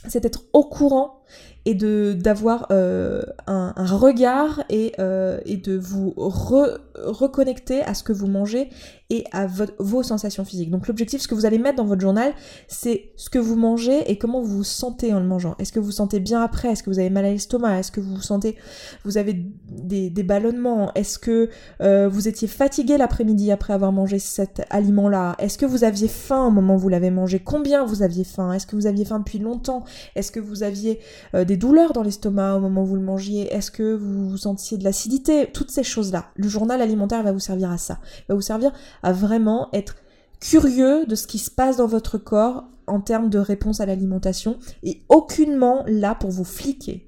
c'est 0.06 0.20
d'être 0.20 0.44
au 0.52 0.64
courant 0.64 1.22
et 1.64 1.74
de 1.74 2.14
d'avoir 2.18 2.66
euh, 2.70 3.22
un, 3.46 3.72
regard 3.86 4.62
et, 4.70 4.92
euh, 4.98 5.38
et 5.44 5.56
de 5.56 5.76
vous 5.76 6.14
reconnecter 6.16 7.82
à 7.82 7.94
ce 7.94 8.02
que 8.02 8.12
vous 8.12 8.26
mangez 8.26 8.70
et 9.10 9.24
à 9.32 9.46
vos 9.78 10.02
sensations 10.02 10.44
physiques. 10.44 10.70
Donc 10.70 10.86
l'objectif, 10.86 11.22
ce 11.22 11.28
que 11.28 11.34
vous 11.34 11.46
allez 11.46 11.58
mettre 11.58 11.76
dans 11.76 11.86
votre 11.86 12.00
journal, 12.00 12.32
c'est 12.68 13.10
ce 13.16 13.30
que 13.30 13.38
vous 13.38 13.56
mangez 13.56 14.10
et 14.10 14.18
comment 14.18 14.42
vous 14.42 14.58
vous 14.58 14.64
sentez 14.64 15.14
en 15.14 15.20
le 15.20 15.26
mangeant. 15.26 15.54
Est-ce 15.58 15.72
que 15.72 15.78
vous 15.78 15.86
vous 15.86 15.92
sentez 15.92 16.20
bien 16.20 16.42
après? 16.42 16.68
Est-ce 16.68 16.82
que 16.82 16.90
vous 16.90 16.98
avez 16.98 17.08
mal 17.08 17.24
à 17.24 17.30
l'estomac? 17.30 17.78
Est-ce 17.78 17.90
que 17.90 18.00
vous 18.00 18.16
vous 18.16 18.22
sentez, 18.22 18.56
vous 19.04 19.16
avez 19.16 19.46
des, 19.70 20.10
des 20.10 20.22
ballonnements? 20.22 20.92
Est-ce 20.94 21.18
que 21.18 21.48
euh, 21.80 22.08
vous 22.08 22.28
étiez 22.28 22.48
fatigué 22.48 22.98
l'après-midi 22.98 23.50
après 23.50 23.72
avoir 23.72 23.92
mangé 23.92 24.18
cet 24.18 24.62
aliment-là? 24.68 25.36
Est-ce 25.38 25.56
que 25.56 25.66
vous 25.66 25.84
aviez 25.84 26.08
faim 26.08 26.46
au 26.46 26.50
moment 26.50 26.74
où 26.74 26.78
vous 26.78 26.90
l'avez 26.90 27.10
mangé? 27.10 27.40
Combien 27.40 27.86
vous 27.86 28.02
aviez 28.02 28.24
faim? 28.24 28.52
Est-ce 28.52 28.66
que 28.66 28.76
vous 28.76 28.86
aviez 28.86 29.06
faim 29.06 29.20
depuis 29.20 29.38
longtemps? 29.38 29.84
Est-ce 30.16 30.30
que 30.30 30.40
vous 30.40 30.62
aviez 30.62 31.00
des 31.48 31.56
douleurs 31.56 31.94
dans 31.94 32.02
l'estomac 32.02 32.56
au 32.56 32.60
moment 32.60 32.82
où 32.82 32.86
vous 32.86 32.96
le 32.96 33.02
mangiez 33.02 33.52
Est-ce 33.52 33.70
que 33.70 33.94
vous, 33.94 34.28
vous 34.28 34.36
sentiez 34.36 34.76
de 34.76 34.84
l'acidité? 34.84 35.50
Toutes 35.52 35.70
ces 35.70 35.82
choses-là. 35.82 36.26
Le 36.36 36.46
journal 36.46 36.82
alimentaire 36.82 37.22
va 37.22 37.32
vous 37.32 37.40
servir 37.40 37.70
à 37.70 37.78
ça. 37.78 37.98
Il 38.20 38.24
va 38.28 38.34
vous 38.34 38.42
servir 38.42 38.70
à 39.02 39.12
vraiment 39.14 39.70
être 39.72 39.96
curieux 40.40 41.06
de 41.06 41.14
ce 41.14 41.26
qui 41.26 41.38
se 41.38 41.50
passe 41.50 41.78
dans 41.78 41.86
votre 41.86 42.18
corps 42.18 42.64
en 42.86 43.00
termes 43.00 43.30
de 43.30 43.38
réponse 43.38 43.80
à 43.80 43.86
l'alimentation 43.86 44.58
et 44.82 45.00
aucunement 45.08 45.84
là 45.86 46.14
pour 46.14 46.30
vous 46.30 46.44
fliquer. 46.44 47.06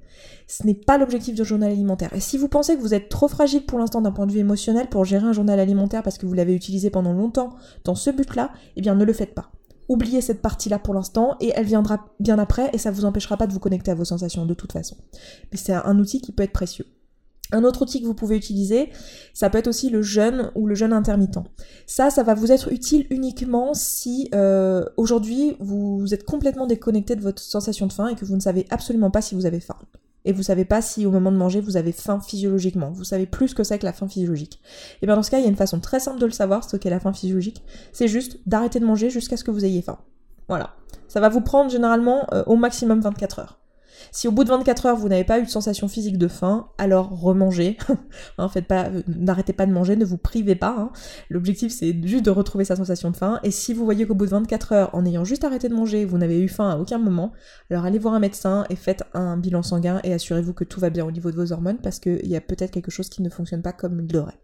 Ce 0.48 0.66
n'est 0.66 0.74
pas 0.74 0.96
l'objectif 0.96 1.34
du 1.34 1.44
journal 1.44 1.70
alimentaire. 1.70 2.12
Et 2.14 2.20
si 2.20 2.38
vous 2.38 2.48
pensez 2.48 2.76
que 2.76 2.80
vous 2.80 2.94
êtes 2.94 3.10
trop 3.10 3.28
fragile 3.28 3.66
pour 3.66 3.78
l'instant 3.78 4.00
d'un 4.00 4.10
point 4.10 4.26
de 4.26 4.32
vue 4.32 4.40
émotionnel 4.40 4.88
pour 4.88 5.04
gérer 5.04 5.26
un 5.26 5.32
journal 5.34 5.60
alimentaire 5.60 6.02
parce 6.02 6.16
que 6.16 6.24
vous 6.24 6.32
l'avez 6.32 6.54
utilisé 6.54 6.88
pendant 6.88 7.12
longtemps 7.12 7.50
dans 7.84 7.94
ce 7.94 8.08
but-là, 8.08 8.50
eh 8.76 8.80
bien 8.80 8.94
ne 8.94 9.04
le 9.04 9.12
faites 9.12 9.34
pas. 9.34 9.52
Oubliez 9.90 10.20
cette 10.20 10.40
partie-là 10.40 10.78
pour 10.78 10.94
l'instant 10.94 11.34
et 11.40 11.50
elle 11.52 11.66
viendra 11.66 12.06
bien 12.20 12.38
après 12.38 12.70
et 12.72 12.78
ça 12.78 12.92
vous 12.92 13.04
empêchera 13.04 13.36
pas 13.36 13.48
de 13.48 13.52
vous 13.52 13.58
connecter 13.58 13.90
à 13.90 13.96
vos 13.96 14.04
sensations 14.04 14.46
de 14.46 14.54
toute 14.54 14.70
façon. 14.70 14.96
Mais 15.50 15.58
c'est 15.58 15.72
un 15.72 15.98
outil 15.98 16.20
qui 16.20 16.30
peut 16.30 16.44
être 16.44 16.52
précieux. 16.52 16.86
Un 17.50 17.64
autre 17.64 17.82
outil 17.82 18.00
que 18.00 18.06
vous 18.06 18.14
pouvez 18.14 18.36
utiliser, 18.36 18.90
ça 19.34 19.50
peut 19.50 19.58
être 19.58 19.66
aussi 19.66 19.90
le 19.90 20.00
jeûne 20.00 20.52
ou 20.54 20.68
le 20.68 20.76
jeûne 20.76 20.92
intermittent. 20.92 21.40
Ça, 21.88 22.08
ça 22.10 22.22
va 22.22 22.34
vous 22.34 22.52
être 22.52 22.72
utile 22.72 23.08
uniquement 23.10 23.74
si 23.74 24.28
euh, 24.32 24.84
aujourd'hui 24.96 25.56
vous 25.58 26.14
êtes 26.14 26.22
complètement 26.24 26.68
déconnecté 26.68 27.16
de 27.16 27.22
votre 27.22 27.42
sensation 27.42 27.88
de 27.88 27.92
faim 27.92 28.06
et 28.06 28.14
que 28.14 28.24
vous 28.24 28.36
ne 28.36 28.40
savez 28.40 28.66
absolument 28.70 29.10
pas 29.10 29.22
si 29.22 29.34
vous 29.34 29.44
avez 29.44 29.58
faim. 29.58 29.74
Et 30.24 30.32
vous 30.32 30.42
savez 30.42 30.64
pas 30.64 30.82
si 30.82 31.06
au 31.06 31.10
moment 31.10 31.32
de 31.32 31.36
manger 31.36 31.60
vous 31.60 31.76
avez 31.76 31.92
faim 31.92 32.20
physiologiquement. 32.20 32.90
Vous 32.90 33.04
savez 33.04 33.26
plus 33.26 33.54
que 33.54 33.64
c'est 33.64 33.78
que 33.78 33.86
la 33.86 33.92
faim 33.92 34.08
physiologique. 34.08 34.60
Et 35.00 35.06
bien 35.06 35.16
dans 35.16 35.22
ce 35.22 35.30
cas, 35.30 35.38
il 35.38 35.42
y 35.42 35.46
a 35.46 35.50
une 35.50 35.56
façon 35.56 35.80
très 35.80 36.00
simple 36.00 36.18
de 36.18 36.26
le 36.26 36.32
savoir, 36.32 36.68
ce 36.68 36.76
qu'est 36.76 36.90
la 36.90 37.00
faim 37.00 37.12
physiologique. 37.12 37.62
C'est 37.92 38.08
juste 38.08 38.38
d'arrêter 38.46 38.80
de 38.80 38.84
manger 38.84 39.10
jusqu'à 39.10 39.36
ce 39.36 39.44
que 39.44 39.50
vous 39.50 39.64
ayez 39.64 39.82
faim. 39.82 39.98
Voilà. 40.48 40.74
Ça 41.08 41.20
va 41.20 41.28
vous 41.28 41.40
prendre 41.40 41.70
généralement 41.70 42.26
euh, 42.32 42.42
au 42.46 42.56
maximum 42.56 43.00
24 43.00 43.38
heures. 43.38 43.59
Si 44.12 44.28
au 44.28 44.32
bout 44.32 44.44
de 44.44 44.48
24 44.48 44.86
heures 44.86 44.96
vous 44.96 45.08
n'avez 45.08 45.24
pas 45.24 45.38
eu 45.38 45.44
de 45.44 45.48
sensation 45.48 45.88
physique 45.88 46.18
de 46.18 46.28
faim, 46.28 46.68
alors 46.78 47.10
remangez. 47.10 47.76
hein, 48.38 48.48
pas, 48.68 48.86
euh, 48.86 49.02
n'arrêtez 49.08 49.52
pas 49.52 49.66
de 49.66 49.72
manger, 49.72 49.96
ne 49.96 50.04
vous 50.04 50.16
privez 50.16 50.54
pas. 50.54 50.76
Hein. 50.78 50.90
L'objectif 51.28 51.72
c'est 51.72 51.96
juste 52.06 52.24
de 52.24 52.30
retrouver 52.30 52.64
sa 52.64 52.76
sensation 52.76 53.10
de 53.10 53.16
faim. 53.16 53.40
Et 53.42 53.50
si 53.50 53.74
vous 53.74 53.84
voyez 53.84 54.06
qu'au 54.06 54.14
bout 54.14 54.26
de 54.26 54.30
24 54.30 54.72
heures, 54.72 54.90
en 54.94 55.04
ayant 55.06 55.24
juste 55.24 55.44
arrêté 55.44 55.68
de 55.68 55.74
manger, 55.74 56.04
vous 56.04 56.18
n'avez 56.18 56.40
eu 56.40 56.48
faim 56.48 56.70
à 56.70 56.76
aucun 56.76 56.98
moment, 56.98 57.32
alors 57.70 57.84
allez 57.84 57.98
voir 57.98 58.14
un 58.14 58.20
médecin 58.20 58.64
et 58.70 58.76
faites 58.76 59.04
un 59.14 59.36
bilan 59.36 59.62
sanguin 59.62 60.00
et 60.04 60.12
assurez-vous 60.12 60.54
que 60.54 60.64
tout 60.64 60.80
va 60.80 60.90
bien 60.90 61.04
au 61.04 61.10
niveau 61.10 61.30
de 61.30 61.36
vos 61.36 61.52
hormones 61.52 61.78
parce 61.78 61.98
qu'il 61.98 62.26
y 62.26 62.36
a 62.36 62.40
peut-être 62.40 62.70
quelque 62.70 62.90
chose 62.90 63.08
qui 63.08 63.22
ne 63.22 63.30
fonctionne 63.30 63.62
pas 63.62 63.72
comme 63.72 64.00
il 64.00 64.06
devrait. 64.06 64.38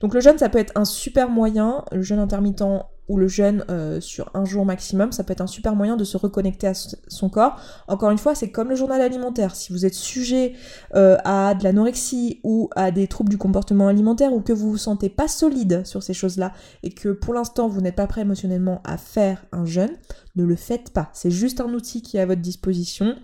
Donc 0.00 0.14
le 0.14 0.20
jeûne, 0.20 0.38
ça 0.38 0.48
peut 0.48 0.58
être 0.58 0.72
un 0.74 0.84
super 0.84 1.28
moyen, 1.28 1.84
le 1.92 2.02
jeûne 2.02 2.18
intermittent 2.18 2.62
ou 3.08 3.16
le 3.18 3.28
jeûne 3.28 3.64
euh, 3.70 4.00
sur 4.00 4.30
un 4.34 4.44
jour 4.44 4.64
maximum, 4.64 5.12
ça 5.12 5.22
peut 5.24 5.32
être 5.32 5.40
un 5.40 5.46
super 5.46 5.76
moyen 5.76 5.96
de 5.96 6.04
se 6.04 6.16
reconnecter 6.16 6.66
à 6.66 6.74
son 6.74 7.28
corps. 7.28 7.60
Encore 7.88 8.10
une 8.10 8.18
fois, 8.18 8.34
c'est 8.34 8.50
comme 8.50 8.68
le 8.68 8.76
journal 8.76 9.00
alimentaire. 9.00 9.54
Si 9.54 9.72
vous 9.72 9.86
êtes 9.86 9.94
sujet 9.94 10.54
euh, 10.94 11.16
à 11.24 11.54
de 11.54 11.64
l'anorexie 11.64 12.40
ou 12.42 12.68
à 12.74 12.90
des 12.90 13.06
troubles 13.06 13.30
du 13.30 13.38
comportement 13.38 13.88
alimentaire 13.88 14.32
ou 14.32 14.40
que 14.40 14.52
vous 14.52 14.70
vous 14.70 14.78
sentez 14.78 15.08
pas 15.08 15.28
solide 15.28 15.86
sur 15.86 16.02
ces 16.02 16.14
choses-là 16.14 16.52
et 16.82 16.90
que 16.90 17.10
pour 17.10 17.34
l'instant 17.34 17.68
vous 17.68 17.80
n'êtes 17.80 17.96
pas 17.96 18.06
prêt 18.06 18.22
émotionnellement 18.22 18.82
à 18.84 18.96
faire 18.96 19.44
un 19.52 19.64
jeûne, 19.64 19.92
ne 20.34 20.44
le 20.44 20.56
faites 20.56 20.90
pas. 20.90 21.10
C'est 21.12 21.30
juste 21.30 21.60
un 21.60 21.72
outil 21.72 22.02
qui 22.02 22.16
est 22.16 22.20
à 22.20 22.26
votre 22.26 22.42
disposition. 22.42 23.14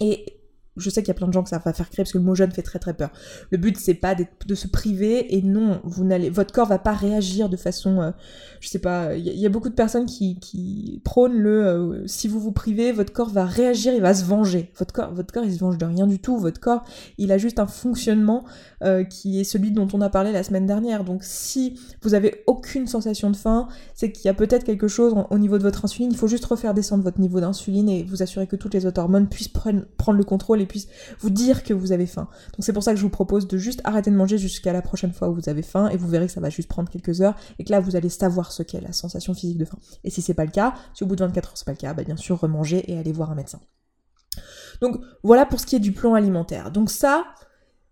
Et 0.00 0.37
je 0.78 0.90
sais 0.90 1.02
qu'il 1.02 1.08
y 1.08 1.12
a 1.12 1.14
plein 1.14 1.28
de 1.28 1.32
gens 1.32 1.42
que 1.42 1.48
ça 1.48 1.58
va 1.58 1.72
faire 1.72 1.88
crier 1.88 2.04
parce 2.04 2.12
que 2.12 2.18
le 2.18 2.24
mot 2.24 2.34
jeûne 2.34 2.50
fait 2.50 2.62
très 2.62 2.78
très 2.78 2.94
peur. 2.94 3.10
Le 3.50 3.58
but 3.58 3.76
c'est 3.78 3.94
pas 3.94 4.14
de 4.14 4.54
se 4.54 4.66
priver 4.66 5.36
et 5.36 5.42
non, 5.42 5.80
vous 5.84 6.04
n'allez, 6.04 6.30
votre 6.30 6.52
corps 6.52 6.66
va 6.66 6.78
pas 6.78 6.92
réagir 6.92 7.48
de 7.48 7.56
façon, 7.56 8.00
euh, 8.00 8.10
je 8.60 8.68
sais 8.68 8.78
pas, 8.78 9.14
il 9.14 9.26
y, 9.26 9.46
a 9.46 9.48
beaucoup 9.48 9.68
de 9.68 9.74
personnes 9.74 10.06
qui, 10.06 11.00
prônent 11.04 11.38
le, 11.38 11.66
euh, 11.66 12.06
si 12.06 12.28
vous 12.28 12.40
vous 12.40 12.52
privez, 12.52 12.92
votre 12.92 13.12
corps 13.12 13.30
va 13.30 13.44
réagir, 13.44 13.94
il 13.94 14.00
va 14.00 14.14
se 14.14 14.24
venger. 14.24 14.70
Votre 14.78 14.92
corps, 14.92 15.12
votre 15.12 15.32
corps 15.32 15.44
il 15.44 15.52
se 15.52 15.58
venge 15.58 15.78
de 15.78 15.84
rien 15.84 16.06
du 16.06 16.18
tout. 16.18 16.38
Votre 16.38 16.60
corps, 16.60 16.84
il 17.18 17.32
a 17.32 17.38
juste 17.38 17.58
un 17.58 17.66
fonctionnement 17.66 18.44
euh, 18.82 19.04
qui 19.04 19.40
est 19.40 19.44
celui 19.44 19.70
dont 19.70 19.88
on 19.92 20.00
a 20.00 20.08
parlé 20.08 20.32
la 20.32 20.42
semaine 20.42 20.66
dernière. 20.66 21.04
Donc 21.04 21.20
si 21.22 21.78
vous 22.02 22.14
avez 22.14 22.42
aucune 22.46 22.86
sensation 22.86 23.30
de 23.30 23.36
faim, 23.36 23.68
c'est 23.94 24.12
qu'il 24.12 24.26
y 24.26 24.28
a 24.28 24.34
peut-être 24.34 24.64
quelque 24.64 24.88
chose 24.88 25.14
au 25.30 25.38
niveau 25.38 25.58
de 25.58 25.62
votre 25.62 25.84
insuline. 25.84 26.10
Il 26.10 26.16
faut 26.16 26.28
juste 26.28 26.44
refaire 26.44 26.74
descendre 26.74 27.04
votre 27.04 27.20
niveau 27.20 27.40
d'insuline 27.40 27.88
et 27.88 28.02
vous 28.04 28.22
assurer 28.22 28.46
que 28.46 28.56
toutes 28.56 28.74
les 28.74 28.86
autres 28.86 29.00
hormones 29.00 29.28
puissent 29.28 29.48
prendre, 29.48 29.82
prendre 29.96 30.18
le 30.18 30.24
contrôle 30.24 30.60
et 30.60 30.66
puisse 30.68 30.86
vous 31.20 31.30
dire 31.30 31.64
que 31.64 31.74
vous 31.74 31.92
avez 31.92 32.06
faim. 32.06 32.28
Donc 32.52 32.64
c'est 32.64 32.72
pour 32.72 32.82
ça 32.82 32.92
que 32.92 32.98
je 32.98 33.02
vous 33.02 33.10
propose 33.10 33.48
de 33.48 33.58
juste 33.58 33.80
arrêter 33.84 34.10
de 34.10 34.16
manger 34.16 34.38
jusqu'à 34.38 34.72
la 34.72 34.82
prochaine 34.82 35.12
fois 35.12 35.28
où 35.28 35.34
vous 35.34 35.48
avez 35.48 35.62
faim 35.62 35.88
et 35.88 35.96
vous 35.96 36.08
verrez 36.08 36.26
que 36.26 36.32
ça 36.32 36.40
va 36.40 36.50
juste 36.50 36.68
prendre 36.68 36.90
quelques 36.90 37.20
heures 37.20 37.34
et 37.58 37.64
que 37.64 37.72
là 37.72 37.80
vous 37.80 37.96
allez 37.96 38.08
savoir 38.08 38.52
ce 38.52 38.62
qu'est 38.62 38.80
la 38.80 38.92
sensation 38.92 39.34
physique 39.34 39.58
de 39.58 39.64
faim. 39.64 39.78
Et 40.04 40.10
si 40.10 40.22
c'est 40.22 40.34
pas 40.34 40.44
le 40.44 40.50
cas, 40.50 40.74
si 40.94 41.02
au 41.02 41.06
bout 41.06 41.16
de 41.16 41.24
24 41.24 41.48
heures 41.48 41.56
c'est 41.56 41.66
pas 41.66 41.72
le 41.72 41.78
cas, 41.78 41.94
bah 41.94 42.04
bien 42.04 42.16
sûr 42.16 42.38
remanger 42.38 42.90
et 42.90 42.98
aller 42.98 43.12
voir 43.12 43.30
un 43.30 43.34
médecin. 43.34 43.60
Donc 44.80 45.00
voilà 45.22 45.46
pour 45.46 45.60
ce 45.60 45.66
qui 45.66 45.76
est 45.76 45.80
du 45.80 45.92
plan 45.92 46.14
alimentaire. 46.14 46.70
Donc 46.70 46.90
ça, 46.90 47.24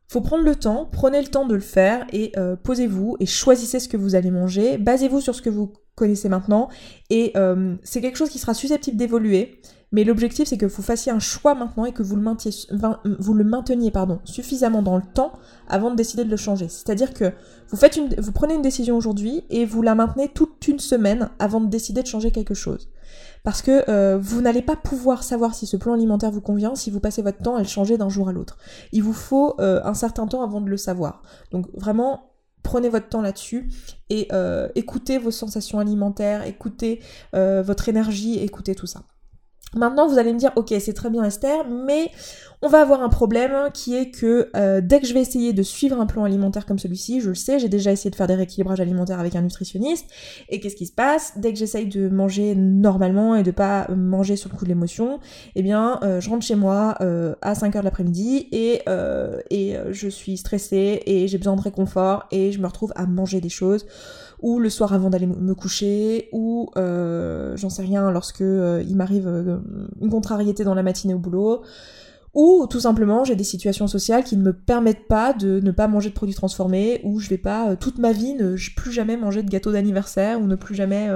faut 0.09 0.21
prendre 0.21 0.45
le 0.45 0.55
temps, 0.55 0.89
prenez 0.91 1.21
le 1.21 1.29
temps 1.29 1.47
de 1.47 1.55
le 1.55 1.61
faire 1.61 2.07
et 2.13 2.33
euh, 2.37 2.57
posez-vous 2.57 3.17
et 3.19 3.27
choisissez 3.27 3.81
ce 3.81 3.89
que 3.89 3.97
vous 3.97 4.15
allez 4.15 4.31
manger. 4.31 4.79
Basez-vous 4.79 5.21
sur 5.21 5.35
ce 5.35 5.43
que 5.43 5.51
vous 5.51 5.73
connaissez 5.97 6.29
maintenant 6.29 6.69
et 7.11 7.33
euh, 7.37 7.75
c'est 7.83 8.01
quelque 8.01 8.17
chose 8.17 8.31
qui 8.31 8.39
sera 8.39 8.55
susceptible 8.55 8.97
d'évoluer. 8.97 9.61
Mais 9.93 10.05
l'objectif, 10.05 10.49
c'est 10.49 10.59
que 10.59 10.67
vous 10.67 10.83
fassiez 10.83 11.13
un 11.13 11.21
choix 11.21 11.55
maintenant 11.55 11.85
et 11.85 11.93
que 11.93 12.03
vous 12.03 12.17
le 12.17 12.23
mainteniez, 12.23 12.53
vous 13.05 13.35
le 13.35 13.45
mainteniez 13.45 13.91
pardon, 13.91 14.21
suffisamment 14.25 14.83
dans 14.83 14.97
le 14.97 15.03
temps 15.15 15.33
avant 15.69 15.91
de 15.91 15.97
décider 15.97 16.25
de 16.25 16.31
le 16.31 16.37
changer. 16.37 16.69
C'est-à-dire 16.69 17.15
que 17.15 17.33
vous 17.71 18.33
prenez 18.33 18.55
une 18.55 18.63
décision 18.63 18.97
aujourd'hui 18.97 19.45
et 19.49 19.65
vous 19.65 19.83
la 19.83 19.95
maintenez 19.95 20.29
toute 20.29 20.67
une 20.67 20.81
semaine 20.81 21.31
avant 21.39 21.61
de 21.61 21.69
décider 21.69 22.03
de 22.03 22.07
changer 22.09 22.33
quelque 22.33 22.55
chose. 22.55 22.89
Parce 23.45 23.63
que 23.63 23.89
euh, 23.89 24.19
vous 24.19 24.41
n'allez 24.41 24.63
pas 24.63 24.75
pouvoir 24.75 25.23
savoir 25.23 25.55
si 25.55 25.67
ce 25.67 25.77
plan 25.77 25.95
alimentaire 25.95 26.33
vous 26.33 26.41
convient 26.41 26.75
si 26.75 26.91
vous 26.91 26.99
passez 26.99 27.23
votre 27.23 27.39
temps 27.39 27.55
à 27.55 27.61
le 27.61 27.69
changer 27.69 27.97
d'un 27.97 28.09
jour 28.09 28.29
à 28.29 28.33
l'autre. 28.33 28.59
Il 28.91 29.05
vous 29.05 29.13
faut 29.13 29.55
euh, 29.61 29.81
un 29.85 29.95
certain 29.95 30.27
temps 30.27 30.43
avant 30.43 30.61
de 30.61 30.69
le 30.69 30.77
savoir. 30.77 31.23
Donc 31.53 31.69
vraiment, 31.75 32.33
prenez 32.65 32.89
votre 32.89 33.09
temps 33.09 33.23
là-dessus 33.23 33.71
et 34.11 34.27
euh, 34.33 34.69
écoutez 34.75 35.19
vos 35.19 35.31
sensations 35.31 35.79
alimentaires, 35.79 36.45
écoutez 36.45 37.01
votre 37.33 37.89
énergie, 37.89 38.41
écoutez 38.41 38.75
tout 38.75 38.89
ça. 38.89 39.03
Maintenant, 39.77 40.09
vous 40.09 40.19
allez 40.19 40.33
me 40.33 40.39
dire, 40.39 40.53
ok, 40.57 40.75
c'est 40.81 40.93
très 40.95 41.11
bien 41.11 41.25
Esther, 41.25 41.67
mais 41.69 42.11
on 42.63 42.69
va 42.69 42.81
avoir 42.81 43.03
un 43.03 43.09
problème 43.09 43.71
qui 43.73 43.95
est 43.95 44.11
que 44.11 44.51
euh, 44.57 44.81
dès 44.83 45.01
que 45.01 45.07
je 45.07 45.15
vais 45.15 45.21
essayer 45.21 45.53
de 45.53 45.63
suivre 45.63 46.01
un 46.01 46.07
plan 46.07 46.25
alimentaire 46.25 46.67
comme 46.67 46.79
celui-ci, 46.79 47.21
je 47.21 47.29
le 47.29 47.35
sais, 47.35 47.59
j'ai 47.59 47.69
déjà 47.69 47.93
essayé 47.93 48.11
de 48.11 48.17
faire 48.17 48.27
des 48.27 48.35
rééquilibrages 48.35 48.81
alimentaires 48.81 49.21
avec 49.21 49.37
un 49.37 49.43
nutritionniste, 49.43 50.07
et 50.49 50.61
qu'est-ce 50.61 50.77
qui 50.77 50.87
se 50.87 50.93
passe? 50.93 51.35
Dès 51.37 51.53
que 51.53 51.59
j'essaye 51.59 51.87
de 51.87 52.09
manger 52.09 52.55
normalement 52.55 53.37
et 53.37 53.43
de 53.43 53.51
pas 53.51 53.87
manger 53.95 54.37
sur 54.37 54.51
le 54.51 54.57
coup 54.57 54.65
de 54.65 54.71
l'émotion, 54.71 55.21
eh 55.55 55.63
bien, 55.63 55.99
euh, 56.03 56.21
je 56.21 56.31
rentre 56.31 56.45
chez 56.45 56.55
moi 56.55 56.97
euh, 57.01 57.35
à 57.43 57.55
5h 57.55 57.79
de 57.79 57.85
l'après-midi 57.85 58.49
et, 58.53 58.83
je 59.91 60.09
suis 60.09 60.37
stressée 60.37 61.03
et 61.07 61.29
j'ai 61.29 61.39
besoin 61.39 61.57
de 61.57 61.61
réconfort 61.61 62.25
et 62.31 62.53
je 62.53 62.61
me 62.61 62.67
retrouve 62.67 62.93
à 62.97 63.07
manger 63.07 63.41
des 63.41 63.49
choses 63.49 63.87
ou 64.41 64.59
le 64.59 64.69
soir 64.69 64.93
avant 64.93 65.11
d'aller 65.11 65.27
me 65.27 65.55
coucher, 65.55 66.29
ou 66.33 66.71
euh, 66.77 67.57
j'en 67.57 67.71
sais 67.71 67.83
rien 67.83 68.11
lorsque 68.11 68.41
il 68.41 68.97
m'arrive 68.97 69.61
une 70.01 70.11
contrariété 70.11 70.65
dans 70.65 70.75
la 70.75 70.83
matinée 70.83 71.15
au 71.15 71.19
boulot, 71.19 71.63
ou 72.37 72.69
tout 72.69 72.79
simplement 72.79 73.25
j'ai 73.25 73.35
des 73.35 73.45
situations 73.45 73.89
sociales 73.89 74.23
qui 74.23 74.37
ne 74.37 74.43
me 74.43 74.53
permettent 74.53 75.09
pas 75.09 75.33
de 75.33 75.59
ne 75.59 75.71
pas 75.73 75.89
manger 75.89 76.11
de 76.11 76.15
produits 76.15 76.35
transformés, 76.35 77.01
ou 77.03 77.19
je 77.19 77.29
vais 77.29 77.39
pas 77.39 77.75
toute 77.75 77.99
ma 77.99 78.13
vie 78.13 78.35
ne 78.35 78.55
plus 78.77 78.93
jamais 78.93 79.17
manger 79.17 79.43
de 79.43 79.51
gâteau 79.51 79.73
d'anniversaire, 79.73 80.41
ou 80.41 80.47
ne 80.47 80.55
plus 80.55 80.77
jamais 80.77 81.09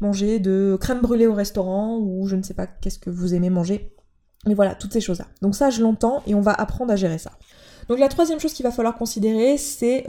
manger 0.00 0.38
de 0.38 0.78
crème 0.80 1.00
brûlée 1.00 1.26
au 1.26 1.34
restaurant, 1.34 1.98
ou 1.98 2.28
je 2.28 2.36
ne 2.36 2.42
sais 2.42 2.54
pas 2.54 2.68
qu'est-ce 2.68 2.98
que 2.98 3.10
vous 3.10 3.34
aimez 3.34 3.50
manger. 3.50 3.92
Mais 4.46 4.54
voilà, 4.54 4.74
toutes 4.74 4.92
ces 4.92 5.00
choses-là. 5.00 5.26
Donc 5.42 5.56
ça, 5.56 5.70
je 5.70 5.82
l'entends 5.82 6.22
et 6.26 6.34
on 6.34 6.40
va 6.40 6.52
apprendre 6.52 6.92
à 6.92 6.96
gérer 6.96 7.18
ça. 7.18 7.32
Donc 7.88 7.98
la 7.98 8.08
troisième 8.08 8.38
chose 8.38 8.52
qu'il 8.52 8.62
va 8.62 8.70
falloir 8.70 8.96
considérer, 8.96 9.56
c'est 9.56 10.06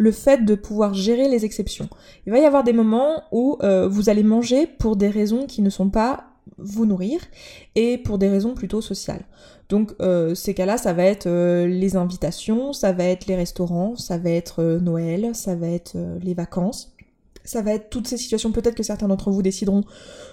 le 0.00 0.12
fait 0.12 0.44
de 0.44 0.54
pouvoir 0.54 0.94
gérer 0.94 1.28
les 1.28 1.44
exceptions. 1.44 1.88
Il 2.26 2.32
va 2.32 2.38
y 2.38 2.44
avoir 2.46 2.64
des 2.64 2.72
moments 2.72 3.22
où 3.32 3.58
euh, 3.62 3.86
vous 3.86 4.08
allez 4.08 4.22
manger 4.22 4.66
pour 4.66 4.96
des 4.96 5.10
raisons 5.10 5.46
qui 5.46 5.60
ne 5.60 5.70
sont 5.70 5.90
pas 5.90 6.24
vous 6.56 6.86
nourrir 6.86 7.20
et 7.74 7.98
pour 7.98 8.16
des 8.16 8.28
raisons 8.28 8.54
plutôt 8.54 8.80
sociales. 8.80 9.24
Donc 9.70 9.94
euh, 10.02 10.34
ces 10.34 10.52
cas-là, 10.52 10.76
ça 10.76 10.92
va 10.92 11.04
être 11.04 11.26
euh, 11.26 11.66
les 11.66 11.96
invitations, 11.96 12.72
ça 12.74 12.92
va 12.92 13.04
être 13.04 13.26
les 13.26 13.36
restaurants, 13.36 13.96
ça 13.96 14.18
va 14.18 14.30
être 14.30 14.62
Noël, 14.62 15.30
ça 15.34 15.54
va 15.54 15.68
être 15.68 15.96
les 16.20 16.34
vacances. 16.34 16.92
Ça 17.42 17.62
va 17.62 17.72
être 17.72 17.88
toutes 17.88 18.06
ces 18.06 18.18
situations, 18.18 18.52
peut-être 18.52 18.74
que 18.74 18.82
certains 18.82 19.08
d'entre 19.08 19.30
vous 19.30 19.40
décideront 19.40 19.82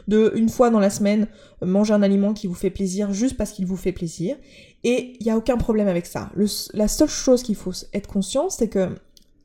de, 0.09 0.33
une 0.35 0.49
fois 0.49 0.69
dans 0.69 0.81
la 0.81 0.89
semaine, 0.89 1.27
manger 1.61 1.93
un 1.93 2.03
aliment 2.03 2.33
qui 2.33 2.47
vous 2.47 2.53
fait 2.53 2.69
plaisir 2.69 3.13
juste 3.13 3.37
parce 3.37 3.53
qu'il 3.53 3.65
vous 3.65 3.77
fait 3.77 3.93
plaisir. 3.93 4.35
Et 4.83 5.13
il 5.19 5.23
n'y 5.23 5.31
a 5.31 5.37
aucun 5.37 5.55
problème 5.55 5.87
avec 5.87 6.05
ça. 6.05 6.29
la 6.73 6.87
seule 6.89 7.07
chose 7.07 7.43
qu'il 7.43 7.55
faut 7.55 7.71
être 7.93 8.07
conscient, 8.07 8.49
c'est 8.49 8.67
que 8.67 8.89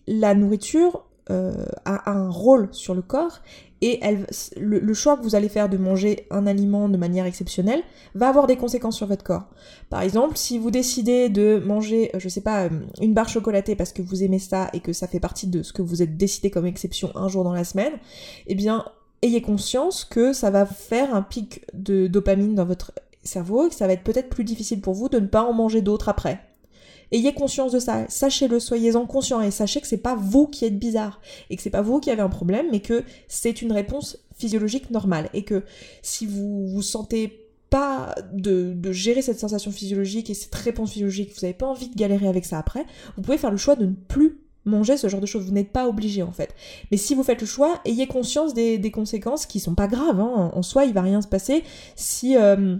la 0.09 0.35
nourriture 0.35 1.05
euh, 1.31 1.67
a 1.85 2.11
un 2.11 2.29
rôle 2.29 2.69
sur 2.73 2.95
le 2.95 3.03
corps 3.03 3.43
et 3.83 4.01
le, 4.57 4.95
choix 4.95 5.17
que 5.17 5.23
vous 5.23 5.35
allez 5.35 5.49
faire 5.49 5.69
de 5.69 5.77
manger 5.77 6.27
un 6.31 6.47
aliment 6.47 6.89
de 6.89 6.97
manière 6.97 7.27
exceptionnelle 7.27 7.83
va 8.15 8.29
avoir 8.29 8.47
des 8.47 8.57
conséquences 8.57 8.97
sur 8.97 9.09
votre 9.09 9.25
corps. 9.25 9.49
Par 9.91 10.03
exemple, 10.03 10.37
si 10.37 10.57
vous 10.57 10.71
décidez 10.71 11.29
de 11.29 11.61
manger, 11.67 12.11
euh, 12.15 12.21
je 12.21 12.29
sais 12.29 12.41
pas, 12.41 12.67
euh, 12.67 12.71
une 13.01 13.13
barre 13.13 13.29
chocolatée 13.29 13.75
parce 13.75 13.93
que 13.93 14.01
vous 14.01 14.23
aimez 14.23 14.39
ça 14.39 14.71
et 14.73 14.79
que 14.79 14.93
ça 14.93 15.09
fait 15.09 15.19
partie 15.19 15.49
de 15.49 15.65
ce 15.65 15.73
que 15.73 15.83
vous 15.83 16.01
êtes 16.01 16.17
décidé 16.17 16.49
comme 16.49 16.65
exception 16.65 17.11
un 17.17 17.27
jour 17.27 17.43
dans 17.43 17.53
la 17.53 17.65
semaine, 17.65 17.95
eh 18.47 18.55
bien, 18.55 18.85
ayez 19.21 19.43
conscience 19.43 20.05
que 20.05 20.33
ça 20.33 20.51
va 20.51 20.65
faire 20.65 21.13
un 21.13 21.23
pic 21.23 21.65
de 21.75 22.07
dopamine 22.07 22.55
dans 22.55 22.65
votre 22.65 22.93
cerveau 23.25 23.67
et 23.67 23.69
que 23.71 23.75
ça 23.75 23.89
va 23.89 23.95
être 23.95 24.05
peut-être 24.05 24.29
plus 24.29 24.45
difficile 24.45 24.81
pour 24.81 24.95
vous 24.95 25.09
de 25.09 25.19
ne 25.19 25.27
pas 25.27 25.43
en 25.43 25.53
manger 25.53 25.83
d'autres 25.83 26.09
après. 26.09 26.41
Ayez 27.13 27.35
conscience 27.35 27.73
de 27.73 27.79
ça, 27.79 28.07
sachez-le, 28.09 28.59
soyez-en 28.59 29.07
conscient 29.07 29.41
et 29.43 29.51
sachez 29.51 29.81
que 29.81 29.87
c'est 29.87 29.99
pas 29.99 30.17
vous 30.17 30.47
qui 30.47 30.65
êtes 30.65 30.79
bizarre 30.79 31.21
et 31.51 31.57
que 31.57 31.63
c'est 31.63 31.71
pas 31.71 31.83
vous 31.83 32.01
qui 32.01 32.11
avez 32.11 32.23
un 32.23 32.31
problème, 32.31 32.67
mais 32.73 32.81
que 32.81 33.05
c'est 33.29 33.63
une 33.63 33.71
réponse 33.71 34.19
physiologique 34.37 34.91
normale 34.91 35.29
et 35.35 35.45
que 35.45 35.63
si 36.01 36.25
vous 36.25 36.67
vous 36.67 36.83
sentez 36.83 37.43
pas 37.69 38.15
de, 38.33 38.77
gérer 38.93 39.23
cette 39.23 39.39
sensation 39.39 39.71
physiologique 39.71 40.31
et 40.31 40.35
cette 40.35 40.55
réponse 40.55 40.93
physiologique, 40.93 41.33
vous 41.35 41.41
n'avez 41.43 41.55
pas 41.55 41.67
envie 41.67 41.89
de 41.89 41.95
galérer 41.95 42.29
avec 42.29 42.45
ça 42.45 42.59
après, 42.59 42.85
vous 43.17 43.23
pouvez 43.23 43.39
faire 43.39 43.51
le 43.51 43.57
choix 43.57 43.77
de 43.77 43.87
ne 43.87 43.93
plus 43.93 44.39
manger 44.65 44.97
ce 44.97 45.09
genre 45.09 45.21
de 45.21 45.27
choses. 45.27 45.45
Vous 45.45 45.53
n'êtes 45.53 45.73
pas 45.73 45.89
obligé 45.89 46.23
en 46.23 46.33
fait. 46.33 46.55
Mais 46.91 46.97
si 46.97 47.15
vous 47.15 47.23
faites 47.23 47.41
le 47.41 47.47
choix, 47.47 47.81
ayez 47.85 48.07
conscience 48.07 48.55
des, 48.55 48.91
conséquences 48.91 49.47
qui 49.47 49.61
sont 49.61 49.75
pas 49.75 49.87
graves. 49.87 50.21
Hein. 50.21 50.51
En 50.53 50.63
soi, 50.63 50.85
il 50.85 50.93
va 50.93 51.03
rien 51.03 51.23
se 51.23 51.29
passer 51.29 51.65
si 51.97 52.37
euh, 52.37 52.77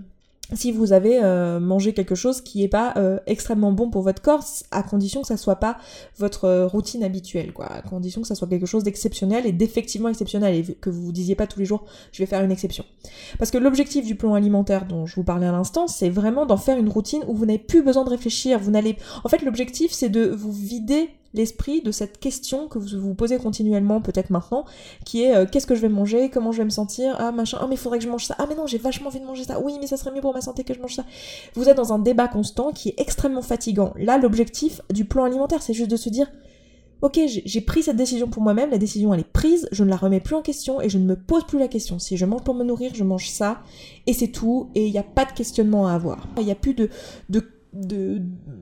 si 0.55 0.73
vous 0.73 0.93
avez 0.93 1.23
euh, 1.23 1.61
mangé 1.61 1.93
quelque 1.93 2.15
chose 2.15 2.41
qui 2.41 2.61
n'est 2.61 2.69
pas 2.69 2.95
euh, 2.97 3.19
extrêmement 3.27 3.73
bon 3.73 3.91
pour 3.91 4.03
votre 4.03 4.23
corps, 4.23 4.45
à 4.71 4.83
condition 4.83 5.23
que 5.23 5.29
ça 5.29 5.37
soit 5.37 5.57
pas 5.57 5.79
votre 6.19 6.45
euh, 6.45 6.67
routine 6.67 7.03
habituelle, 7.05 7.53
quoi, 7.53 7.67
à 7.67 7.83
condition 7.83 8.21
que 8.21 8.27
ça 8.27 8.35
soit 8.35 8.49
quelque 8.49 8.67
chose 8.67 8.85
d'exceptionnel 8.85 9.47
et 9.47 9.53
d'effectivement 9.53 10.09
exceptionnel, 10.09 10.55
et 10.55 10.75
que 10.75 10.91
vous 10.91 11.03
vous 11.03 11.13
disiez 11.13 11.35
pas 11.35 11.47
tous 11.47 11.59
les 11.59 11.65
jours, 11.65 11.85
je 12.13 12.23
vais 12.23 12.27
faire 12.27 12.43
une 12.43 12.53
exception. 12.53 12.85
Parce 13.39 13.51
que 13.51 13.59
l'objectif 13.59 14.05
du 14.05 14.15
plan 14.15 14.35
alimentaire 14.35 14.87
dont 14.87 15.07
je 15.07 15.15
vous 15.17 15.25
parlais 15.25 15.47
à 15.47 15.53
l'instant, 15.53 15.87
c'est 15.87 16.11
vraiment 16.11 16.47
d'en 16.47 16.57
faire 16.57 16.79
une 16.79 16.89
routine 16.89 17.23
où 17.27 17.35
vous 17.35 17.47
n'avez 17.47 17.59
plus 17.59 17.83
besoin 17.83 18.05
de 18.05 18.11
réfléchir, 18.11 18.59
vous 18.59 18.71
n'allez... 18.71 18.97
En 19.25 19.29
fait, 19.29 19.43
l'objectif, 19.43 19.93
c'est 19.93 20.09
de 20.09 20.27
vous 20.27 20.53
vider 20.53 21.11
l'esprit 21.35 21.83
de 21.83 21.91
cette 21.91 22.19
question 22.19 22.69
que 22.69 22.79
vous 22.79 23.01
vous 23.01 23.15
posez 23.15 23.39
continuellement, 23.39 24.01
peut-être 24.01 24.31
maintenant, 24.31 24.65
qui 25.05 25.23
est 25.23 25.35
euh, 25.35 25.47
qu'est-ce 25.51 25.67
que 25.67 25.75
je 25.75 25.81
vais 25.81 25.89
manger, 25.89 26.31
comment 26.31 26.53
je 26.53 26.59
vais 26.59 26.65
me 26.65 26.71
sentir, 26.71 27.17
ah 27.19 27.33
machin, 27.33 27.59
ah 27.61 27.67
mais 27.69 27.77
faudrait 27.77 27.99
que 27.99 28.05
je 28.05 28.11
mange 28.11 28.25
ça, 28.25 28.35
ah 28.39 28.47
mais 28.49 28.55
non, 28.55 28.67
j'ai 28.67 28.79
vachement 28.79 29.09
envie 29.09 29.21
de 29.21 29.27
manger 29.27 29.45
ça, 29.45 29.61
oui, 29.61 29.77
mais 29.81 29.87
ça 29.87 29.97
serait 29.97 30.13
mieux 30.13 30.21
pour 30.21 30.35
ma 30.35 30.41
santé 30.41 30.65
que 30.65 30.75
je 30.75 30.81
mange 30.81 30.95
ça. 30.95 31.05
Vous 31.55 31.69
êtes 31.69 31.77
dans 31.77 31.93
un 31.93 31.99
débat 31.99 32.29
constant 32.29 32.73
qui 32.73 32.91
est 32.91 33.01
extrêmement 33.01 33.43
fatigant. 33.43 33.93
Là, 33.97 34.19
l'objectif 34.19 34.81
du 34.93 35.05
plan 35.05 35.25
alimentaire, 35.25 35.63
c'est 35.63 35.75
juste 35.75 35.91
de 35.91 35.97
se 35.97 36.09
dire 36.09 36.29
ok, 37.03 37.19
j'ai 37.27 37.61
pris 37.61 37.83
cette 37.83 37.97
décision 37.97 38.29
pour 38.29 38.43
moi-même, 38.43 38.71
la 38.71 38.79
décision 38.79 39.13
elle 39.13 39.21
est 39.21 39.33
prise, 39.33 39.69
je 39.73 39.83
ne 39.83 39.91
la 39.91 39.97
remets 39.97 40.21
plus 40.21 40.37
en 40.37 40.43
question 40.43 40.81
et 40.81 40.89
je 40.89 40.99
ne 40.99 41.05
me 41.05 41.17
pose 41.17 41.45
plus 41.45 41.59
la 41.59 41.69
question. 41.69 41.99
Si 41.99 42.17
je 42.17 42.25
mange 42.25 42.43
pour 42.43 42.55
me 42.55 42.65
nourrir, 42.65 42.93
je 42.95 43.03
mange 43.03 43.29
ça 43.29 43.61
et 44.07 44.13
c'est 44.13 44.29
tout 44.29 44.71
et 44.77 44.87
il 44.87 44.93
n'y 44.93 44.99
a 44.99 45.03
pas 45.03 45.25
de 45.25 45.33
questionnement 45.33 45.89
à 45.89 45.95
avoir. 45.95 46.29
Il 46.39 46.45
n'y 46.45 46.53
a 46.53 46.55
plus 46.55 46.75
de, 46.75 46.89
de 47.29 47.45
de, 47.73 48.21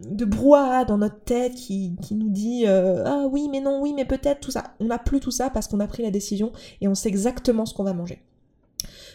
de 0.09 0.25
brouhaha 0.25 0.85
dans 0.85 0.99
notre 0.99 1.21
tête 1.25 1.55
qui, 1.55 1.97
qui 2.01 2.15
nous 2.15 2.29
dit 2.29 2.65
euh, 2.67 3.03
ah 3.05 3.27
oui 3.31 3.49
mais 3.51 3.61
non 3.61 3.81
oui 3.83 3.93
mais 3.95 4.05
peut-être 4.05 4.41
tout 4.41 4.51
ça 4.51 4.75
on 4.79 4.87
n'a 4.87 4.99
plus 4.99 5.21
tout 5.21 5.31
ça 5.33 5.51
parce 5.51 5.67
qu'on 5.67 5.81
a 5.81 5.87
pris 5.87 6.03
la 6.03 6.11
décision 6.11 6.53
et 6.81 6.89
on 6.89 6.95
sait 6.95 7.09
exactement 7.09 7.67
ce 7.67 7.75
qu'on 7.75 7.85
va 7.85 7.93
manger 7.93 8.23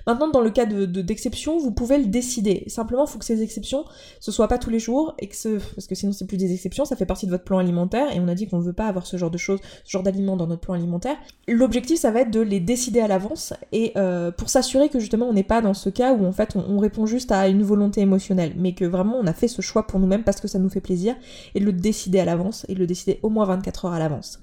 Maintenant, 0.08 0.30
dans 0.30 0.42
le 0.42 0.50
cas 0.50 0.66
de, 0.66 0.86
d'exception, 0.86 1.58
vous 1.58 1.72
pouvez 1.72 1.98
le 1.98 2.06
décider. 2.06 2.64
Simplement, 2.68 3.06
il 3.06 3.10
faut 3.10 3.20
que 3.20 3.26
ces 3.26 3.42
exceptions, 3.42 3.86
ce 4.20 4.32
soit 4.32 4.48
pas 4.48 4.58
tous 4.58 4.70
les 4.70 4.80
jours, 4.80 5.16
et 5.20 5.28
que 5.28 5.36
ce, 5.36 5.58
parce 5.76 5.88
que 5.88 5.96
sinon 5.96 6.12
c'est 6.12 6.26
plus 6.26 6.38
des 6.38 6.54
exceptions, 6.54 6.86
ça 6.86 6.96
fait 6.96 7.06
partie 7.06 7.26
de 7.26 7.32
votre 7.32 7.44
plan 7.44 7.58
alimentaire, 7.58 8.16
et 8.16 8.20
on 8.20 8.28
a 8.28 8.36
dit 8.36 8.48
qu'on 8.48 8.60
ne 8.60 8.64
veut 8.64 8.74
pas 8.74 8.88
avoir 8.88 9.06
ce 9.06 9.18
genre 9.18 9.32
de 9.32 9.38
choses, 9.38 9.60
ce 9.84 9.92
genre 9.92 10.04
d'aliments 10.04 10.38
dans 10.38 10.48
notre 10.48 10.62
plan 10.62 10.74
alimentaire. 10.74 11.18
L'objectif, 11.48 12.00
ça 12.00 12.12
va 12.12 12.22
être 12.22 12.32
de 12.32 12.42
les 12.42 12.60
décider 12.60 13.00
à 13.00 13.08
l'avance, 13.08 13.54
et 13.72 13.94
euh, 13.98 14.32
pour 14.32 14.50
s'assurer 14.50 14.90
que 14.90 15.00
justement 15.00 15.28
on 15.28 15.34
n'est 15.34 15.44
pas 15.44 15.62
dans 15.62 15.74
ce 15.74 15.90
cas 15.90 16.14
où 16.14 16.26
en 16.26 16.32
fait 16.32 16.56
on, 16.56 16.80
répond 16.80 17.06
juste 17.06 17.32
à 17.32 17.48
une 17.48 17.64
volonté 17.64 18.02
émotionnelle, 18.02 18.54
mais 18.58 18.74
que 18.74 18.86
vraiment 18.86 19.18
on 19.18 19.28
a 19.28 19.34
fait 19.34 19.48
ce 19.48 19.62
choix 19.62 19.88
pour 19.88 20.00
nous-mêmes 20.00 20.24
parce 20.24 20.42
que 20.42 20.48
ça 20.48 20.60
nous 20.60 20.70
fait 20.70 20.82
plaisir, 20.82 21.16
et 21.56 21.60
le 21.60 21.72
décider 21.74 22.20
à 22.20 22.26
l'avance, 22.26 22.66
et 22.70 22.76
le 22.76 22.86
décider 22.86 23.20
au 23.24 23.30
moins 23.30 23.46
24 23.46 23.86
heures 23.86 23.94
à 23.94 24.00
l'avance. 24.00 24.40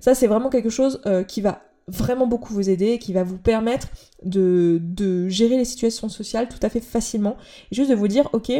Ça, 0.00 0.14
c'est 0.14 0.26
vraiment 0.26 0.50
quelque 0.50 0.70
chose 0.70 1.00
euh, 1.06 1.24
qui 1.24 1.40
va 1.40 1.62
vraiment 1.88 2.26
beaucoup 2.26 2.52
vous 2.52 2.68
aider, 2.68 2.98
qui 2.98 3.12
va 3.12 3.22
vous 3.22 3.38
permettre 3.38 3.88
de, 4.24 4.80
de 4.82 5.28
gérer 5.28 5.56
les 5.56 5.64
situations 5.64 6.08
sociales 6.08 6.48
tout 6.48 6.58
à 6.62 6.68
fait 6.68 6.80
facilement. 6.80 7.36
Et 7.70 7.74
juste 7.74 7.90
de 7.90 7.94
vous 7.94 8.08
dire, 8.08 8.28
ok, 8.32 8.50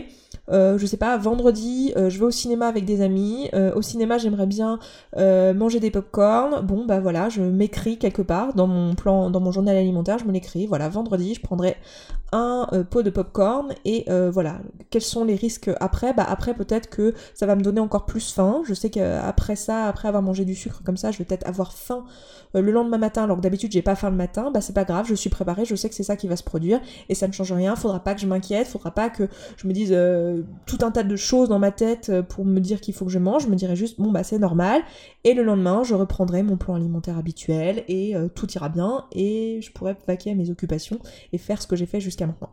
euh, 0.51 0.79
je 0.79 0.87
sais 0.87 0.97
pas, 0.97 1.17
vendredi, 1.17 1.93
euh, 1.97 2.11
je 2.11 2.19
vais 2.19 2.27
au 2.27 2.31
cinéma 2.31 2.67
avec 2.67 2.85
des 2.85 3.01
amis. 3.01 3.49
Euh, 3.55 3.75
au 3.75 3.83
cinéma, 3.83 4.19
j'aimerais 4.19 4.47
bien 4.47 4.79
manger 5.17 5.81
des 5.81 5.91
pop-corn. 5.91 6.61
Bon, 6.65 6.85
bah 6.87 7.01
voilà, 7.01 7.29
je 7.29 7.43
m'écris 7.43 7.99
quelque 7.99 8.23
part 8.23 8.55
dans 8.55 8.67
mon 8.67 8.95
plan, 8.95 9.31
dans 9.31 9.41
mon 9.41 9.51
journal 9.51 9.77
alimentaire, 9.77 10.19
je 10.19 10.25
me 10.25 10.33
l'écris. 10.33 10.67
Voilà, 10.67 10.89
vendredi, 10.89 11.35
je 11.35 11.41
prendrai 11.41 11.77
un 12.33 12.69
pot 12.91 13.03
de 13.03 13.11
pop-corn 13.11 13.73
et 13.85 14.05
voilà. 14.31 14.59
Quels 14.91 15.03
sont 15.03 15.25
les 15.25 15.35
risques 15.35 15.71
après? 15.81 16.13
Bah 16.13 16.27
après, 16.29 16.55
peut-être 16.55 16.89
que 16.89 17.15
ça 17.35 17.47
va 17.47 17.57
me 17.57 17.63
donner 17.63 17.81
encore 17.81 18.07
plus 18.07 18.33
faim. 18.33 18.63
Je 18.67 18.75
sais 18.75 18.91
qu'après 18.91 19.57
ça, 19.57 19.87
après 19.87 20.09
avoir 20.09 20.23
mangé 20.23 20.45
du 20.45 20.55
sucre 20.55 20.83
comme 20.85 20.97
ça, 20.97 21.11
je 21.11 21.19
vais 21.19 21.25
peut-être 21.25 21.47
avoir 21.49 21.73
faim 21.73 22.05
le 22.55 22.71
lendemain 22.73 22.97
matin, 22.99 23.25
alors 23.25 23.37
que 23.37 23.43
d'habitude 23.43 23.73
j'ai 23.73 23.83
pas 23.83 23.97
faim 23.97 24.11
le 24.11 24.17
matin. 24.17 24.51
Bah 24.51 24.61
c'est 24.61 24.73
pas 24.73 24.85
grave, 24.85 25.07
je 25.09 25.15
suis 25.15 25.31
préparée, 25.31 25.65
je 25.65 25.75
sais 25.75 25.89
que 25.89 25.95
c'est 25.95 26.03
ça 26.03 26.17
qui 26.17 26.29
va 26.29 26.37
se 26.37 26.45
produire 26.45 26.81
et 27.09 27.15
ça 27.15 27.27
ne 27.27 27.33
change 27.33 27.53
rien. 27.53 27.77
Faudra 27.77 28.01
pas 28.01 28.15
que 28.15 28.21
je 28.21 28.27
m'inquiète, 28.27 28.67
faudra 28.67 28.91
pas 28.91 29.11
que 29.11 29.29
je 29.57 29.67
me 29.67 29.73
dise 29.73 29.95
tout 30.67 30.79
un 30.83 30.91
tas 30.91 31.03
de 31.03 31.17
choses 31.17 31.49
dans 31.49 31.59
ma 31.59 31.71
tête 31.71 32.09
euh, 32.09 32.23
pour 32.23 32.45
me 32.45 32.61
dire 32.61 32.81
qu'il 32.81 32.95
faut 32.95 33.05
que 33.05 33.11
je 33.11 33.19
mange, 33.19 33.45
je 33.45 33.49
me 33.49 33.57
dirais 33.57 33.77
juste 33.77 34.01
bon 34.01 34.11
bah 34.11 34.25
c'est 34.25 34.39
normal 34.39 34.83
et 35.25 35.35
le 35.35 35.43
lendemain 35.43 35.83
je 35.83 35.95
reprendrai 35.95 36.43
mon 36.43 36.57
plan 36.57 36.75
alimentaire 36.75 37.19
habituel 37.19 37.85
et 37.89 38.17
euh, 38.17 38.29
tout 38.29 38.51
ira 38.53 38.69
bien 38.69 39.07
et 39.13 39.61
je 39.63 39.73
pourrai 39.73 39.97
vaquer 40.07 40.33
à 40.33 40.35
mes 40.35 40.51
occupations 40.51 40.99
et 41.33 41.39
faire 41.39 41.61
ce 41.61 41.67
que 41.67 41.77
j'ai 41.77 41.87
fait 41.87 42.01
jusqu'à 42.01 42.27
maintenant. 42.27 42.51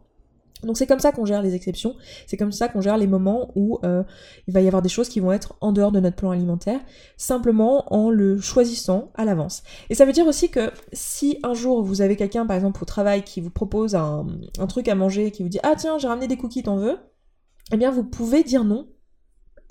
Donc 0.63 0.78
c'est 0.78 0.88
comme 0.88 1.00
ça 1.00 1.12
qu'on 1.12 1.26
gère 1.26 1.41
les 1.41 1.56
exceptions, 1.56 1.96
c'est 2.26 2.38
comme 2.38 2.52
ça 2.52 2.67
qu'on 2.67 2.82
gère 2.82 2.98
les 2.98 3.08
moments 3.08 3.52
où 3.56 3.80
euh, 3.84 4.04
il 4.48 4.54
va 4.54 4.62
y 4.62 4.67
avoir 4.67 4.82
des 4.82 4.89
choses 4.89 5.10
qui 5.10 5.19
vont 5.19 5.32
être 5.32 5.56
en 5.62 5.72
dehors 5.72 5.91
de 5.91 6.00
notre 6.00 6.15
plan 6.15 6.32
alimentaire, 6.32 6.80
simplement 7.17 7.93
en 7.93 8.10
le 8.10 8.39
choisissant 8.39 9.12
à 9.15 9.26
l'avance. 9.26 9.63
Et 9.89 9.96
ça 9.96 10.06
veut 10.06 10.13
dire 10.13 10.28
aussi 10.28 10.50
que 10.50 10.72
si 10.93 11.38
un 11.43 11.54
jour 11.54 11.84
vous 11.84 12.02
avez 12.02 12.15
quelqu'un 12.15 12.46
par 12.46 12.56
exemple 12.56 12.82
au 12.82 12.86
travail 12.86 13.24
qui 13.24 13.41
vous 13.41 13.50
propose 13.50 13.96
un, 13.96 14.26
un 14.60 14.67
truc 14.67 14.88
à 14.88 14.96
manger, 14.96 15.32
qui 15.32 15.43
vous 15.43 15.50
dit 15.50 15.60
ah 15.63 15.74
tiens 15.78 15.98
j'ai 15.98 16.08
ramené 16.08 16.28
des 16.28 16.38
cookies, 16.38 16.63
t'en 16.63 16.78
veux 16.78 16.98
eh 17.74 17.78
bien 17.78 17.92
vous 17.92 18.04
pouvez 18.04 18.44
dire 18.44 18.64
non 18.64 18.88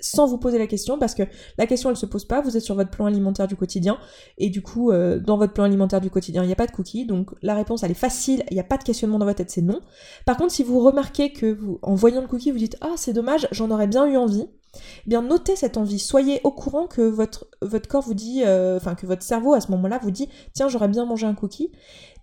sans 0.03 0.27
vous 0.27 0.37
poser 0.37 0.59
la 0.59 0.67
question 0.67 0.99
parce 0.99 1.15
que 1.15 1.23
la 1.57 1.65
question 1.65 1.89
elle 1.89 1.95
se 1.95 2.05
pose 2.05 2.25
pas, 2.25 2.41
vous 2.41 2.57
êtes 2.57 2.63
sur 2.63 2.75
votre 2.75 2.91
plan 2.91 3.05
alimentaire 3.05 3.47
du 3.47 3.55
quotidien. 3.55 3.97
Et 4.37 4.49
du 4.49 4.61
coup 4.61 4.91
euh, 4.91 5.17
dans 5.19 5.37
votre 5.37 5.53
plan 5.53 5.63
alimentaire 5.63 6.01
du 6.01 6.09
quotidien 6.09 6.43
il 6.43 6.47
n'y 6.47 6.53
a 6.53 6.57
pas 6.57 6.67
de 6.67 6.71
cookies. 6.71 7.05
Donc 7.05 7.31
la 7.41 7.55
réponse 7.55 7.83
elle 7.83 7.91
est 7.91 7.95
facile, 7.95 8.43
il 8.51 8.53
n'y 8.53 8.59
a 8.59 8.65
pas 8.65 8.77
de 8.77 8.83
questionnement 8.83 9.17
dans 9.17 9.25
votre 9.25 9.37
tête, 9.37 9.49
c'est 9.49 9.61
non. 9.61 9.79
Par 10.25 10.35
contre 10.37 10.51
si 10.51 10.63
vous 10.63 10.79
remarquez 10.79 11.31
que 11.31 11.57
en 11.81 11.95
voyant 11.95 12.21
le 12.21 12.27
cookie 12.27 12.51
vous 12.51 12.57
dites 12.57 12.77
ah 12.81 12.93
c'est 12.97 13.13
dommage 13.13 13.47
j'en 13.51 13.71
aurais 13.71 13.87
bien 13.87 14.05
eu 14.05 14.17
envie, 14.17 14.45
eh 14.75 15.09
bien 15.09 15.21
notez 15.21 15.55
cette 15.55 15.77
envie, 15.77 15.99
soyez 15.99 16.41
au 16.43 16.51
courant 16.51 16.87
que 16.87 17.01
votre, 17.01 17.47
votre 17.61 17.87
corps 17.87 18.03
vous 18.03 18.13
dit, 18.13 18.43
euh, 18.45 18.75
enfin 18.75 18.95
que 18.95 19.05
votre 19.05 19.23
cerveau 19.23 19.53
à 19.53 19.61
ce 19.61 19.71
moment-là 19.71 19.99
vous 20.01 20.11
dit 20.11 20.27
tiens 20.53 20.67
j'aurais 20.67 20.89
bien 20.89 21.05
mangé 21.05 21.25
un 21.25 21.33
cookie, 21.35 21.71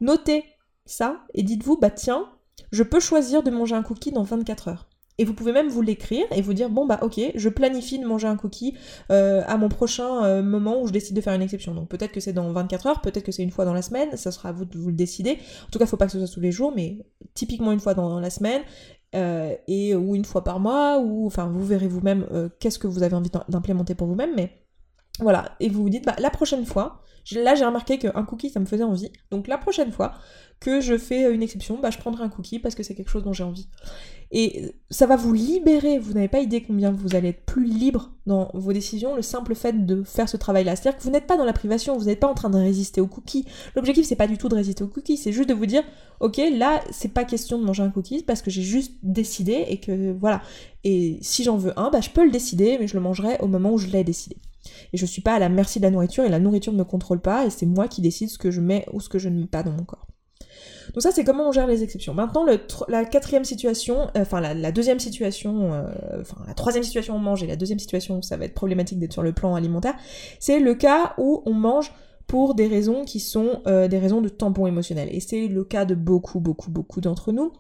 notez 0.03 0.45
ça 0.85 1.21
et 1.33 1.43
dites-vous 1.43 1.79
bah 1.79 1.91
tiens 1.91 2.29
je 2.73 2.83
peux 2.83 3.01
choisir 3.01 3.43
de 3.43 3.51
manger 3.51 3.75
un 3.75 3.83
cookie 3.83 4.13
dans 4.13 4.23
24 4.23 4.69
heures. 4.69 4.90
Et 5.21 5.25
vous 5.25 5.35
pouvez 5.35 5.53
même 5.53 5.69
vous 5.69 5.83
l'écrire 5.83 6.25
et 6.35 6.41
vous 6.41 6.55
dire 6.55 6.71
bon 6.71 6.87
bah 6.87 6.99
ok, 7.03 7.21
je 7.35 7.49
planifie 7.51 7.99
de 7.99 8.07
manger 8.07 8.27
un 8.27 8.37
cookie 8.37 8.75
euh, 9.13 9.43
à 9.47 9.59
mon 9.59 9.69
prochain 9.69 10.25
euh, 10.25 10.43
moment 10.43 10.81
où 10.81 10.87
je 10.87 10.93
décide 10.93 11.15
de 11.15 11.21
faire 11.21 11.35
une 11.35 11.43
exception. 11.43 11.75
Donc 11.75 11.91
peut-être 11.91 12.11
que 12.11 12.21
c'est 12.21 12.33
dans 12.33 12.51
24 12.51 12.87
heures, 12.87 13.01
peut-être 13.03 13.25
que 13.25 13.31
c'est 13.31 13.43
une 13.43 13.51
fois 13.51 13.67
dans 13.67 13.75
la 13.75 13.83
semaine, 13.83 14.17
ça 14.17 14.31
sera 14.31 14.49
à 14.49 14.53
vous 14.53 14.65
de 14.65 14.79
vous 14.79 14.89
le 14.89 14.95
décider. 14.95 15.33
En 15.67 15.71
tout 15.71 15.79
cas, 15.79 15.85
faut 15.85 15.99
pas 15.99 16.07
que 16.07 16.13
ce 16.13 16.19
soit 16.19 16.35
tous 16.35 16.41
les 16.41 16.53
jours, 16.53 16.73
mais 16.75 16.97
typiquement 17.35 17.71
une 17.71 17.81
fois 17.81 17.93
dans, 17.93 18.19
la 18.19 18.31
semaine. 18.31 18.63
Euh, 19.15 19.55
et 19.69 19.95
ou 19.95 20.15
une 20.17 20.25
fois 20.25 20.43
par 20.43 20.59
mois 20.59 20.99
ou 21.01 21.27
enfin 21.27 21.49
vous 21.49 21.67
verrez 21.67 21.89
vous-même 21.89 22.29
qu'est-ce 22.61 22.79
que 22.79 22.87
vous 22.87 23.03
avez 23.03 23.17
envie 23.17 23.31
d'implémenter 23.49 23.97
pour 23.97 24.07
vous-même 24.07 24.31
mais 24.37 24.53
voilà 25.19 25.57
et 25.59 25.69
vous 25.69 25.83
vous 25.83 25.91
dites 25.91 26.07
bah 26.07 26.15
la 26.21 26.31
prochaine 26.31 26.65
fois 26.65 27.03
là 27.33 27.57
j'ai 27.57 27.65
remarqué 27.65 27.99
qu'un 27.99 28.23
cookie 28.23 28.51
ça 28.51 28.61
me 28.61 28.67
faisait 28.67 28.85
envie 28.85 29.11
donc 29.33 29.49
la 29.49 29.59
prochaine 29.59 29.91
fois 29.91 30.13
que 30.61 30.81
je 30.81 30.97
fais 30.99 31.33
une 31.33 31.43
exception, 31.43 31.79
bah, 31.81 31.91
je 31.91 31.99
prendrai 31.99 32.23
un 32.23 32.29
cookie 32.29 32.59
parce 32.59 32.75
que 32.75 32.83
c'est 32.83 32.95
quelque 32.95 33.09
chose 33.09 33.25
dont 33.25 33.33
j'ai 33.33 33.45
envie. 33.45 33.67
Et 34.33 34.77
ça 34.91 35.07
va 35.07 35.17
vous 35.17 35.33
libérer, 35.33 35.99
vous 35.99 36.13
n'avez 36.13 36.29
pas 36.29 36.39
idée 36.39 36.63
combien 36.63 36.93
vous 36.93 37.17
allez 37.17 37.31
être 37.31 37.45
plus 37.45 37.65
libre 37.65 38.13
dans 38.27 38.49
vos 38.55 38.73
décisions, 38.73 39.17
le 39.17 39.23
simple 39.23 39.57
fait 39.57 39.85
de 39.85 40.05
faire 40.05 40.29
ce 40.29 40.37
travail-là. 40.37 40.77
C'est-à-dire 40.77 40.99
que 40.99 41.03
vous 41.03 41.11
n'êtes 41.11 41.27
pas 41.27 41.37
dans 41.37 41.45
la 41.45 41.53
privation, 41.53 41.99
vous 41.99 42.05
n'êtes 42.05 42.21
pas 42.21 42.29
en 42.29 42.35
train 42.35 42.49
de 42.49 42.57
résister 42.57 43.01
aux 43.01 43.09
cookies. 43.09 43.45
L'objectif, 43.75 44.07
c'est 44.07 44.15
pas 44.15 44.29
du 44.29 44.39
tout 44.39 44.49
de 44.49 44.55
résister 44.55 44.85
aux 44.85 44.89
cookies, 44.89 45.17
c'est 45.17 45.33
juste 45.33 45.49
de 45.49 45.55
vous 45.55 45.67
dire, 45.67 45.83
ok, 46.21 46.41
là, 46.53 46.81
c'est 46.93 47.13
pas 47.13 47.25
question 47.25 47.59
de 47.59 47.65
manger 47.65 47.83
un 47.83 47.91
cookie 47.91 48.23
parce 48.23 48.41
que 48.41 48.53
j'ai 48.53 48.63
juste 48.63 48.95
décidé 49.03 49.65
et 49.69 49.81
que 49.81 50.13
voilà. 50.13 50.43
Et 50.85 51.19
si 51.23 51.43
j'en 51.43 51.57
veux 51.57 51.77
un, 51.77 51.91
bah, 51.91 52.01
je 52.01 52.11
peux 52.11 52.25
le 52.25 52.31
décider, 52.31 52.77
mais 52.79 52.87
je 52.87 52.95
le 52.95 53.01
mangerai 53.01 53.37
au 53.41 53.49
moment 53.49 53.73
où 53.73 53.79
je 53.79 53.89
l'ai 53.89 54.05
décidé. 54.05 54.37
Et 54.93 54.97
je 54.97 55.07
suis 55.07 55.23
pas 55.23 55.35
à 55.35 55.39
la 55.41 55.49
merci 55.49 55.81
de 55.81 55.85
la 55.85 55.91
nourriture 55.91 56.25
et 56.25 56.29
la 56.29 56.39
nourriture 56.39 56.73
ne 56.73 56.79
me 56.79 56.85
contrôle 56.85 57.21
pas 57.21 57.47
et 57.47 57.51
c'est 57.51 57.67
moi 57.67 57.89
qui 57.89 58.01
décide 58.01 58.29
ce 58.29 58.39
que 58.39 58.51
je 58.51 58.61
mets 58.61 58.87
ou 58.93 59.01
ce 59.01 59.09
que 59.09 59.19
je 59.19 59.29
ne 59.29 59.41
mets 59.41 59.47
pas 59.47 59.63
dans 59.63 59.73
mon 59.73 59.85
corps. 59.85 60.07
Donc 60.95 61.03
ça, 61.03 61.11
c'est 61.13 61.25
comment 61.25 61.49
on 61.49 61.53
gère 61.53 61.67
les 61.67 61.83
exceptions. 61.83 62.15
Maintenant, 62.15 62.45
la 62.89 63.05
quatrième 63.05 63.45
situation, 63.45 64.09
euh, 64.17 64.23
enfin 64.23 64.41
la, 64.41 64.73
deuxième 64.73 64.99
situation, 64.99 65.73
euh, 65.73 65.83
enfin 66.21 66.37
la 66.47 66.55
troisième 66.55 66.85
situation 66.85 67.17
on 67.17 67.19
mange 67.19 67.43
et 67.43 67.47
la 67.47 67.57
deuxième 67.57 67.79
situation 67.79 68.19
où 68.19 68.23
ça 68.23 68.37
va 68.37 68.45
être 68.45 68.55
problématique 68.55 68.99
d'être 68.99 69.13
sur 69.13 69.23
le 69.23 69.33
plan 69.33 69.55
alimentaire, 69.55 69.95
c'est 70.39 70.61
le 70.61 70.75
cas 70.75 71.15
où 71.19 71.43
on 71.47 71.55
mange 71.55 71.93
pour 72.27 72.55
des 72.55 72.69
raisons 72.69 73.05
qui 73.05 73.19
sont 73.19 73.61
euh, 73.67 73.89
des 73.89 73.99
raisons 73.99 74.21
de 74.21 74.29
tampon 74.29 74.67
émotionnel. 74.67 75.09
Et 75.13 75.21
c'est 75.21 75.49
le 75.49 75.65
cas 75.65 75.85
de 75.85 75.95
beaucoup, 75.95 76.39
beaucoup, 76.39 76.71
beaucoup 76.71 77.01
d'entre 77.01 77.33
nous. 77.33 77.53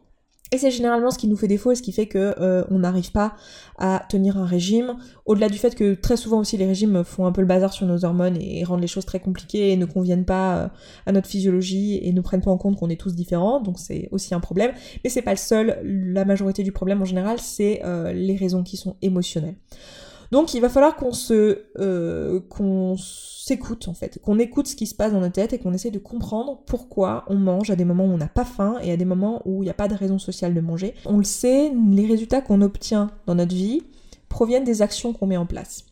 Et 0.52 0.58
c'est 0.58 0.70
généralement 0.70 1.10
ce 1.10 1.18
qui 1.18 1.28
nous 1.28 1.36
fait 1.36 1.46
défaut 1.46 1.70
et 1.70 1.74
ce 1.76 1.82
qui 1.82 1.92
fait 1.92 2.06
que 2.06 2.34
euh, 2.40 2.64
on 2.70 2.80
n'arrive 2.80 3.12
pas 3.12 3.34
à 3.78 4.04
tenir 4.08 4.36
un 4.36 4.44
régime. 4.44 4.96
Au-delà 5.24 5.48
du 5.48 5.58
fait 5.58 5.74
que 5.74 5.94
très 5.94 6.16
souvent 6.16 6.40
aussi 6.40 6.56
les 6.56 6.66
régimes 6.66 7.04
font 7.04 7.24
un 7.26 7.32
peu 7.32 7.40
le 7.40 7.46
bazar 7.46 7.72
sur 7.72 7.86
nos 7.86 8.04
hormones 8.04 8.36
et 8.40 8.64
rendent 8.64 8.80
les 8.80 8.88
choses 8.88 9.06
très 9.06 9.20
compliquées 9.20 9.70
et 9.70 9.76
ne 9.76 9.86
conviennent 9.86 10.24
pas 10.24 10.56
euh, 10.56 10.68
à 11.06 11.12
notre 11.12 11.28
physiologie 11.28 12.00
et 12.02 12.12
ne 12.12 12.20
prennent 12.20 12.42
pas 12.42 12.50
en 12.50 12.58
compte 12.58 12.76
qu'on 12.76 12.90
est 12.90 13.00
tous 13.00 13.14
différents, 13.14 13.60
donc 13.60 13.78
c'est 13.78 14.08
aussi 14.10 14.34
un 14.34 14.40
problème. 14.40 14.72
Mais 15.04 15.10
c'est 15.10 15.22
pas 15.22 15.32
le 15.32 15.36
seul. 15.36 15.78
La 15.84 16.24
majorité 16.24 16.62
du 16.64 16.72
problème 16.72 17.00
en 17.00 17.06
général, 17.06 17.38
c'est 17.38 17.82
euh, 17.84 18.12
les 18.12 18.36
raisons 18.36 18.62
qui 18.64 18.76
sont 18.76 18.96
émotionnelles. 19.02 19.56
Donc 20.30 20.54
il 20.54 20.60
va 20.60 20.68
falloir 20.68 20.96
qu'on 20.96 21.12
se 21.12 21.58
qu'on 22.48 22.96
s'écoute 22.96 23.88
en 23.88 23.94
fait, 23.94 24.20
qu'on 24.22 24.38
écoute 24.38 24.68
ce 24.68 24.76
qui 24.76 24.86
se 24.86 24.94
passe 24.94 25.12
dans 25.12 25.20
notre 25.20 25.34
tête 25.34 25.52
et 25.52 25.58
qu'on 25.58 25.72
essaie 25.72 25.90
de 25.90 25.98
comprendre 25.98 26.62
pourquoi 26.66 27.24
on 27.28 27.36
mange 27.36 27.70
à 27.70 27.76
des 27.76 27.84
moments 27.84 28.04
où 28.04 28.12
on 28.12 28.18
n'a 28.18 28.28
pas 28.28 28.44
faim 28.44 28.78
et 28.82 28.92
à 28.92 28.96
des 28.96 29.04
moments 29.04 29.42
où 29.44 29.62
il 29.62 29.66
n'y 29.66 29.70
a 29.70 29.74
pas 29.74 29.88
de 29.88 29.94
raison 29.94 30.18
sociale 30.18 30.54
de 30.54 30.60
manger. 30.60 30.94
On 31.04 31.18
le 31.18 31.24
sait, 31.24 31.72
les 31.90 32.06
résultats 32.06 32.42
qu'on 32.42 32.62
obtient 32.62 33.10
dans 33.26 33.34
notre 33.34 33.54
vie 33.54 33.82
proviennent 34.28 34.64
des 34.64 34.82
actions 34.82 35.12
qu'on 35.12 35.26
met 35.26 35.36
en 35.36 35.46
place. 35.46 35.84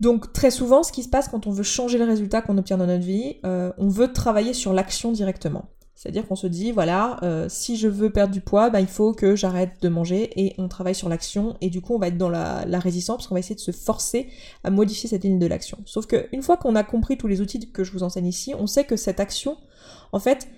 Donc 0.00 0.32
très 0.32 0.50
souvent, 0.50 0.82
ce 0.82 0.92
qui 0.92 1.02
se 1.02 1.08
passe 1.08 1.28
quand 1.28 1.46
on 1.46 1.50
veut 1.50 1.62
changer 1.62 1.98
le 1.98 2.04
résultat 2.04 2.42
qu'on 2.42 2.58
obtient 2.58 2.78
dans 2.78 2.86
notre 2.86 3.04
vie, 3.04 3.36
euh, 3.44 3.72
on 3.78 3.88
veut 3.88 4.12
travailler 4.12 4.54
sur 4.54 4.72
l'action 4.72 5.12
directement. 5.12 5.66
C'est-à-dire 6.00 6.26
qu'on 6.26 6.34
se 6.34 6.46
dit, 6.46 6.72
voilà, 6.72 7.18
euh, 7.22 7.44
si 7.50 7.76
je 7.76 7.86
veux 7.86 8.08
perdre 8.08 8.32
du 8.32 8.40
poids, 8.40 8.70
bah, 8.70 8.80
il 8.80 8.86
faut 8.86 9.12
que 9.12 9.36
j'arrête 9.36 9.72
de 9.82 9.90
manger 9.90 10.30
et 10.34 10.54
on 10.56 10.66
travaille 10.66 10.94
sur 10.94 11.10
l'action 11.10 11.58
et 11.60 11.68
du 11.68 11.82
coup 11.82 11.94
on 11.94 11.98
va 11.98 12.08
être 12.08 12.16
dans 12.16 12.30
la, 12.30 12.64
résistance 12.78 13.18
parce 13.18 13.26
qu'on 13.26 13.34
va 13.34 13.40
essayer 13.40 13.54
de 13.54 13.60
se 13.60 13.70
forcer 13.70 14.28
à 14.64 14.70
modifier 14.70 15.10
cette 15.10 15.24
ligne 15.24 15.38
de 15.38 15.44
l'action. 15.44 15.76
Sauf 15.84 16.06
qu'une 16.06 16.40
fois 16.40 16.56
qu'on 16.56 16.74
a 16.74 16.84
compris 16.84 17.18
tous 17.18 17.26
les 17.26 17.42
outils 17.42 17.70
que 17.70 17.84
je 17.84 17.92
vous 17.92 18.02
enseigne 18.02 18.28
ici, 18.28 18.54
on 18.58 18.66
sait 18.66 18.84
que 18.84 18.96
cette 18.96 19.20
action, 19.20 19.58
en 20.12 20.18
fait, 20.18 20.48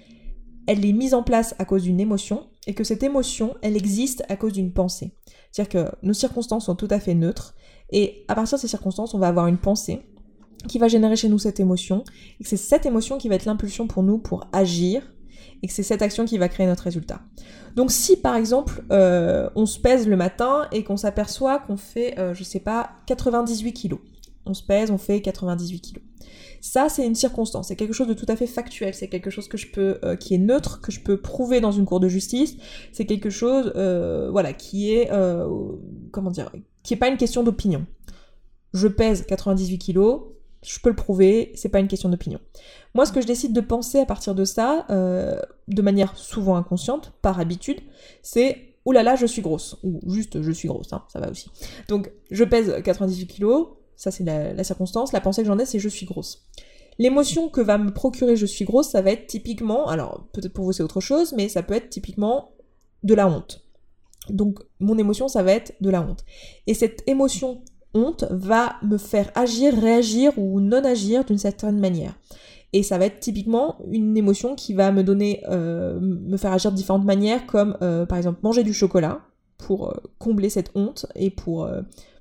elle 0.68 0.86
est 0.86 0.92
mise 0.92 1.12
en 1.12 1.24
place 1.24 1.56
à 1.58 1.64
cause 1.64 1.82
d'une 1.82 1.98
émotion 1.98 2.46
et 2.68 2.74
que 2.74 2.84
cette 2.84 3.02
émotion, 3.02 3.56
elle 3.62 3.76
existe 3.76 4.22
à 4.28 4.36
cause 4.36 4.52
d'une 4.52 4.72
pensée. 4.72 5.10
C'est-à-dire 5.50 5.90
que 5.90 6.06
nos 6.06 6.14
circonstances 6.14 6.66
sont 6.66 6.76
tout 6.76 6.86
à 6.88 7.00
fait 7.00 7.14
neutres, 7.14 7.56
et 7.90 8.24
à 8.28 8.36
partir 8.36 8.58
de 8.58 8.60
ces 8.60 8.68
circonstances, 8.68 9.12
on 9.12 9.18
va 9.18 9.26
avoir 9.26 9.48
une 9.48 9.58
pensée 9.58 10.02
qui 10.68 10.78
va 10.78 10.86
générer 10.86 11.16
chez 11.16 11.28
nous 11.28 11.40
cette 11.40 11.58
émotion, 11.58 12.04
et 12.38 12.44
c'est 12.44 12.56
cette 12.56 12.86
émotion 12.86 13.18
qui 13.18 13.28
va 13.28 13.34
être 13.34 13.46
l'impulsion 13.46 13.88
pour 13.88 14.04
nous 14.04 14.18
pour 14.18 14.46
agir, 14.52 15.02
et 15.62 15.66
que 15.66 15.72
c'est 15.72 15.82
cette 15.82 16.02
action 16.02 16.24
qui 16.24 16.38
va 16.38 16.48
créer 16.48 16.66
notre 16.66 16.84
résultat. 16.84 17.20
Donc 17.76 17.90
si 17.90 18.16
par 18.16 18.36
exemple 18.36 18.84
euh, 18.90 19.48
on 19.54 19.66
se 19.66 19.78
pèse 19.78 20.06
le 20.06 20.16
matin 20.16 20.68
et 20.72 20.84
qu'on 20.84 20.96
s'aperçoit 20.96 21.58
qu'on 21.60 21.76
fait, 21.76 22.18
euh, 22.18 22.34
je 22.34 22.44
sais 22.44 22.60
pas, 22.60 22.90
98 23.06 23.72
kilos, 23.72 24.00
on 24.46 24.54
se 24.54 24.62
pèse, 24.62 24.90
on 24.90 24.98
fait 24.98 25.20
98 25.20 25.80
kilos. 25.80 26.04
Ça, 26.60 26.88
c'est 26.88 27.04
une 27.04 27.16
circonstance, 27.16 27.68
c'est 27.68 27.76
quelque 27.76 27.92
chose 27.92 28.06
de 28.06 28.14
tout 28.14 28.26
à 28.28 28.36
fait 28.36 28.46
factuel, 28.46 28.94
c'est 28.94 29.08
quelque 29.08 29.30
chose 29.30 29.48
que 29.48 29.56
je 29.56 29.72
peux, 29.72 29.98
euh, 30.04 30.14
qui 30.14 30.34
est 30.34 30.38
neutre, 30.38 30.80
que 30.80 30.92
je 30.92 31.00
peux 31.00 31.20
prouver 31.20 31.60
dans 31.60 31.72
une 31.72 31.84
cour 31.84 31.98
de 31.98 32.08
justice, 32.08 32.56
c'est 32.92 33.04
quelque 33.04 33.30
chose, 33.30 33.72
voilà, 34.30 34.52
qui 34.52 34.92
est, 34.92 35.10
comment 36.12 36.30
dire, 36.30 36.52
qui 36.84 36.94
pas 36.94 37.08
une 37.08 37.16
question 37.16 37.42
d'opinion. 37.42 37.84
Je 38.74 38.86
pèse 38.86 39.26
98 39.26 39.78
kilos, 39.78 40.22
je 40.62 40.78
peux 40.78 40.90
le 40.90 40.96
prouver, 40.96 41.52
c'est 41.54 41.68
pas 41.68 41.80
une 41.80 41.88
question 41.88 42.08
d'opinion. 42.08 42.38
Moi, 42.94 43.06
ce 43.06 43.12
que 43.12 43.20
je 43.20 43.26
décide 43.26 43.52
de 43.52 43.60
penser 43.60 43.98
à 43.98 44.06
partir 44.06 44.34
de 44.34 44.44
ça, 44.44 44.86
euh, 44.90 45.40
de 45.68 45.82
manière 45.82 46.16
souvent 46.16 46.56
inconsciente, 46.56 47.12
par 47.22 47.40
habitude, 47.40 47.80
c'est 48.22 48.74
oh 48.84 48.92
là 48.92 49.02
là, 49.02 49.16
je 49.16 49.26
suis 49.26 49.42
grosse. 49.42 49.78
Ou 49.82 50.00
juste 50.12 50.42
je 50.42 50.52
suis 50.52 50.68
grosse, 50.68 50.92
hein, 50.92 51.04
ça 51.08 51.20
va 51.20 51.30
aussi. 51.30 51.50
Donc, 51.88 52.12
je 52.30 52.44
pèse 52.44 52.82
98 52.82 53.26
kilos, 53.26 53.68
ça 53.96 54.10
c'est 54.10 54.24
la, 54.24 54.64
circonstance. 54.64 55.12
La 55.12 55.20
pensée 55.20 55.42
que 55.42 55.48
j'en 55.48 55.58
ai, 55.58 55.66
c'est 55.66 55.78
je 55.78 55.88
suis 55.88 56.06
grosse. 56.06 56.46
L'émotion 56.98 57.48
que 57.48 57.60
va 57.60 57.78
me 57.78 57.92
procurer 57.92 58.36
je 58.36 58.46
suis 58.46 58.64
grosse, 58.64 58.90
ça 58.90 59.00
va 59.00 59.10
être 59.12 59.26
typiquement, 59.26 59.88
alors 59.88 60.28
peut-être 60.32 60.52
pour 60.52 60.66
vous 60.66 60.72
c'est 60.72 60.82
autre 60.82 61.00
chose, 61.00 61.32
mais 61.32 61.48
ça 61.48 61.62
peut 61.62 61.74
être 61.74 61.88
typiquement 61.88 62.52
de 63.02 63.14
la 63.14 63.26
honte. 63.26 63.64
Donc 64.28 64.58
mon 64.78 64.98
émotion, 64.98 65.26
ça 65.26 65.42
va 65.42 65.52
être 65.52 65.74
de 65.80 65.90
la 65.90 66.02
honte. 66.02 66.24
Et 66.66 66.74
cette 66.74 67.02
émotion 67.08 67.62
honte 67.94 68.24
va 68.30 68.76
me 68.82 68.96
faire 68.98 69.30
agir, 69.34 69.74
réagir 69.74 70.32
ou 70.36 70.60
non 70.60 70.84
agir 70.84 71.24
d'une 71.24 71.38
certaine 71.38 71.78
manière. 71.78 72.14
Et 72.72 72.82
ça 72.82 72.96
va 72.96 73.06
être 73.06 73.20
typiquement 73.20 73.76
une 73.90 74.16
émotion 74.16 74.54
qui 74.54 74.72
va 74.72 74.92
me 74.92 75.02
donner, 75.02 75.42
euh, 75.48 75.98
me 76.00 76.36
faire 76.38 76.52
agir 76.52 76.70
de 76.70 76.76
différentes 76.76 77.04
manières, 77.04 77.46
comme 77.46 77.76
euh, 77.82 78.06
par 78.06 78.16
exemple 78.16 78.40
manger 78.42 78.62
du 78.62 78.72
chocolat 78.72 79.20
pour 79.58 79.90
euh, 79.90 79.94
combler 80.18 80.48
cette 80.48 80.70
honte 80.74 81.06
et 81.14 81.30
pour 81.30 81.68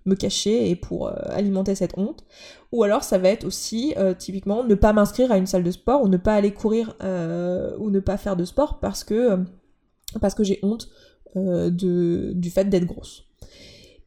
me 0.06 0.16
cacher 0.16 0.70
et 0.70 0.76
pour 0.76 1.10
alimenter 1.30 1.76
cette 1.76 1.98
honte. 1.98 2.26
Ou 2.72 2.84
alors 2.84 3.04
ça 3.04 3.18
va 3.18 3.30
être 3.30 3.46
aussi 3.46 3.94
typiquement 4.18 4.64
ne 4.64 4.76
pas 4.76 4.94
m'inscrire 4.94 5.32
à 5.32 5.38
une 5.38 5.46
salle 5.46 5.64
de 5.64 5.72
sport 5.72 6.04
ou 6.04 6.08
ne 6.08 6.18
pas 6.18 6.34
aller 6.34 6.54
courir 6.54 6.96
ou 7.00 7.90
ne 7.90 8.00
pas 8.00 8.18
faire 8.18 8.36
de 8.36 8.44
sport 8.44 8.80
parce 8.80 9.04
que, 9.04 9.38
j'ai 10.40 10.60
honte 10.64 10.90
du 11.36 12.52
fait 12.54 12.66
d'être 12.66 12.86
grosse. 12.86 13.31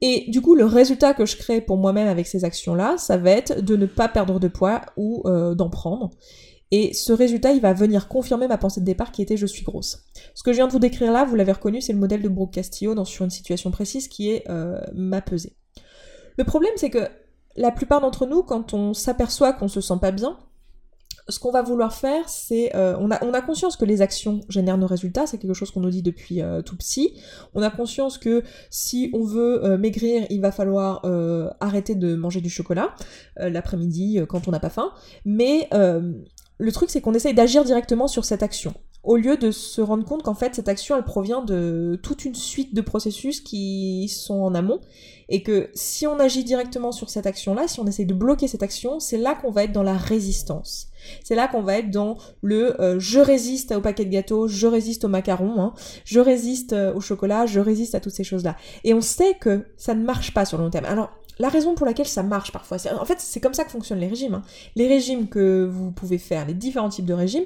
Et 0.00 0.24
du 0.28 0.40
coup, 0.40 0.54
le 0.54 0.64
résultat 0.64 1.14
que 1.14 1.26
je 1.26 1.37
crée 1.37 1.61
pour 1.61 1.76
moi-même 1.76 2.09
avec 2.09 2.26
ces 2.26 2.44
actions-là, 2.44 2.96
ça 2.98 3.16
va 3.16 3.30
être 3.30 3.61
de 3.61 3.76
ne 3.76 3.87
pas 3.87 4.09
perdre 4.09 4.38
de 4.40 4.48
poids 4.48 4.83
ou 4.96 5.22
euh, 5.26 5.54
d'en 5.54 5.70
prendre. 5.70 6.11
Et 6.70 6.92
ce 6.92 7.12
résultat, 7.12 7.52
il 7.52 7.61
va 7.61 7.72
venir 7.72 8.09
confirmer 8.09 8.48
ma 8.48 8.59
pensée 8.59 8.80
de 8.80 8.85
départ 8.85 9.12
qui 9.12 9.22
était 9.22 9.37
je 9.37 9.46
suis 9.46 9.62
grosse. 9.62 10.04
Ce 10.35 10.42
que 10.42 10.52
je 10.52 10.57
viens 10.57 10.66
de 10.66 10.72
vous 10.72 10.78
décrire 10.78 11.12
là, 11.12 11.24
vous 11.24 11.37
l'avez 11.37 11.52
reconnu, 11.52 11.80
c'est 11.80 11.92
le 11.92 11.98
modèle 11.98 12.22
de 12.22 12.28
Brooke 12.28 12.52
Castillo 12.52 12.94
dans, 12.94 13.04
sur 13.04 13.24
une 13.24 13.30
situation 13.30 13.70
précise 13.70 14.09
qui 14.09 14.30
est 14.30 14.44
euh, 14.48 14.80
ma 14.94 15.20
pesée. 15.20 15.52
Le 16.37 16.44
problème, 16.44 16.72
c'est 16.76 16.90
que 16.90 17.09
la 17.57 17.70
plupart 17.70 18.00
d'entre 18.00 18.26
nous, 18.26 18.42
quand 18.42 18.74
on 18.74 18.92
s'aperçoit 18.92 19.52
qu'on 19.52 19.68
se 19.68 19.80
sent 19.80 19.98
pas 20.00 20.11
bien, 20.11 20.37
ce 21.28 21.38
qu'on 21.38 21.50
va 21.50 21.62
vouloir 21.62 21.94
faire, 21.94 22.28
c'est 22.28 22.74
euh, 22.76 22.96
on, 22.98 23.10
a, 23.10 23.22
on 23.24 23.32
a 23.32 23.40
conscience 23.40 23.76
que 23.76 23.84
les 23.84 24.02
actions 24.02 24.40
génèrent 24.48 24.76
nos 24.76 24.87
résultats, 24.87 25.26
c'est 25.26 25.38
quelque 25.38 25.54
chose 25.54 25.70
qu'on 25.70 25.80
nous 25.80 25.90
dit 25.90 26.02
depuis 26.02 26.42
euh, 26.42 26.60
tout 26.60 26.76
psy. 26.76 27.14
On 27.54 27.62
a 27.62 27.70
conscience 27.70 28.18
que 28.18 28.42
si 28.70 29.10
on 29.14 29.22
veut 29.22 29.64
euh, 29.64 29.78
maigrir, 29.78 30.26
il 30.28 30.40
va 30.40 30.52
falloir 30.52 31.04
arrêter 31.60 31.94
de 31.94 32.14
manger 32.14 32.40
du 32.40 32.50
chocolat 32.50 32.94
l'après-midi 33.37 34.20
quand 34.28 34.48
on 34.48 34.50
n'a 34.50 34.60
pas 34.60 34.70
faim. 34.70 34.92
Mais 35.24 35.68
le 35.72 36.72
truc, 36.72 36.90
c'est 36.90 37.00
qu'on 37.00 37.14
essaye 37.14 37.34
d'agir 37.34 37.64
directement 37.64 38.08
sur 38.08 38.24
cette 38.24 38.42
action 38.42 38.74
au 39.04 39.16
lieu 39.16 39.37
de 39.37 39.50
se 39.50 39.80
rendre 39.80 40.04
compte 40.04 40.22
qu'en 40.22 40.34
fait 40.34 40.54
cette 40.54 40.68
action 40.68 40.96
elle 40.96 41.04
provient 41.04 41.42
de 41.42 42.00
toute 42.02 42.24
une 42.24 42.34
suite 42.34 42.74
de 42.74 42.80
processus 42.80 43.40
qui 43.40 44.08
sont 44.08 44.40
en 44.40 44.54
amont 44.54 44.80
et 45.28 45.42
que 45.42 45.70
si 45.74 46.06
on 46.06 46.18
agit 46.18 46.42
directement 46.42 46.90
sur 46.90 47.10
cette 47.10 47.26
action 47.26 47.54
là, 47.54 47.68
si 47.68 47.80
on 47.80 47.87
essaie 47.87 48.06
de 48.06 48.14
bloquer 48.14 48.48
cette 48.48 48.62
action, 48.62 49.00
c'est 49.00 49.18
là 49.18 49.34
qu'on 49.34 49.50
va 49.50 49.64
être 49.64 49.72
dans 49.72 49.82
la 49.82 49.96
résistance. 49.96 50.88
C'est 51.22 51.34
là 51.34 51.48
qu'on 51.48 51.62
va 51.62 51.78
être 51.78 51.90
dans 51.90 52.16
le 52.42 52.80
euh, 52.80 52.98
je 52.98 53.20
résiste 53.20 53.72
au 53.72 53.80
paquet 53.80 54.04
de 54.04 54.10
gâteaux, 54.10 54.48
je 54.48 54.66
résiste 54.66 55.04
au 55.04 55.08
macaron, 55.08 55.60
hein, 55.60 55.74
je 56.04 56.20
résiste 56.20 56.72
euh, 56.72 56.94
au 56.94 57.00
chocolat, 57.00 57.46
je 57.46 57.60
résiste 57.60 57.94
à 57.94 58.00
toutes 58.00 58.14
ces 58.14 58.24
choses 58.24 58.44
là. 58.44 58.56
Et 58.84 58.94
on 58.94 59.00
sait 59.00 59.34
que 59.40 59.64
ça 59.76 59.94
ne 59.94 60.04
marche 60.04 60.34
pas 60.34 60.44
sur 60.44 60.58
le 60.58 60.64
long 60.64 60.70
terme. 60.70 60.86
Alors 60.86 61.10
la 61.38 61.48
raison 61.48 61.74
pour 61.74 61.86
laquelle 61.86 62.06
ça 62.06 62.22
marche 62.22 62.52
parfois, 62.52 62.76
en 62.98 63.04
fait 63.04 63.18
c'est 63.18 63.40
comme 63.40 63.54
ça 63.54 63.64
que 63.64 63.70
fonctionnent 63.70 64.00
les 64.00 64.08
régimes. 64.08 64.34
Hein. 64.34 64.42
Les 64.76 64.86
régimes 64.86 65.28
que 65.28 65.64
vous 65.64 65.90
pouvez 65.90 66.18
faire, 66.18 66.46
les 66.46 66.54
différents 66.54 66.88
types 66.88 67.06
de 67.06 67.14
régimes, 67.14 67.44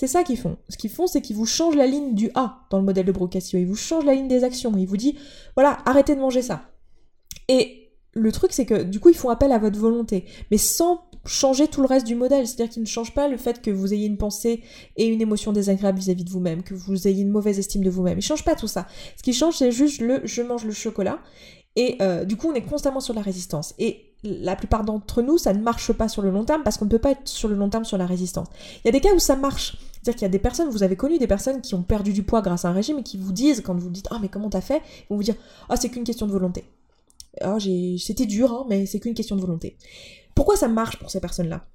c'est 0.00 0.06
ça 0.06 0.22
qu'ils 0.22 0.38
font. 0.38 0.56
Ce 0.70 0.78
qu'ils 0.78 0.90
font, 0.90 1.06
c'est 1.06 1.20
qu'ils 1.20 1.36
vous 1.36 1.44
changent 1.44 1.76
la 1.76 1.86
ligne 1.86 2.14
du 2.14 2.30
A 2.34 2.66
dans 2.70 2.78
le 2.78 2.84
modèle 2.84 3.04
de 3.04 3.12
Brocasio. 3.12 3.58
Ils 3.58 3.66
vous 3.66 3.76
changent 3.76 4.06
la 4.06 4.14
ligne 4.14 4.28
des 4.28 4.44
actions. 4.44 4.72
Ils 4.78 4.86
vous 4.86 4.96
disent, 4.96 5.12
voilà, 5.56 5.76
arrêtez 5.84 6.14
de 6.14 6.20
manger 6.20 6.40
ça. 6.40 6.62
Et 7.48 7.92
le 8.14 8.32
truc, 8.32 8.52
c'est 8.52 8.64
que 8.64 8.82
du 8.82 8.98
coup, 8.98 9.10
ils 9.10 9.16
font 9.16 9.28
appel 9.28 9.52
à 9.52 9.58
votre 9.58 9.78
volonté, 9.78 10.24
mais 10.50 10.56
sans 10.56 11.09
changer 11.24 11.68
tout 11.68 11.80
le 11.80 11.86
reste 11.86 12.06
du 12.06 12.14
modèle. 12.14 12.46
C'est-à-dire 12.46 12.72
qu'ils 12.72 12.82
ne 12.82 12.88
changent 12.88 13.14
pas 13.14 13.28
le 13.28 13.36
fait 13.36 13.62
que 13.62 13.70
vous 13.70 13.92
ayez 13.92 14.06
une 14.06 14.16
pensée 14.16 14.62
et 14.96 15.06
une 15.06 15.20
émotion 15.20 15.52
désagréable 15.52 15.98
vis-à-vis 15.98 16.24
de 16.24 16.30
vous-même, 16.30 16.62
que 16.62 16.74
vous 16.74 17.08
ayez 17.08 17.22
une 17.22 17.30
mauvaise 17.30 17.58
estime 17.58 17.84
de 17.84 17.90
vous-même. 17.90 18.14
Ils 18.14 18.16
ne 18.16 18.22
changent 18.22 18.44
pas 18.44 18.56
tout 18.56 18.68
ça. 18.68 18.86
Ce 19.16 19.22
qui 19.22 19.32
change, 19.32 19.56
c'est 19.56 19.72
juste 19.72 20.00
le 20.00 20.20
je 20.24 20.42
mange 20.42 20.64
le 20.64 20.72
chocolat. 20.72 21.20
Et 21.76 21.96
euh, 22.02 22.24
du 22.24 22.36
coup, 22.36 22.50
on 22.50 22.54
est 22.54 22.62
constamment 22.62 23.00
sur 23.00 23.14
la 23.14 23.22
résistance. 23.22 23.74
Et 23.78 24.06
la 24.22 24.56
plupart 24.56 24.84
d'entre 24.84 25.22
nous, 25.22 25.38
ça 25.38 25.52
ne 25.52 25.62
marche 25.62 25.92
pas 25.92 26.08
sur 26.08 26.22
le 26.22 26.30
long 26.30 26.44
terme 26.44 26.62
parce 26.62 26.76
qu'on 26.76 26.84
ne 26.84 26.90
peut 26.90 26.98
pas 26.98 27.12
être 27.12 27.28
sur 27.28 27.48
le 27.48 27.54
long 27.54 27.70
terme 27.70 27.84
sur 27.84 27.96
la 27.96 28.06
résistance. 28.06 28.48
Il 28.84 28.86
y 28.86 28.88
a 28.88 28.92
des 28.92 29.00
cas 29.00 29.14
où 29.14 29.18
ça 29.18 29.36
marche. 29.36 29.76
C'est-à-dire 29.92 30.14
qu'il 30.14 30.22
y 30.22 30.26
a 30.26 30.30
des 30.30 30.38
personnes, 30.38 30.68
vous 30.70 30.82
avez 30.82 30.96
connu 30.96 31.18
des 31.18 31.26
personnes 31.26 31.60
qui 31.60 31.74
ont 31.74 31.82
perdu 31.82 32.12
du 32.12 32.22
poids 32.22 32.40
grâce 32.40 32.64
à 32.64 32.68
un 32.68 32.72
régime 32.72 32.98
et 32.98 33.02
qui 33.02 33.18
vous 33.18 33.32
disent, 33.32 33.62
quand 33.64 33.74
vous 33.78 33.90
dites 33.90 34.08
Ah, 34.10 34.18
mais 34.20 34.28
comment 34.28 34.48
t'as 34.48 34.60
fait? 34.60 34.82
Ils 35.02 35.10
vont 35.10 35.16
vous 35.16 35.22
dire 35.22 35.36
Ah, 35.68 35.76
c'est 35.76 35.90
qu'une 35.90 36.04
question 36.04 36.26
de 36.26 36.32
volonté. 36.32 36.64
Ah, 37.40 37.58
c'était 37.98 38.26
dur, 38.26 38.52
hein, 38.52 38.66
mais 38.68 38.86
c'est 38.86 38.98
qu'une 38.98 39.14
question 39.14 39.36
de 39.36 39.40
volonté. 39.40 39.76
Pourquoi 40.40 40.56
ça 40.56 40.68
marche 40.68 40.96
pour 40.96 41.10
ces 41.10 41.20
personnes-là? 41.20 41.66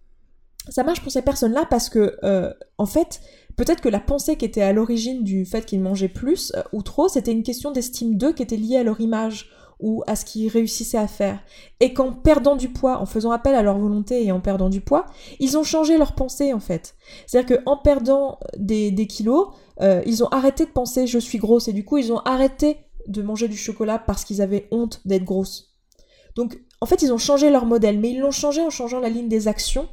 Ça 0.70 0.84
marche 0.84 1.00
pour 1.04 1.12
ces 1.12 1.22
personnes-là 1.22 1.68
parce 1.70 1.88
que, 1.88 2.18
euh, 2.24 2.52
en 2.80 2.88
fait, 2.88 3.22
peut-être 3.58 3.80
que 3.80 3.90
la 3.90 4.00
pensée 4.00 4.38
qui 4.38 4.46
était 4.46 4.64
à 4.64 4.74
l'origine 4.74 5.24
du 5.24 5.46
fait 5.46 5.68
qu'ils 5.68 5.82
mangeaient 5.82 6.10
plus 6.10 6.52
euh, 6.56 6.64
ou 6.74 6.82
trop, 6.82 7.08
c'était 7.08 7.32
une 7.32 7.44
question 7.44 7.70
d'estime 7.70 8.18
d'eux 8.18 8.34
qui 8.34 8.42
était 8.42 8.58
liée 8.58 8.78
à 8.78 8.84
leur 8.84 9.00
image 9.00 9.52
ou 9.80 10.02
à 10.08 10.16
ce 10.16 10.26
qu'ils 10.26 10.50
réussissaient 10.50 10.98
à 10.98 11.08
faire. 11.08 11.44
Et 11.80 11.94
qu'en 11.94 12.12
perdant 12.12 12.56
du 12.56 12.70
poids, 12.70 12.98
en 13.00 13.06
faisant 13.06 13.30
appel 13.30 13.54
à 13.54 13.62
leur 13.62 13.78
volonté 13.78 14.26
et 14.26 14.32
en 14.32 14.42
perdant 14.42 14.70
du 14.70 14.82
poids, 14.82 15.06
ils 15.40 15.60
ont 15.60 15.64
changé 15.64 16.00
leur 16.00 16.16
pensée 16.16 16.52
en 16.52 16.60
fait. 16.60 16.96
C'est-à-dire 17.28 17.64
qu'en 17.64 17.78
perdant 17.78 18.40
des, 18.58 19.06
kilos, 19.08 19.50
euh, 19.82 20.02
ils 20.08 20.24
ont 20.24 20.28
arrêté 20.30 20.66
de 20.66 20.72
penser 20.72 21.06
je 21.06 21.20
suis 21.20 21.38
grosse 21.38 21.68
et 21.68 21.74
du 21.74 21.86
coup 21.86 22.00
ils 22.00 22.12
ont 22.12 22.22
arrêté 22.22 22.78
de 23.06 23.22
manger 23.22 23.48
du 23.48 23.58
chocolat 23.58 24.00
parce 24.00 24.26
qu'ils 24.26 24.42
avaient 24.42 24.68
honte 24.72 25.02
d'être 25.06 25.24
grosse. 25.24 25.76
Donc 26.36 26.60
en 26.86 26.88
fait 26.88 27.02
ils 27.02 27.12
ont 27.12 27.18
changé 27.18 27.50
leur 27.50 27.66
modèle, 27.66 28.00
mais 28.00 28.12
ils 28.12 28.20
l'ont 28.20 28.30
changé 28.30 28.62
en 28.62 28.70
changeant 28.70 29.00
la 29.00 29.10
ligne 29.10 29.28
des 29.28 29.48
actions. 29.48 29.88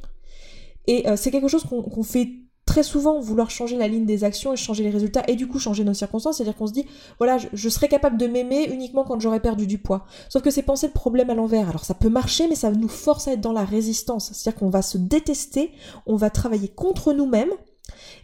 Et 0.85 1.09
euh, 1.09 1.15
c'est 1.15 1.31
quelque 1.31 1.47
chose 1.47 1.63
qu'on 1.63 2.03
fait 2.03 2.29
très 2.67 2.83
souvent 2.83 3.19
vouloir 3.19 3.49
changer 3.49 3.77
la 3.77 3.87
ligne 3.87 4.05
des 4.05 4.23
actions 4.23 4.53
et 4.53 4.55
changer 4.55 4.83
les 4.83 4.91
résultats 4.91 5.23
et 5.27 5.35
du 5.35 5.47
coup 5.47 5.57
changer 5.57 5.83
nos 5.83 5.95
circonstances, 5.95 6.37
c'est-à-dire 6.37 6.55
qu'on 6.55 6.67
se 6.67 6.71
dit 6.71 6.85
voilà, 7.17 7.39
je, 7.51 7.69
serais 7.69 7.87
capable 7.87 8.17
de 8.17 8.27
m'aimer 8.27 8.69
uniquement 8.71 9.03
quand 9.05 9.19
j'aurais 9.19 9.39
perdu 9.39 9.65
du 9.65 9.79
poids. 9.79 10.05
Sauf 10.29 10.43
que 10.43 10.51
c'est 10.51 10.61
penser 10.61 10.85
le 10.85 10.93
problème 10.93 11.31
à 11.31 11.33
l'envers. 11.33 11.67
Alors 11.67 11.83
ça 11.83 11.95
peut 11.95 12.09
marcher, 12.09 12.47
mais 12.47 12.53
ça 12.53 12.69
nous 12.69 12.87
force 12.87 13.27
à 13.27 13.31
être 13.31 13.41
dans 13.41 13.53
la 13.53 13.65
résistance. 13.65 14.31
C'est-à-dire 14.31 14.59
qu'on 14.59 14.69
va 14.69 14.83
se 14.83 14.99
détester, 14.99 15.71
on 16.05 16.15
va 16.15 16.29
travailler 16.29 16.67
contre 16.67 17.11
nous-mêmes. 17.11 17.53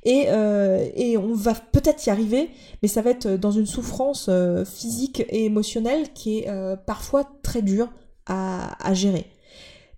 Et, 0.04 0.26
euh, 0.28 0.88
on 1.18 1.34
va 1.34 1.56
peut-être 1.56 2.06
y 2.06 2.12
arriver, 2.12 2.52
mais 2.84 2.88
ça 2.88 3.02
va 3.02 3.10
être 3.10 3.30
dans 3.30 3.50
une 3.50 3.66
souffrance 3.66 4.28
euh, 4.30 4.64
physique 4.64 5.26
et 5.28 5.46
émotionnelle 5.46 6.14
qui 6.14 6.38
est 6.38 6.48
parfois 6.86 7.24
très 7.42 7.64
dure 7.64 7.90
à, 8.30 8.94
gérer. 8.94 9.26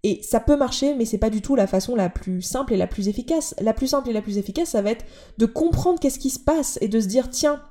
Et 0.04 0.20
ça 0.24 0.40
peut 0.40 0.58
marcher, 0.58 0.96
mais 0.96 1.06
c'est 1.06 1.20
pas 1.20 1.30
du 1.30 1.42
tout 1.42 1.56
la 1.56 1.68
façon 1.68 1.96
la 1.96 2.10
plus 2.10 2.42
simple 2.42 2.74
et 2.74 2.78
la 2.78 2.88
plus 2.88 3.08
efficace. 3.08 3.54
La 3.62 3.74
plus 3.74 3.88
simple 3.88 4.10
et 4.10 4.14
la 4.14 4.22
plus 4.24 4.40
efficace, 4.40 4.70
ça 4.70 4.82
va 4.82 4.92
être 4.92 5.06
de 5.38 5.46
comprendre 5.46 6.00
qu'est-ce 6.00 6.18
qui 6.18 6.32
se 6.32 6.40
passe 6.40 6.80
et 6.82 6.88
de 6.88 7.00
se 7.00 7.08
dire, 7.08 7.30
tiens, 7.30 7.62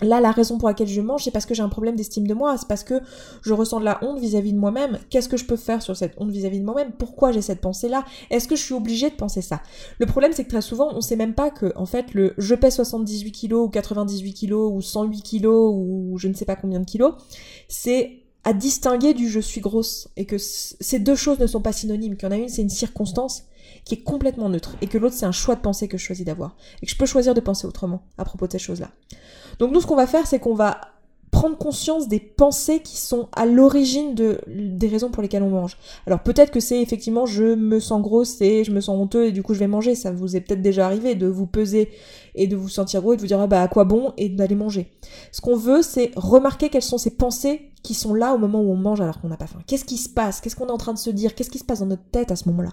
Là, 0.00 0.20
la 0.20 0.30
raison 0.30 0.58
pour 0.58 0.68
laquelle 0.68 0.86
je 0.86 1.00
mange, 1.00 1.24
c'est 1.24 1.30
parce 1.30 1.46
que 1.46 1.54
j'ai 1.54 1.62
un 1.62 1.68
problème 1.68 1.96
d'estime 1.96 2.26
de 2.26 2.34
moi, 2.34 2.56
c'est 2.56 2.68
parce 2.68 2.84
que 2.84 3.00
je 3.42 3.52
ressens 3.52 3.80
de 3.80 3.84
la 3.84 3.98
honte 4.02 4.18
vis-à-vis 4.20 4.52
de 4.52 4.58
moi-même. 4.58 4.98
Qu'est-ce 5.10 5.28
que 5.28 5.36
je 5.36 5.44
peux 5.44 5.56
faire 5.56 5.82
sur 5.82 5.96
cette 5.96 6.14
honte 6.18 6.30
vis-à-vis 6.30 6.60
de 6.60 6.64
moi-même? 6.64 6.92
Pourquoi 6.92 7.32
j'ai 7.32 7.42
cette 7.42 7.60
pensée-là? 7.60 8.04
Est-ce 8.30 8.46
que 8.46 8.54
je 8.54 8.62
suis 8.62 8.74
obligée 8.74 9.10
de 9.10 9.16
penser 9.16 9.42
ça? 9.42 9.60
Le 9.98 10.06
problème, 10.06 10.32
c'est 10.32 10.44
que 10.44 10.50
très 10.50 10.62
souvent, 10.62 10.90
on 10.94 11.00
sait 11.00 11.16
même 11.16 11.34
pas 11.34 11.50
que, 11.50 11.72
en 11.74 11.86
fait, 11.86 12.14
le 12.14 12.34
je 12.38 12.54
pèse 12.54 12.76
78 12.76 13.32
kilos 13.32 13.66
ou 13.66 13.70
98 13.70 14.34
kilos 14.34 14.70
ou 14.72 14.80
108 14.80 15.22
kilos 15.22 15.74
ou 15.74 16.16
je 16.16 16.28
ne 16.28 16.34
sais 16.34 16.44
pas 16.44 16.56
combien 16.56 16.78
de 16.78 16.86
kilos, 16.86 17.14
c'est 17.66 18.17
à 18.44 18.52
distinguer 18.52 19.14
du 19.14 19.28
je 19.28 19.40
suis 19.40 19.60
grosse 19.60 20.08
et 20.16 20.24
que 20.24 20.36
ces 20.38 20.98
deux 20.98 21.16
choses 21.16 21.38
ne 21.38 21.46
sont 21.46 21.60
pas 21.60 21.72
synonymes, 21.72 22.16
qu'il 22.16 22.28
y 22.28 22.32
en 22.32 22.34
a 22.34 22.38
une 22.38 22.48
c'est 22.48 22.62
une 22.62 22.70
circonstance 22.70 23.44
qui 23.84 23.94
est 23.94 24.02
complètement 24.02 24.48
neutre 24.48 24.76
et 24.80 24.86
que 24.86 24.98
l'autre 24.98 25.14
c'est 25.14 25.26
un 25.26 25.32
choix 25.32 25.54
de 25.56 25.60
pensée 25.60 25.88
que 25.88 25.98
je 25.98 26.04
choisis 26.04 26.24
d'avoir 26.24 26.56
et 26.82 26.86
que 26.86 26.92
je 26.92 26.96
peux 26.96 27.06
choisir 27.06 27.34
de 27.34 27.40
penser 27.40 27.66
autrement 27.66 28.02
à 28.16 28.24
propos 28.24 28.46
de 28.46 28.52
ces 28.52 28.58
choses-là. 28.58 28.90
Donc 29.58 29.72
nous 29.72 29.80
ce 29.80 29.86
qu'on 29.86 29.96
va 29.96 30.06
faire 30.06 30.26
c'est 30.26 30.38
qu'on 30.38 30.54
va 30.54 30.80
prendre 31.30 31.56
conscience 31.56 32.08
des 32.08 32.20
pensées 32.20 32.80
qui 32.80 32.96
sont 32.96 33.28
à 33.32 33.46
l'origine 33.46 34.14
de, 34.14 34.40
des 34.46 34.88
raisons 34.88 35.10
pour 35.10 35.22
lesquelles 35.22 35.42
on 35.42 35.50
mange. 35.50 35.76
Alors 36.06 36.22
peut-être 36.22 36.50
que 36.50 36.60
c'est 36.60 36.80
effectivement 36.80 37.26
je 37.26 37.54
me 37.54 37.80
sens 37.80 38.00
grosse 38.02 38.40
et 38.40 38.64
je 38.64 38.70
me 38.70 38.80
sens 38.80 38.98
honteux 38.98 39.26
et 39.26 39.32
du 39.32 39.42
coup 39.42 39.54
je 39.54 39.58
vais 39.58 39.66
manger. 39.66 39.94
Ça 39.94 40.10
vous 40.10 40.36
est 40.36 40.40
peut-être 40.40 40.62
déjà 40.62 40.86
arrivé 40.86 41.14
de 41.14 41.26
vous 41.26 41.46
peser 41.46 41.90
et 42.34 42.46
de 42.46 42.56
vous 42.56 42.68
sentir 42.68 43.02
gros 43.02 43.12
et 43.12 43.16
de 43.16 43.20
vous 43.20 43.26
dire 43.26 43.40
ah 43.40 43.46
bah 43.46 43.62
à 43.62 43.68
quoi 43.68 43.84
bon? 43.84 44.12
Et 44.16 44.28
d'aller 44.28 44.54
manger. 44.54 44.90
Ce 45.32 45.40
qu'on 45.40 45.56
veut 45.56 45.82
c'est 45.82 46.12
remarquer 46.16 46.68
quelles 46.68 46.82
sont 46.82 46.98
ces 46.98 47.10
pensées 47.10 47.70
qui 47.82 47.94
sont 47.94 48.14
là 48.14 48.34
au 48.34 48.38
moment 48.38 48.60
où 48.60 48.70
on 48.70 48.76
mange 48.76 49.00
alors 49.00 49.20
qu'on 49.20 49.28
n'a 49.28 49.36
pas 49.36 49.46
faim. 49.46 49.60
Qu'est-ce 49.66 49.84
qui 49.84 49.98
se 49.98 50.08
passe? 50.08 50.40
Qu'est-ce 50.40 50.56
qu'on 50.56 50.68
est 50.68 50.72
en 50.72 50.78
train 50.78 50.94
de 50.94 50.98
se 50.98 51.10
dire? 51.10 51.34
Qu'est-ce 51.34 51.50
qui 51.50 51.58
se 51.58 51.64
passe 51.64 51.80
dans 51.80 51.86
notre 51.86 52.08
tête 52.10 52.30
à 52.30 52.36
ce 52.36 52.48
moment-là? 52.48 52.70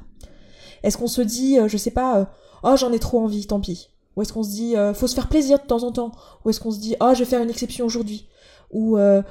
Est-ce 0.83 0.97
qu'on 0.97 1.07
se 1.07 1.21
dit, 1.21 1.59
euh, 1.59 1.67
je 1.67 1.77
sais 1.77 1.91
pas, 1.91 2.19
euh, 2.19 2.25
oh 2.63 2.75
j'en 2.75 2.91
ai 2.91 2.99
trop 2.99 3.19
envie, 3.19 3.47
tant 3.47 3.59
pis 3.59 3.89
Ou 4.15 4.21
est-ce 4.21 4.33
qu'on 4.33 4.43
se 4.43 4.49
dit, 4.49 4.75
euh, 4.75 4.93
faut 4.93 5.07
se 5.07 5.15
faire 5.15 5.29
plaisir 5.29 5.59
de 5.59 5.65
temps 5.65 5.83
en 5.83 5.91
temps 5.91 6.11
Ou 6.43 6.49
est-ce 6.49 6.59
qu'on 6.59 6.71
se 6.71 6.79
dit, 6.79 6.95
oh 7.01 7.11
je 7.13 7.19
vais 7.19 7.25
faire 7.25 7.41
une 7.41 7.49
exception 7.49 7.85
aujourd'hui 7.85 8.27
ou 8.75 8.97
euh, 8.97 9.21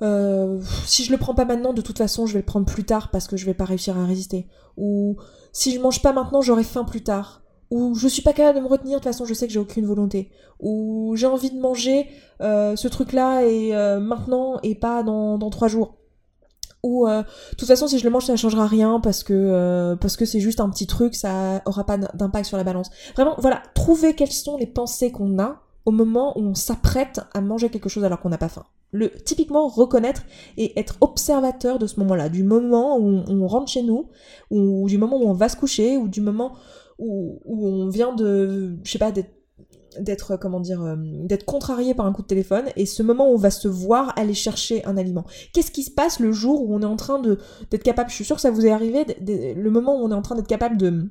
euh, 0.00 0.60
si 0.86 1.04
je 1.04 1.10
le 1.10 1.18
prends 1.18 1.34
pas 1.34 1.44
maintenant, 1.44 1.72
de 1.72 1.82
toute 1.82 1.98
façon, 1.98 2.24
je 2.24 2.34
vais 2.34 2.38
le 2.38 2.46
prendre 2.46 2.66
plus 2.66 2.84
tard 2.84 3.10
parce 3.10 3.26
que 3.26 3.36
je 3.36 3.44
vais 3.44 3.52
pas 3.52 3.64
réussir 3.64 3.98
à 3.98 4.06
résister. 4.06 4.46
Ou 4.76 5.16
si 5.52 5.74
je 5.74 5.80
mange 5.80 6.00
pas 6.02 6.12
maintenant, 6.12 6.40
j'aurai 6.40 6.62
faim 6.62 6.84
plus 6.84 7.02
tard. 7.02 7.42
Ou 7.72 7.94
je 7.96 8.06
suis 8.06 8.22
pas 8.22 8.32
capable 8.32 8.58
de 8.58 8.62
me 8.62 8.68
retenir, 8.68 8.98
de 8.98 9.02
toute 9.02 9.12
façon, 9.12 9.24
je 9.24 9.34
sais 9.34 9.48
que 9.48 9.52
j'ai 9.52 9.58
aucune 9.58 9.86
volonté. 9.86 10.30
Ou 10.60 11.14
j'ai 11.16 11.26
envie 11.26 11.50
de 11.50 11.58
manger 11.58 12.06
euh, 12.40 12.76
ce 12.76 12.86
truc-là 12.86 13.44
et 13.44 13.72
maintenant 13.98 14.60
et 14.62 14.76
pas 14.76 15.02
dans, 15.02 15.50
trois 15.50 15.68
jours. 15.68 15.96
Ou 16.84 17.06
de 17.08 17.56
toute 17.56 17.66
façon, 17.66 17.88
si 17.88 17.98
je 17.98 18.04
le 18.04 18.10
mange, 18.10 18.26
ça 18.26 18.36
changera 18.36 18.68
rien 18.68 19.00
parce 19.00 19.24
que 19.24 19.96
parce 20.00 20.16
que 20.16 20.24
c'est 20.24 20.40
juste 20.40 20.60
un 20.60 20.68
petit 20.70 20.86
truc, 20.86 21.16
ça 21.16 21.62
aura 21.64 21.84
pas 21.84 21.96
d'impact 21.96 22.46
sur 22.46 22.56
la 22.56 22.64
balance. 22.64 22.90
Vraiment, 23.16 23.34
voilà, 23.38 23.62
trouver 23.74 24.14
quelles 24.14 24.32
sont 24.32 24.56
les 24.58 24.66
pensées 24.66 25.10
qu'on 25.10 25.40
a 25.40 25.62
au 25.86 25.90
moment 25.90 26.38
où 26.38 26.42
on 26.42 26.54
s'apprête 26.54 27.20
à 27.34 27.40
manger 27.40 27.68
quelque 27.68 27.88
chose 27.88 28.04
alors 28.04 28.20
qu'on 28.20 28.28
n'a 28.28 28.38
pas 28.38 28.48
faim 28.48 28.64
typiquement 29.24 29.68
reconnaître 29.68 30.22
et 30.56 30.78
être 30.78 30.96
observateur 31.00 31.78
de 31.78 31.86
ce 31.86 31.98
moment-là, 32.00 32.28
du 32.28 32.42
moment 32.42 32.98
où 32.98 33.22
on, 33.26 33.46
rentre 33.46 33.70
chez 33.70 33.82
nous, 33.82 34.08
ou 34.50 34.86
du 34.88 34.98
moment 34.98 35.18
où 35.18 35.28
on 35.28 35.32
va 35.32 35.48
se 35.48 35.56
coucher, 35.56 35.96
ou 35.96 36.08
du 36.08 36.20
moment 36.20 36.52
où, 36.98 37.40
on 37.46 37.88
vient 37.88 38.14
de, 38.14 38.76
je 38.84 38.90
sais 38.90 38.98
pas, 38.98 39.12
d'être 39.98 40.36
comment 40.36 40.60
dire 40.60 40.82
euh, 40.82 40.96
d'être 40.96 41.44
contrarié 41.44 41.94
par 41.94 42.06
un 42.06 42.12
coup 42.12 42.22
de 42.22 42.26
téléphone 42.26 42.64
et 42.76 42.86
ce 42.86 43.02
moment 43.02 43.28
où 43.28 43.34
on 43.34 43.38
va 43.38 43.50
se 43.50 43.68
voir 43.68 44.12
aller 44.16 44.34
chercher 44.34 44.84
un 44.86 44.96
aliment. 44.96 45.24
Qu'est-ce 45.52 45.70
qui 45.70 45.82
se 45.82 45.90
passe 45.90 46.18
le 46.18 46.32
jour 46.32 46.62
où 46.62 46.74
on 46.74 46.80
est 46.80 46.86
en 46.86 46.96
train 46.96 47.20
d'être 47.20 47.82
capable, 47.82 48.10
je 48.10 48.14
suis 48.14 48.24
sûre 48.24 48.36
que 48.36 48.42
ça 48.42 48.50
vous 48.50 48.66
est 48.66 48.70
arrivé, 48.70 49.04
le 49.20 49.70
moment 49.70 50.00
où 50.00 50.04
on 50.04 50.10
est 50.10 50.14
en 50.14 50.22
train 50.22 50.34
d'être 50.34 50.48
capable 50.48 50.76
de 50.76 51.10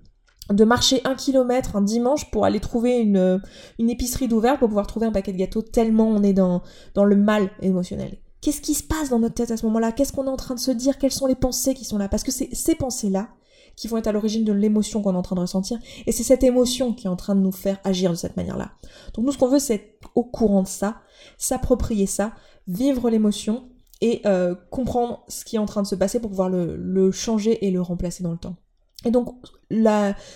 de 0.53 0.63
marcher 0.63 1.01
un 1.05 1.15
kilomètre 1.15 1.75
un 1.75 1.81
dimanche 1.81 2.29
pour 2.31 2.45
aller 2.45 2.59
trouver 2.59 2.99
une, 2.99 3.41
une 3.79 3.89
épicerie 3.89 4.27
d'ouvert 4.27 4.57
pour 4.57 4.67
pouvoir 4.67 4.87
trouver 4.87 5.07
un 5.07 5.11
paquet 5.11 5.33
de 5.33 5.37
gâteaux 5.37 5.61
tellement 5.61 6.07
on 6.07 6.23
est 6.23 6.33
dans, 6.33 6.61
le 6.95 7.15
mal 7.15 7.49
émotionnel. 7.61 8.17
Qu'est-ce 8.41 8.61
qui 8.61 8.73
se 8.73 8.83
passe 8.83 9.09
dans 9.09 9.19
notre 9.19 9.35
tête 9.35 9.51
à 9.51 9.57
ce 9.57 9.65
moment-là? 9.67 9.91
Qu'est-ce 9.91 10.13
qu'on 10.13 10.25
est 10.25 10.29
en 10.29 10.37
train 10.37 10.55
de 10.55 10.59
se 10.59 10.71
dire? 10.71 10.97
Quelles 10.97 11.11
sont 11.11 11.27
les 11.27 11.35
pensées 11.35 11.75
qui 11.75 11.85
sont 11.85 11.97
là? 11.97 12.09
Parce 12.09 12.23
que 12.23 12.31
c'est 12.31 12.49
ces 12.53 12.75
pensées-là 12.75 13.29
qui 13.75 13.87
vont 13.87 13.97
être 13.97 14.07
à 14.07 14.11
l'origine 14.11 14.43
de 14.43 14.51
l'émotion 14.51 15.01
qu'on 15.01 15.13
est 15.13 15.17
en 15.17 15.21
train 15.21 15.35
de 15.35 15.41
ressentir, 15.41 15.79
et 16.05 16.11
c'est 16.11 16.23
cette 16.23 16.43
émotion 16.43 16.93
qui 16.93 17.07
est 17.07 17.09
en 17.09 17.15
train 17.15 17.35
de 17.35 17.39
nous 17.39 17.53
faire 17.53 17.79
agir 17.83 18.11
de 18.11 18.15
cette 18.15 18.35
manière-là. 18.35 18.71
Donc 19.13 19.25
nous, 19.25 19.31
ce 19.31 19.37
qu'on 19.37 19.47
veut, 19.47 19.59
c'est 19.59 19.75
être 19.75 20.11
au 20.13 20.23
courant 20.23 20.63
de 20.63 20.67
ça, 20.67 20.97
s'approprier 21.37 22.05
ça, 22.05 22.33
vivre 22.67 23.09
l'émotion, 23.09 23.69
et 24.01 24.21
euh, 24.25 24.55
comprendre 24.71 25.23
ce 25.27 25.45
qui 25.45 25.55
est 25.55 25.59
en 25.59 25.67
train 25.67 25.83
de 25.83 25.87
se 25.87 25.95
passer 25.95 26.19
pour 26.19 26.31
pouvoir 26.31 26.49
le 26.49 27.11
changer 27.11 27.65
et 27.65 27.71
le 27.71 27.81
remplacer 27.81 28.23
dans 28.23 28.31
le 28.31 28.37
temps. 28.37 28.55
Et 29.05 29.11
donc, 29.11 29.35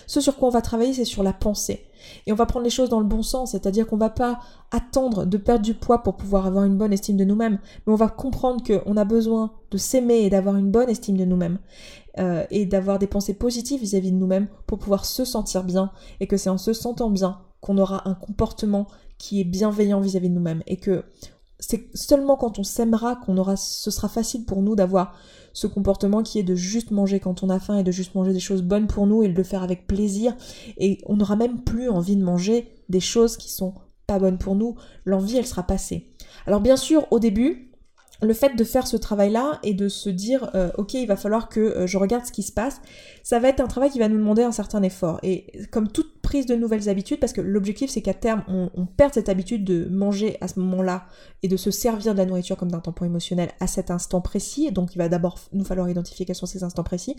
ce 0.06 0.20
sur 0.20 0.36
quoi 0.36 0.48
on 0.48 0.50
va 0.50 0.62
travailler, 0.62 0.92
c'est 0.92 1.04
sur 1.04 1.22
la 1.22 1.32
pensée. 1.32 1.86
Et 2.26 2.32
on 2.32 2.36
va 2.36 2.46
prendre 2.46 2.64
les 2.64 2.70
choses 2.70 2.88
dans 2.88 3.00
le 3.00 3.06
bon 3.06 3.22
sens, 3.22 3.52
c'est-à-dire 3.52 3.86
qu'on 3.86 3.96
va 3.96 4.10
pas 4.10 4.40
attendre 4.70 5.24
de 5.24 5.36
perdre 5.36 5.64
du 5.64 5.74
poids 5.74 6.02
pour 6.02 6.16
pouvoir 6.16 6.46
avoir 6.46 6.64
une 6.64 6.76
bonne 6.76 6.92
estime 6.92 7.16
de 7.16 7.24
nous-mêmes, 7.24 7.58
mais 7.86 7.92
on 7.92 7.96
va 7.96 8.08
comprendre 8.08 8.62
qu'on 8.64 8.96
a 8.96 9.04
besoin 9.04 9.52
de 9.70 9.78
s'aimer 9.78 10.18
et 10.18 10.30
d'avoir 10.30 10.56
une 10.56 10.70
bonne 10.70 10.88
estime 10.88 11.16
de 11.16 11.24
nous-mêmes, 11.24 11.58
euh, 12.18 12.44
et 12.50 12.66
d'avoir 12.66 12.98
des 12.98 13.06
pensées 13.06 13.34
positives 13.34 13.80
vis-à-vis 13.80 14.12
de 14.12 14.16
nous-mêmes 14.16 14.48
pour 14.66 14.78
pouvoir 14.78 15.04
se 15.04 15.24
sentir 15.24 15.64
bien, 15.64 15.92
et 16.20 16.26
que 16.26 16.36
c'est 16.36 16.50
en 16.50 16.58
se 16.58 16.72
sentant 16.72 17.10
bien 17.10 17.40
qu'on 17.60 17.78
aura 17.78 18.08
un 18.08 18.14
comportement 18.14 18.86
qui 19.18 19.40
est 19.40 19.44
bienveillant 19.44 20.00
vis-à-vis 20.00 20.28
de 20.28 20.34
nous-mêmes, 20.34 20.62
et 20.66 20.76
que 20.76 21.04
c'est 21.58 21.88
seulement 21.96 22.36
quand 22.36 22.58
on 22.58 22.64
s'aimera 22.64 23.16
qu'on 23.16 23.38
aura, 23.38 23.56
ce 23.56 23.90
sera 23.90 24.08
facile 24.08 24.44
pour 24.44 24.62
nous 24.62 24.76
d'avoir 24.76 25.14
ce 25.56 25.66
comportement 25.66 26.22
qui 26.22 26.38
est 26.38 26.42
de 26.42 26.54
juste 26.54 26.90
manger 26.90 27.18
quand 27.18 27.42
on 27.42 27.48
a 27.48 27.58
faim 27.58 27.78
et 27.78 27.82
de 27.82 27.90
juste 27.90 28.14
manger 28.14 28.34
des 28.34 28.40
choses 28.40 28.60
bonnes 28.60 28.86
pour 28.86 29.06
nous 29.06 29.22
et 29.22 29.28
de 29.28 29.34
le 29.34 29.42
faire 29.42 29.62
avec 29.62 29.86
plaisir. 29.86 30.36
Et 30.76 30.98
on 31.06 31.16
n'aura 31.16 31.34
même 31.34 31.62
plus 31.62 31.88
envie 31.88 32.14
de 32.14 32.22
manger 32.22 32.68
des 32.90 33.00
choses 33.00 33.38
qui 33.38 33.50
sont 33.50 33.72
pas 34.06 34.18
bonnes 34.18 34.36
pour 34.36 34.54
nous. 34.54 34.76
L'envie, 35.06 35.38
elle 35.38 35.46
sera 35.46 35.62
passée. 35.62 36.12
Alors 36.46 36.60
bien 36.60 36.76
sûr, 36.76 37.10
au 37.10 37.18
début, 37.20 37.72
le 38.20 38.34
fait 38.34 38.54
de 38.54 38.64
faire 38.64 38.86
ce 38.86 38.98
travail-là 38.98 39.58
et 39.62 39.72
de 39.72 39.88
se 39.88 40.10
dire 40.10 40.50
euh, 40.54 40.70
ok 40.76 40.94
il 40.94 41.06
va 41.06 41.16
falloir 41.16 41.48
que 41.48 41.60
euh, 41.60 41.86
je 41.86 41.96
regarde 41.96 42.26
ce 42.26 42.32
qui 42.32 42.42
se 42.42 42.52
passe, 42.52 42.80
ça 43.22 43.38
va 43.38 43.48
être 43.48 43.60
un 43.60 43.66
travail 43.66 43.90
qui 43.90 43.98
va 43.98 44.08
nous 44.08 44.18
demander 44.18 44.42
un 44.42 44.52
certain 44.52 44.82
effort. 44.82 45.20
Et 45.22 45.46
comme 45.70 45.88
toute 45.88 46.15
prise 46.26 46.46
de 46.46 46.56
nouvelles 46.56 46.88
habitudes, 46.88 47.20
parce 47.20 47.32
que 47.32 47.40
l'objectif 47.40 47.88
c'est 47.88 48.02
qu'à 48.02 48.12
terme 48.12 48.42
on, 48.48 48.84
perde 48.84 49.14
cette 49.14 49.28
habitude 49.28 49.62
de 49.62 49.86
manger 49.88 50.38
à 50.40 50.48
ce 50.48 50.58
moment-là 50.58 51.06
et 51.44 51.48
de 51.48 51.56
se 51.56 51.70
servir 51.70 52.14
de 52.14 52.18
la 52.18 52.26
nourriture 52.26 52.56
comme 52.56 52.70
d'un 52.70 52.80
tampon 52.80 53.04
émotionnel 53.04 53.50
à 53.60 53.68
cet 53.68 53.92
instant 53.92 54.20
précis, 54.20 54.72
donc 54.72 54.96
il 54.96 54.98
va 54.98 55.08
d'abord 55.08 55.38
nous 55.52 55.64
falloir 55.64 55.88
identifier 55.88 56.26
quels 56.26 56.34
sont 56.34 56.46
ces 56.46 56.64
instants 56.64 56.82
précis. 56.82 57.14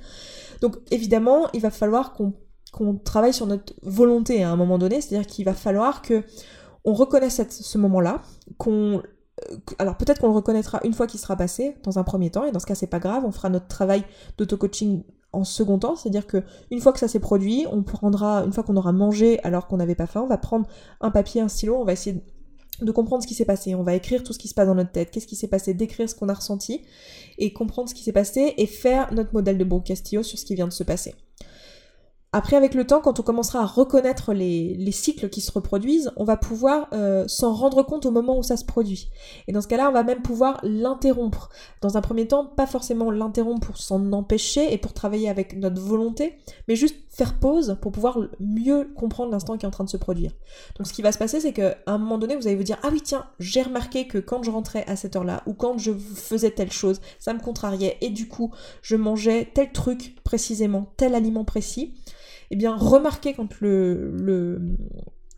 Donc 0.59 0.75
évidemment 0.91 1.47
il 1.53 1.61
va 1.61 1.71
falloir 1.71 2.11
qu'on 2.11 2.33
qu'on 2.73 2.95
travaille 2.95 3.33
sur 3.33 3.47
notre 3.47 3.73
volonté 3.81 4.43
à 4.43 4.51
un 4.51 4.57
moment 4.57 4.77
donné, 4.77 4.99
c'est-à-dire 4.99 5.25
qu'il 5.25 5.45
va 5.45 5.53
falloir 5.53 6.01
que 6.01 6.25
on 6.83 6.93
reconnaisse 6.93 7.41
ce 7.49 7.77
moment-là, 7.77 8.21
qu'on 8.57 9.01
euh, 9.51 9.57
alors 9.79 9.95
peut-être 9.95 10.19
qu'on 10.19 10.27
le 10.27 10.33
reconnaîtra 10.33 10.81
une 10.83 10.93
fois 10.93 11.07
qu'il 11.07 11.21
sera 11.21 11.37
passé, 11.37 11.77
dans 11.83 11.97
un 11.97 12.03
premier 12.03 12.29
temps, 12.29 12.43
et 12.43 12.51
dans 12.51 12.59
ce 12.59 12.65
cas 12.65 12.75
c'est 12.75 12.87
pas 12.87 12.99
grave, 12.99 13.23
on 13.25 13.31
fera 13.31 13.47
notre 13.47 13.67
travail 13.67 14.03
d'auto-coaching 14.37 15.03
en 15.37 15.43
second 15.43 15.79
temps, 15.79 15.95
c'est-à-dire 15.95 16.27
que 16.27 16.43
une 16.71 16.79
fois 16.79 16.91
que 16.91 16.99
ça 16.99 17.07
s'est 17.07 17.19
produit, 17.19 17.65
on 17.71 17.83
prendra, 17.83 18.43
une 18.43 18.51
fois 18.51 18.63
qu'on 18.63 18.75
aura 18.75 18.91
mangé 18.91 19.39
alors 19.43 19.67
qu'on 19.67 19.77
n'avait 19.77 19.95
pas 19.95 20.07
faim, 20.07 20.21
on 20.23 20.27
va 20.27 20.37
prendre 20.37 20.67
un 20.99 21.11
papier, 21.11 21.41
un 21.41 21.47
stylo, 21.47 21.77
on 21.77 21.85
va 21.85 21.93
essayer 21.93 22.23
de 22.81 22.91
comprendre 22.91 23.23
ce 23.23 23.27
qui 23.27 23.33
s'est 23.33 23.45
passé, 23.45 23.75
on 23.75 23.83
va 23.83 23.95
écrire 23.95 24.23
tout 24.23 24.33
ce 24.33 24.39
qui 24.39 24.47
se 24.47 24.53
passe 24.53 24.67
dans 24.67 24.75
notre 24.75 24.91
tête, 24.91 25.11
qu'est-ce 25.11 25.27
qui 25.27 25.35
s'est 25.35 25.47
passé, 25.47 25.73
décrire 25.73 26.09
ce 26.09 26.15
qu'on 26.15 26.29
a 26.29 26.33
ressenti, 26.33 26.81
et 27.37 27.53
comprendre 27.53 27.89
ce 27.89 27.95
qui 27.95 28.03
s'est 28.03 28.11
passé, 28.11 28.53
et 28.57 28.65
faire 28.65 29.13
notre 29.13 29.33
modèle 29.33 29.57
de 29.57 29.63
Bon 29.63 29.79
Castillo 29.79 30.23
sur 30.23 30.37
ce 30.37 30.45
qui 30.45 30.55
vient 30.55 30.67
de 30.67 30.73
se 30.73 30.83
passer. 30.83 31.15
Après, 32.37 32.55
avec 32.55 32.75
le 32.75 32.85
temps, 32.85 33.01
quand 33.01 33.19
on 33.19 33.23
commencera 33.23 33.61
à 33.61 33.65
reconnaître 33.65 34.31
les, 34.31 34.91
cycles 34.91 35.27
qui 35.27 35.41
se 35.41 35.51
reproduisent, 35.51 36.11
on 36.17 36.23
va 36.23 36.37
pouvoir 36.37 36.87
euh, 36.93 37.27
s'en 37.27 37.51
rendre 37.51 37.81
compte 37.81 38.05
au 38.05 38.11
moment 38.11 38.37
où 38.37 38.43
ça 38.43 38.57
se 38.57 38.63
produit. 38.63 39.09
Et 39.47 39.51
dans 39.51 39.61
ce 39.61 39.67
cas-là, 39.67 39.89
on 39.89 39.91
va 39.91 40.03
même 40.03 40.21
pouvoir 40.21 40.59
l'interrompre. 40.61 41.49
Dans 41.81 41.97
un 41.97 42.01
premier 42.01 42.27
temps, 42.27 42.45
pas 42.45 42.67
forcément 42.67 43.09
l'interrompre 43.09 43.65
pour 43.65 43.77
s'en 43.77 44.11
empêcher 44.11 44.71
et 44.71 44.77
pour 44.77 44.93
travailler 44.93 45.29
avec 45.29 45.57
notre 45.57 45.81
volonté, 45.81 46.37
mais 46.67 46.75
juste 46.75 46.97
faire 47.09 47.39
pause 47.39 47.75
pour 47.81 47.91
pouvoir 47.91 48.19
mieux 48.39 48.87
comprendre 48.95 49.31
l'instant 49.31 49.57
qui 49.57 49.65
est 49.65 49.67
en 49.67 49.71
train 49.71 49.85
de 49.85 49.89
se 49.89 49.97
produire. 49.97 50.31
Donc 50.77 50.85
ce 50.85 50.93
qui 50.93 51.01
va 51.01 51.11
se 51.11 51.17
passer, 51.17 51.39
c'est 51.39 51.53
qu'à 51.53 51.75
un 51.87 51.97
moment 51.97 52.19
donné, 52.19 52.35
vous 52.35 52.45
allez 52.45 52.55
vous 52.55 52.61
dire, 52.61 52.77
ah 52.83 52.89
oui, 52.91 53.01
tiens, 53.01 53.25
j'ai 53.39 53.63
remarqué 53.63 54.05
que 54.05 54.19
quand 54.19 54.43
je 54.43 54.51
rentrais 54.51 54.85
à 54.85 54.95
cette 54.95 55.15
heure-là, 55.15 55.41
ou 55.47 55.55
quand 55.55 55.79
je 55.79 55.91
faisais 55.91 56.51
telle 56.51 56.71
chose, 56.71 57.01
ça 57.17 57.33
me 57.33 57.39
contrariait, 57.39 57.97
et 58.01 58.11
du 58.11 58.27
coup, 58.27 58.51
je 58.83 58.95
mangeais 58.95 59.49
tel 59.55 59.71
truc 59.71 60.13
précisément, 60.23 60.93
tel 60.97 61.15
aliment 61.15 61.43
précis 61.43 61.95
eh 62.51 62.55
bien, 62.55 62.75
remarquer 62.75 63.33
quand 63.33 63.59
le, 63.59 64.11
le, 64.17 64.61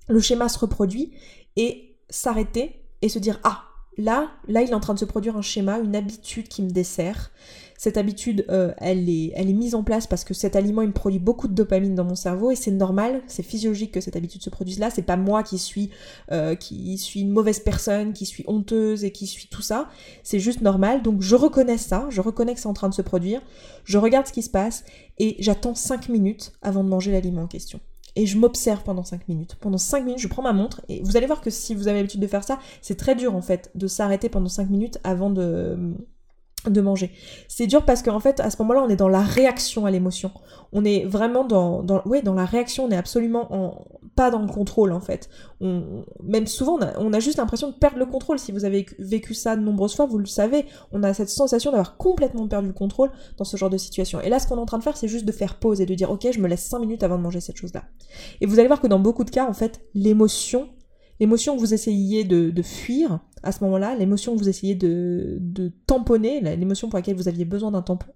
le 0.07 0.20
schéma 0.20 0.49
se 0.49 0.60
reproduit 0.60 1.12
et 1.55 1.97
s'arrêter 2.10 2.84
et 3.01 3.10
se 3.10 3.20
dire 3.20 3.39
Ah, 3.43 3.69
là, 4.00 4.32
il 4.47 4.58
est 4.58 4.74
en 4.74 4.80
train 4.80 4.93
de 4.93 5.00
se 5.00 5.06
produire 5.06 5.38
un 5.38 5.41
schéma, 5.41 5.80
une 5.80 5.95
habitude 5.95 6.47
qui 6.47 6.62
me 6.62 6.70
dessert. 6.70 7.32
Cette 7.78 7.95
habitude, 7.95 8.45
euh, 8.50 8.74
elle, 8.78 9.08
est, 9.10 9.32
elle 9.36 9.50
est 9.50 9.54
mise 9.54 9.74
en 9.74 9.84
place 9.84 10.06
parce 10.06 10.26
que 10.26 10.34
cet 10.34 10.58
aliment, 10.58 10.82
il 10.82 10.89
me 10.89 10.93
produit 10.93 11.20
beaucoup 11.20 11.47
de 11.47 11.54
dopamine 11.54 11.95
dans 11.95 12.04
mon 12.04 12.16
cerveau 12.16 12.52
et 12.52 12.56
c'est 12.56 12.72
normal, 12.72 13.22
c'est 13.28 13.43
physiologique 13.43 13.93
que 13.93 14.02
cette 14.02 14.18
habitude 14.18 14.41
se 14.43 14.50
produise 14.50 14.80
là. 14.80 14.89
C'est 14.89 15.04
pas 15.04 15.16
moi 15.16 15.43
qui 15.43 15.58
suis, 15.58 15.89
euh, 16.32 16.56
qui 16.56 16.97
suis 16.97 17.22
une 17.22 17.32
mauvaise 17.32 17.60
personne, 17.60 18.12
qui 18.12 18.26
suis 18.26 18.43
honteuse 18.47 19.06
et 19.06 19.12
qui 19.12 19.28
suis 19.28 19.47
tout 19.47 19.62
ça. 19.62 19.89
C'est 20.24 20.39
juste 20.39 20.60
normal. 20.60 21.04
Donc 21.04 21.22
je 21.22 21.36
reconnais 21.36 21.78
ça, 21.78 22.08
je 22.10 22.20
reconnais 22.20 22.54
que 22.54 22.60
c'est 22.60 22.68
en 22.68 22.74
train 22.74 22.89
de 22.89 22.93
se 22.93 23.02
produire. 23.02 23.41
Je 23.86 23.97
regarde 23.97 24.28
ce 24.28 24.34
qui 24.34 24.41
se 24.41 24.50
passe 24.50 24.84
et 25.18 25.38
j'attends 25.39 25.76
5 25.76 26.10
minutes 26.10 26.52
avant 26.62 26.84
de 26.84 26.89
manger 26.89 27.14
l'aliment 27.14 27.43
en 27.43 27.47
question 27.47 27.80
et 28.16 28.26
je 28.26 28.38
m'observe 28.38 28.84
pendant 28.84 29.03
5 29.03 29.28
minutes. 29.28 29.55
Pendant 29.60 29.78
5 29.78 30.03
minutes, 30.03 30.20
je 30.20 30.28
prends 30.28 30.41
ma 30.41 30.53
montre 30.53 30.82
et 30.89 31.01
vous 31.03 31.18
allez 31.18 31.28
voir 31.28 31.41
que 31.41 31.49
si 31.49 31.76
vous 31.76 31.88
avez 31.88 31.97
l'habitude 31.97 32.22
de 32.22 32.28
faire 32.28 32.43
ça, 32.43 32.60
c'est 32.82 32.97
très 32.97 33.16
dur 33.16 33.36
en 33.36 33.41
fait 33.41 33.72
de 33.76 33.88
s'arrêter 33.88 34.30
pendant 34.30 34.49
5 34.49 34.70
minutes 34.70 34.99
avant 35.03 35.30
de 35.30 35.95
de 36.68 36.82
manger. 36.82 37.12
C'est 37.47 37.68
dur 37.68 37.86
parce 37.86 38.03
qu'en 38.03 38.20
fait, 38.20 38.39
à 38.39 38.49
ce 38.49 38.57
moment-là, 38.62 38.84
on 38.86 38.89
est 38.89 38.95
dans 38.95 39.07
la 39.07 39.22
réaction 39.22 39.86
à 39.86 39.91
l'émotion. 39.91 40.32
On 40.74 40.84
est 40.84 41.05
vraiment 41.05 41.45
dans, 41.45 41.82
dans, 41.84 42.01
ouais, 42.05 42.22
dans 42.22 42.34
la 42.34 42.45
réaction, 42.45 42.86
on 42.86 42.91
est 42.91 42.97
absolument 42.97 43.53
en, 43.53 43.86
pas 44.16 44.30
dans 44.30 44.41
le 44.41 44.47
contrôle, 44.47 44.91
en 44.91 44.99
fait. 44.99 45.30
On, 45.62 46.03
même 46.22 46.47
souvent, 46.47 46.78
on 46.78 46.82
a, 46.82 46.97
on 46.99 47.14
a 47.14 47.20
juste 47.20 47.38
l'impression 47.38 47.70
de 47.70 47.76
perdre 47.76 47.97
le 47.97 48.05
contrôle. 48.05 48.39
Si 48.39 48.51
vous 48.51 48.66
avez 48.66 48.86
vécu 48.99 49.34
ça 49.34 49.55
de 49.55 49.62
nombreuses 49.62 49.95
fois, 49.95 50.05
vous 50.05 50.18
le 50.18 50.26
savez. 50.26 50.66
On 50.91 51.03
a 51.03 51.14
cette 51.14 51.30
sensation 51.30 51.72
d'avoir 51.72 51.97
complètement 51.97 52.47
perdu 52.47 52.68
le 52.68 52.74
contrôle 52.74 53.10
dans 53.38 53.45
ce 53.45 53.55
genre 53.55 53.70
de 53.70 53.78
situation. 53.78 54.20
Et 54.22 54.30
là, 54.30 54.39
ce 54.39 54.47
qu'on 54.47 54.57
est 54.57 54.62
en 54.62 54.66
train 54.66 54.80
de 54.80 54.84
faire, 54.84 54.97
c'est 54.97 55.07
juste 55.07 55.26
de 55.26 55.32
faire 55.32 55.55
pause 55.55 55.80
et 55.82 55.86
de 55.86 55.95
dire, 55.95 56.12
ok, 56.12 56.28
je 56.32 56.39
me 56.39 56.47
laisse 56.47 56.66
5 56.66 56.80
minutes 56.80 57.03
avant 57.03 57.18
de 57.18 57.24
manger 57.24 57.39
cette 57.39 57.57
chose-là. 57.57 57.84
Et 58.41 58.45
vous 58.45 58.60
allez 58.60 58.68
voir 58.68 58.82
que 58.82 58.88
dans 58.88 58.99
beaucoup 58.99 59.24
de 59.24 59.32
cas, 59.32 59.47
en 59.47 59.53
fait, 59.53 59.82
l'émotion 59.93 60.70
l'émotion 61.20 61.56
que 61.56 61.60
vous 61.60 61.74
essayiez 61.74 62.24
de, 62.24 62.62
fuir 62.62 63.20
à 63.44 63.52
ce 63.52 63.64
moment-là, 63.64 63.96
l'émotion 63.96 64.34
que 64.34 64.40
vous 64.40 64.50
essayez 64.50 64.76
de, 64.76 65.38
de 65.40 65.72
tamponner, 65.88 66.42
l'émotion 66.42 66.90
pour 66.90 66.98
laquelle 66.98 67.16
vous 67.16 67.28
aviez 67.28 67.46
besoin 67.46 67.72
d'un 67.72 67.82
tampon, 67.82 68.12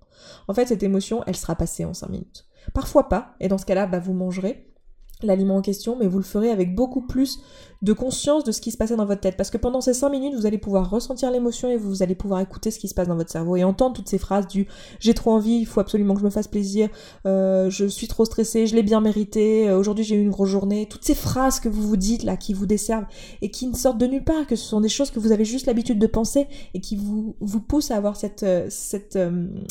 en 0.47 0.53
fait, 0.53 0.67
cette 0.67 0.83
émotion, 0.83 1.23
elle 1.27 1.35
sera 1.35 1.55
passée 1.55 1.85
en 1.85 1.93
5 1.93 2.09
minutes. 2.09 2.45
Parfois 2.73 3.09
pas, 3.09 3.35
et 3.39 3.47
dans 3.47 3.57
ce 3.57 3.65
cas-là, 3.65 3.87
bah, 3.87 3.99
vous 3.99 4.13
mangerez, 4.13 4.72
l'aliment 5.21 5.57
en 5.57 5.61
question, 5.61 5.95
mais 5.97 6.07
vous 6.07 6.17
le 6.17 6.23
ferez 6.23 6.49
avec 6.49 6.75
beaucoup 6.75 7.01
plus 7.01 7.39
de 7.81 7.91
conscience 7.91 8.45
de 8.45 8.51
ce 8.53 8.61
qui 8.61 8.71
se 8.71 8.77
passait 8.77 8.95
dans 8.95 9.05
votre 9.05 9.21
tête. 9.21 9.35
Parce 9.35 9.49
que 9.49 9.57
pendant 9.57 9.81
ces 9.81 9.93
5 9.93 10.09
minutes, 10.09 10.33
vous 10.35 10.45
allez 10.45 10.57
pouvoir 10.57 10.89
ressentir 10.89 11.31
l'émotion 11.31 11.69
et 11.69 11.75
vous 11.75 12.01
allez 12.01 12.15
pouvoir 12.15 12.39
écouter 12.39 12.71
ce 12.71 12.79
qui 12.79 12.87
se 12.87 12.93
passe 12.93 13.09
dans 13.09 13.15
votre 13.15 13.29
cerveau 13.29 13.57
et 13.57 13.63
entendre 13.63 13.95
toutes 13.95 14.07
ces 14.07 14.17
phrases 14.17 14.47
du 14.47 14.67
j'ai 14.99 15.13
trop 15.13 15.31
envie, 15.31 15.55
il 15.55 15.65
faut 15.65 15.81
absolument 15.81 16.13
que 16.13 16.21
je 16.21 16.25
me 16.25 16.29
fasse 16.29 16.47
plaisir, 16.47 16.89
euh, 17.25 17.69
je 17.69 17.85
suis 17.85 18.07
trop 18.07 18.23
stressée, 18.23 18.67
je 18.67 18.75
l'ai 18.75 18.83
bien 18.83 19.01
mérité, 19.01 19.69
euh, 19.69 19.77
aujourd'hui 19.77 20.05
j'ai 20.05 20.15
eu 20.15 20.21
une 20.21 20.29
grosse 20.29 20.49
journée. 20.49 20.87
Toutes 20.89 21.03
ces 21.03 21.15
phrases 21.15 21.59
que 21.59 21.67
vous 21.67 21.85
vous 21.85 21.97
dites 21.97 22.23
là, 22.23 22.37
qui 22.37 22.53
vous 22.53 22.65
desservent 22.65 23.05
et 23.41 23.51
qui 23.51 23.67
ne 23.67 23.75
sortent 23.75 23.97
de 23.97 24.07
nulle 24.07 24.23
part, 24.23 24.47
que 24.47 24.55
ce 24.55 24.65
sont 24.65 24.79
des 24.79 24.89
choses 24.89 25.11
que 25.11 25.19
vous 25.19 25.33
avez 25.33 25.45
juste 25.45 25.65
l'habitude 25.65 25.99
de 25.99 26.07
penser 26.07 26.47
et 26.73 26.79
qui 26.79 26.95
vous, 26.95 27.35
vous 27.41 27.59
poussent 27.59 27.91
à 27.91 27.97
avoir 27.97 28.15
cette, 28.15 28.43
euh, 28.43 28.67
cette 28.69 29.19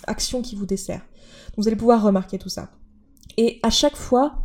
action 0.07 0.43
qui 0.43 0.55
vous 0.55 0.67
dessert. 0.67 1.03
vous 1.57 1.67
allez 1.67 1.77
pouvoir 1.77 2.03
remarquer 2.03 2.39
tout 2.39 2.49
ça. 2.49 2.71
Et 3.39 3.59
à 3.63 3.71
chaque 3.71 3.97
fois, 3.97 4.43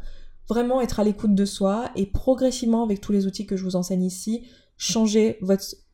vraiment 0.48 0.82
être 0.82 1.00
à 1.00 1.04
l'écoute 1.04 1.36
de 1.36 1.46
soi 1.46 1.90
et 1.96 2.06
progressivement 2.06 2.84
avec 2.84 3.02
tous 3.02 3.12
les 3.12 3.26
outils 3.26 3.46
que 3.46 3.58
je 3.58 3.64
vous 3.64 3.76
enseigne 3.76 4.04
ici, 4.04 4.48
changer 4.78 5.40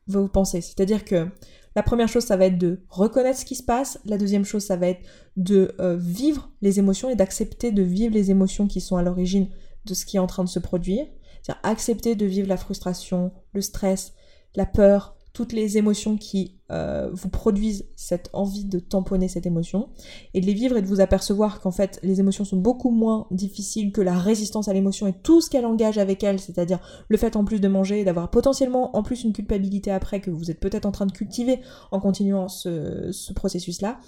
vos 0.08 0.28
pensées. 0.28 0.62
C'est-à-dire 0.62 1.06
que 1.06 1.28
la 1.76 1.84
première 1.84 2.08
chose, 2.08 2.24
ça 2.24 2.38
va 2.38 2.46
être 2.46 2.58
de 2.58 2.82
reconnaître 2.90 3.40
ce 3.40 3.46
qui 3.46 3.56
se 3.56 3.64
passe. 3.64 4.00
La 4.06 4.18
deuxième 4.18 4.46
chose, 4.46 4.64
ça 4.64 4.76
va 4.76 4.88
être 4.88 5.02
de 5.38 5.74
euh, 5.80 5.98
vivre 5.98 6.52
les 6.62 6.78
émotions 6.78 7.10
et 7.10 7.16
d'accepter 7.16 7.72
de 7.72 7.82
vivre 7.82 8.14
les 8.14 8.30
émotions 8.30 8.68
qui 8.68 8.80
sont 8.80 8.96
à 8.96 9.04
l'origine 9.04 9.50
de 9.86 9.94
ce 9.94 10.06
qui 10.06 10.18
est 10.18 10.20
en 10.20 10.28
train 10.28 10.44
de 10.44 10.50
se 10.50 10.60
produire. 10.60 11.06
C'est-à-dire 11.42 11.62
accepter 11.64 12.16
de 12.16 12.26
vivre 12.26 12.48
la 12.48 12.58
frustration, 12.58 13.32
le 13.54 13.62
stress, 13.62 14.14
la 14.56 14.66
peur, 14.66 15.16
toutes 15.34 15.52
les 15.52 15.78
émotions 15.80 16.16
qui 16.16 16.60
euh, 16.72 17.10
vous 17.12 17.30
produisent 17.30 17.86
cette 17.96 18.30
envie 18.34 18.66
de 18.66 18.78
tamponner 18.80 19.28
cette 19.28 19.48
émotion, 19.48 19.90
et 20.36 20.42
de 20.42 20.46
les 20.46 20.54
vivre 20.54 20.78
et 20.78 20.82
de 20.82 20.88
vous 20.88 21.02
apercevoir 21.02 21.60
qu'en 21.60 21.72
fait 21.72 22.00
les 22.04 22.20
émotions 22.20 22.46
sont 22.46 22.58
beaucoup 22.58 22.92
moins 22.92 23.28
difficiles 23.32 23.92
que 23.92 24.02
la 24.02 24.18
résistance 24.18 24.68
à 24.68 24.74
l'émotion 24.74 25.08
et 25.08 25.14
tout 25.14 25.42
ce 25.42 25.50
qu'elle 25.50 25.66
engage 25.66 25.98
avec 25.98 26.24
elle, 26.24 26.40
c'est-à-dire 26.40 26.80
le 27.08 27.18
fait 27.18 27.36
en 27.36 27.46
plus 27.46 27.60
de 27.60 27.68
manger 27.68 28.02
et 28.02 28.04
d'avoir 28.04 28.30
potentiellement 28.30 28.96
en 28.96 29.02
plus 29.02 29.24
une 29.24 29.34
culpabilité 29.34 29.90
après 29.92 30.22
que 30.22 30.30
vous 30.30 30.52
êtes 30.52 30.60
peut-être 30.60 30.86
en 30.86 30.92
train 30.92 31.08
de 31.08 31.12
cultiver 31.12 31.60
en 31.92 32.00
continuant 32.00 32.48
ce, 32.48 33.12
ce 33.12 33.34
processus-là. 33.34 34.00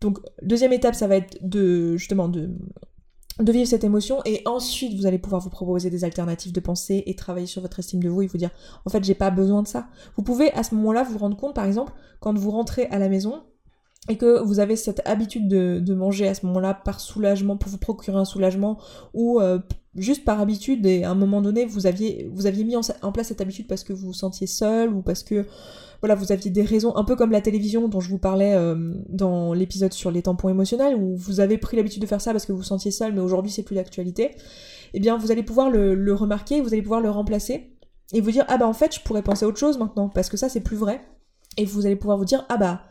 Donc 0.00 0.18
deuxième 0.42 0.72
étape, 0.72 0.94
ça 0.94 1.06
va 1.06 1.16
être 1.16 1.38
de 1.42 1.96
justement 1.96 2.28
de 2.28 2.50
de 3.40 3.52
vivre 3.52 3.68
cette 3.68 3.84
émotion 3.84 4.20
et 4.24 4.42
ensuite 4.46 4.98
vous 4.98 5.06
allez 5.06 5.18
pouvoir 5.18 5.42
vous 5.42 5.50
proposer 5.50 5.90
des 5.90 6.04
alternatives 6.04 6.52
de 6.52 6.60
pensée 6.60 7.02
et 7.06 7.14
travailler 7.14 7.46
sur 7.46 7.60
votre 7.60 7.78
estime 7.78 8.02
de 8.02 8.08
vous 8.08 8.22
et 8.22 8.26
vous 8.26 8.38
dire 8.38 8.50
en 8.84 8.90
fait 8.90 9.04
j'ai 9.04 9.14
pas 9.14 9.30
besoin 9.30 9.62
de 9.62 9.68
ça. 9.68 9.88
Vous 10.16 10.22
pouvez 10.22 10.52
à 10.52 10.62
ce 10.62 10.74
moment-là 10.74 11.02
vous 11.02 11.18
rendre 11.18 11.36
compte 11.36 11.54
par 11.54 11.66
exemple 11.66 11.92
quand 12.20 12.36
vous 12.36 12.50
rentrez 12.50 12.86
à 12.86 12.98
la 12.98 13.08
maison 13.08 13.42
et 14.08 14.16
que 14.16 14.40
vous 14.42 14.60
avez 14.60 14.76
cette 14.76 15.02
habitude 15.06 15.48
de, 15.48 15.94
manger 15.94 16.28
à 16.28 16.34
ce 16.34 16.46
moment-là 16.46 16.74
par 16.74 17.00
soulagement 17.00 17.56
pour 17.56 17.70
vous 17.70 17.78
procurer 17.78 18.16
un 18.16 18.24
soulagement 18.24 18.78
ou 19.12 19.40
euh, 19.40 19.58
juste 19.96 20.24
par 20.24 20.40
habitude 20.40 20.86
et 20.86 21.04
à 21.04 21.10
un 21.10 21.14
moment 21.14 21.42
donné 21.42 21.66
vous 21.66 21.86
aviez 21.86 22.30
vous 22.32 22.46
aviez 22.46 22.64
mis 22.64 22.76
en, 22.76 22.82
en 23.02 23.12
place 23.12 23.28
cette 23.28 23.40
habitude 23.40 23.66
parce 23.66 23.84
que 23.84 23.92
vous 23.92 24.06
vous 24.06 24.12
sentiez 24.14 24.46
seul 24.46 24.92
ou 24.94 25.02
parce 25.02 25.22
que 25.22 25.46
voilà, 26.00 26.14
vous 26.14 26.32
aviez 26.32 26.50
des 26.50 26.62
raisons, 26.62 26.94
un 26.96 27.04
peu 27.04 27.16
comme 27.16 27.30
la 27.30 27.40
télévision 27.40 27.88
dont 27.88 28.00
je 28.00 28.08
vous 28.08 28.18
parlais 28.18 28.54
euh, 28.54 28.94
dans 29.08 29.52
l'épisode 29.52 29.92
sur 29.92 30.10
les 30.10 30.22
tampons 30.22 30.48
émotionnels, 30.48 30.94
où 30.94 31.16
vous 31.16 31.40
avez 31.40 31.58
pris 31.58 31.76
l'habitude 31.76 32.02
de 32.02 32.06
faire 32.06 32.20
ça 32.20 32.32
parce 32.32 32.46
que 32.46 32.52
vous 32.52 32.58
vous 32.58 32.64
sentiez 32.64 32.90
seul, 32.90 33.12
mais 33.12 33.20
aujourd'hui 33.20 33.50
c'est 33.50 33.62
plus 33.62 33.76
d'actualité, 33.76 34.32
eh 34.94 35.00
bien 35.00 35.16
vous 35.16 35.30
allez 35.30 35.42
pouvoir 35.42 35.70
le, 35.70 36.14
remarquer, 36.14 36.60
vous 36.60 36.72
allez 36.72 36.82
pouvoir 36.82 37.00
le 37.00 37.10
remplacer, 37.10 37.76
et 38.12 38.20
vous 38.20 38.30
dire, 38.30 38.44
ah 38.48 38.58
bah 38.58 38.66
en 38.66 38.72
fait 38.72 38.94
je 38.94 39.00
pourrais 39.00 39.22
penser 39.22 39.44
à 39.44 39.48
autre 39.48 39.58
chose 39.58 39.78
maintenant, 39.78 40.08
parce 40.08 40.28
que 40.28 40.36
ça 40.36 40.48
c'est 40.48 40.60
plus 40.60 40.76
vrai, 40.76 41.00
et 41.56 41.64
vous 41.64 41.86
allez 41.86 41.96
pouvoir 41.96 42.18
vous 42.18 42.24
dire, 42.24 42.44
ah 42.48 42.56
bah, 42.56 42.82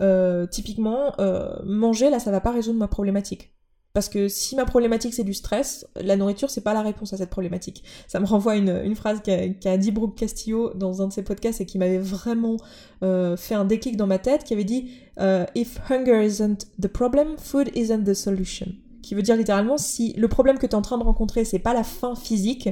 euh, 0.00 0.46
typiquement, 0.46 1.12
euh, 1.20 1.54
manger 1.64 2.10
là 2.10 2.18
ça 2.18 2.30
va 2.30 2.40
pas 2.40 2.50
résoudre 2.50 2.78
ma 2.78 2.88
problématique. 2.88 3.54
Parce 3.94 4.08
que 4.08 4.26
si 4.26 4.56
ma 4.56 4.64
problématique 4.64 5.14
c'est 5.14 5.22
du 5.22 5.34
stress, 5.34 5.86
la 5.94 6.16
nourriture 6.16 6.50
c'est 6.50 6.62
pas 6.62 6.74
la 6.74 6.82
réponse 6.82 7.12
à 7.12 7.16
cette 7.16 7.30
problématique. 7.30 7.84
Ça 8.08 8.18
me 8.18 8.26
renvoie 8.26 8.56
une, 8.56 8.82
une 8.84 8.96
phrase 8.96 9.22
qu'a 9.22 9.76
dit 9.76 9.92
Brooke 9.92 10.16
Castillo 10.16 10.74
dans 10.74 11.00
un 11.00 11.06
de 11.06 11.12
ses 11.12 11.22
podcasts 11.22 11.60
et 11.60 11.64
qui 11.64 11.78
m'avait 11.78 11.98
vraiment 11.98 12.56
euh, 13.04 13.36
fait 13.36 13.54
un 13.54 13.64
déclic 13.64 13.96
dans 13.96 14.08
ma 14.08 14.18
tête, 14.18 14.42
qui 14.42 14.52
avait 14.52 14.64
dit 14.64 14.90
euh, 15.20 15.46
If 15.54 15.78
hunger 15.88 16.26
isn't 16.26 16.66
the 16.82 16.88
problem, 16.88 17.38
food 17.38 17.70
isn't 17.76 18.02
the 18.02 18.14
solution. 18.14 18.66
Qui 19.00 19.14
veut 19.14 19.22
dire 19.22 19.36
littéralement 19.36 19.78
si 19.78 20.12
le 20.14 20.26
problème 20.26 20.58
que 20.58 20.66
tu 20.66 20.72
es 20.72 20.74
en 20.74 20.82
train 20.82 20.98
de 20.98 21.04
rencontrer 21.04 21.44
c'est 21.44 21.60
pas 21.60 21.72
la 21.72 21.84
faim 21.84 22.16
physique, 22.16 22.68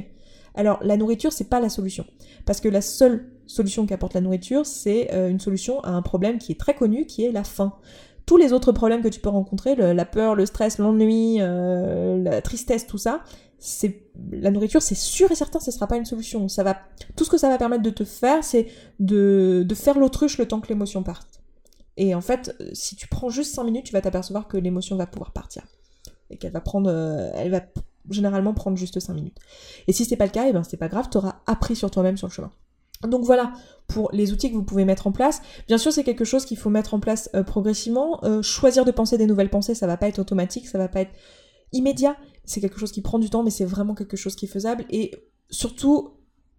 alors 0.55 0.79
la 0.83 0.97
nourriture 0.97 1.31
c'est 1.31 1.49
pas 1.49 1.61
la 1.61 1.69
solution. 1.69 2.05
Parce 2.45 2.59
que 2.59 2.67
la 2.67 2.81
seule 2.81 3.29
solution 3.47 3.85
qu'apporte 3.85 4.13
la 4.13 4.19
nourriture 4.19 4.65
c'est 4.65 5.13
euh, 5.13 5.29
une 5.29 5.39
solution 5.39 5.79
à 5.85 5.91
un 5.91 6.01
problème 6.01 6.37
qui 6.37 6.51
est 6.51 6.59
très 6.59 6.73
connu 6.73 7.05
qui 7.05 7.23
est 7.23 7.31
la 7.31 7.45
faim 7.45 7.71
tous 8.25 8.37
les 8.37 8.53
autres 8.53 8.71
problèmes 8.71 9.01
que 9.01 9.07
tu 9.07 9.19
peux 9.19 9.29
rencontrer, 9.29 9.75
la 9.75 10.05
peur, 10.05 10.35
le 10.35 10.45
stress, 10.45 10.77
l'ennui, 10.77 11.37
euh, 11.39 12.21
la 12.21 12.41
tristesse, 12.41 12.87
tout 12.87 12.97
ça, 12.97 13.23
c'est 13.59 14.03
la 14.31 14.51
nourriture, 14.51 14.81
c'est 14.81 14.95
sûr 14.95 15.31
et 15.31 15.35
certain, 15.35 15.59
ce 15.59 15.71
sera 15.71 15.87
pas 15.87 15.97
une 15.97 16.05
solution. 16.05 16.47
Ça 16.47 16.63
va, 16.63 16.77
tout 17.15 17.23
ce 17.23 17.29
que 17.29 17.37
ça 17.37 17.49
va 17.49 17.57
permettre 17.57 17.83
de 17.83 17.89
te 17.89 18.03
faire, 18.03 18.43
c'est 18.43 18.67
de, 18.99 19.63
de 19.65 19.75
faire 19.75 19.97
l'autruche 19.97 20.37
le 20.37 20.47
temps 20.47 20.59
que 20.59 20.67
l'émotion 20.67 21.03
parte. 21.03 21.41
Et 21.97 22.15
en 22.15 22.21
fait, 22.21 22.55
si 22.73 22.95
tu 22.95 23.07
prends 23.07 23.29
juste 23.29 23.53
5 23.55 23.63
minutes, 23.63 23.85
tu 23.85 23.93
vas 23.93 24.01
t'apercevoir 24.01 24.47
que 24.47 24.57
l'émotion 24.57 24.95
va 24.95 25.05
pouvoir 25.05 25.31
partir. 25.31 25.63
Et 26.29 26.37
qu'elle 26.37 26.51
va 26.51 26.61
prendre, 26.61 26.89
euh, 26.89 27.31
elle 27.35 27.51
va 27.51 27.61
généralement 28.09 28.53
prendre 28.53 28.77
juste 28.77 28.99
5 28.99 29.13
minutes. 29.13 29.37
Et 29.87 29.93
si 29.93 30.05
c'est 30.05 30.17
pas 30.17 30.25
le 30.25 30.31
cas, 30.31 30.45
et 30.45 30.49
eh 30.49 30.53
ben 30.53 30.63
c'est 30.63 30.77
pas 30.77 30.89
grave, 30.89 31.07
tu 31.11 31.17
auras 31.17 31.41
appris 31.45 31.75
sur 31.75 31.91
toi-même 31.91 32.17
sur 32.17 32.27
le 32.27 32.33
chemin. 32.33 32.51
Donc 33.07 33.23
voilà 33.23 33.53
pour 33.87 34.09
les 34.13 34.31
outils 34.31 34.49
que 34.49 34.55
vous 34.55 34.63
pouvez 34.63 34.85
mettre 34.85 35.07
en 35.07 35.11
place. 35.11 35.41
Bien 35.67 35.77
sûr, 35.77 35.91
c'est 35.91 36.03
quelque 36.03 36.25
chose 36.25 36.45
qu'il 36.45 36.57
faut 36.57 36.69
mettre 36.69 36.93
en 36.93 36.99
place 36.99 37.29
euh, 37.35 37.43
progressivement. 37.43 38.23
Euh, 38.23 38.41
choisir 38.41 38.85
de 38.85 38.91
penser 38.91 39.17
des 39.17 39.25
nouvelles 39.25 39.49
pensées, 39.49 39.75
ça 39.75 39.87
va 39.87 39.97
pas 39.97 40.07
être 40.07 40.19
automatique, 40.19 40.67
ça 40.67 40.77
va 40.77 40.87
pas 40.87 41.01
être 41.01 41.11
immédiat. 41.71 42.15
C'est 42.45 42.61
quelque 42.61 42.79
chose 42.79 42.91
qui 42.91 43.01
prend 43.01 43.19
du 43.19 43.29
temps, 43.29 43.43
mais 43.43 43.49
c'est 43.49 43.65
vraiment 43.65 43.95
quelque 43.95 44.17
chose 44.17 44.35
qui 44.35 44.45
est 44.45 44.49
faisable. 44.49 44.85
Et 44.89 45.11
surtout, 45.49 46.13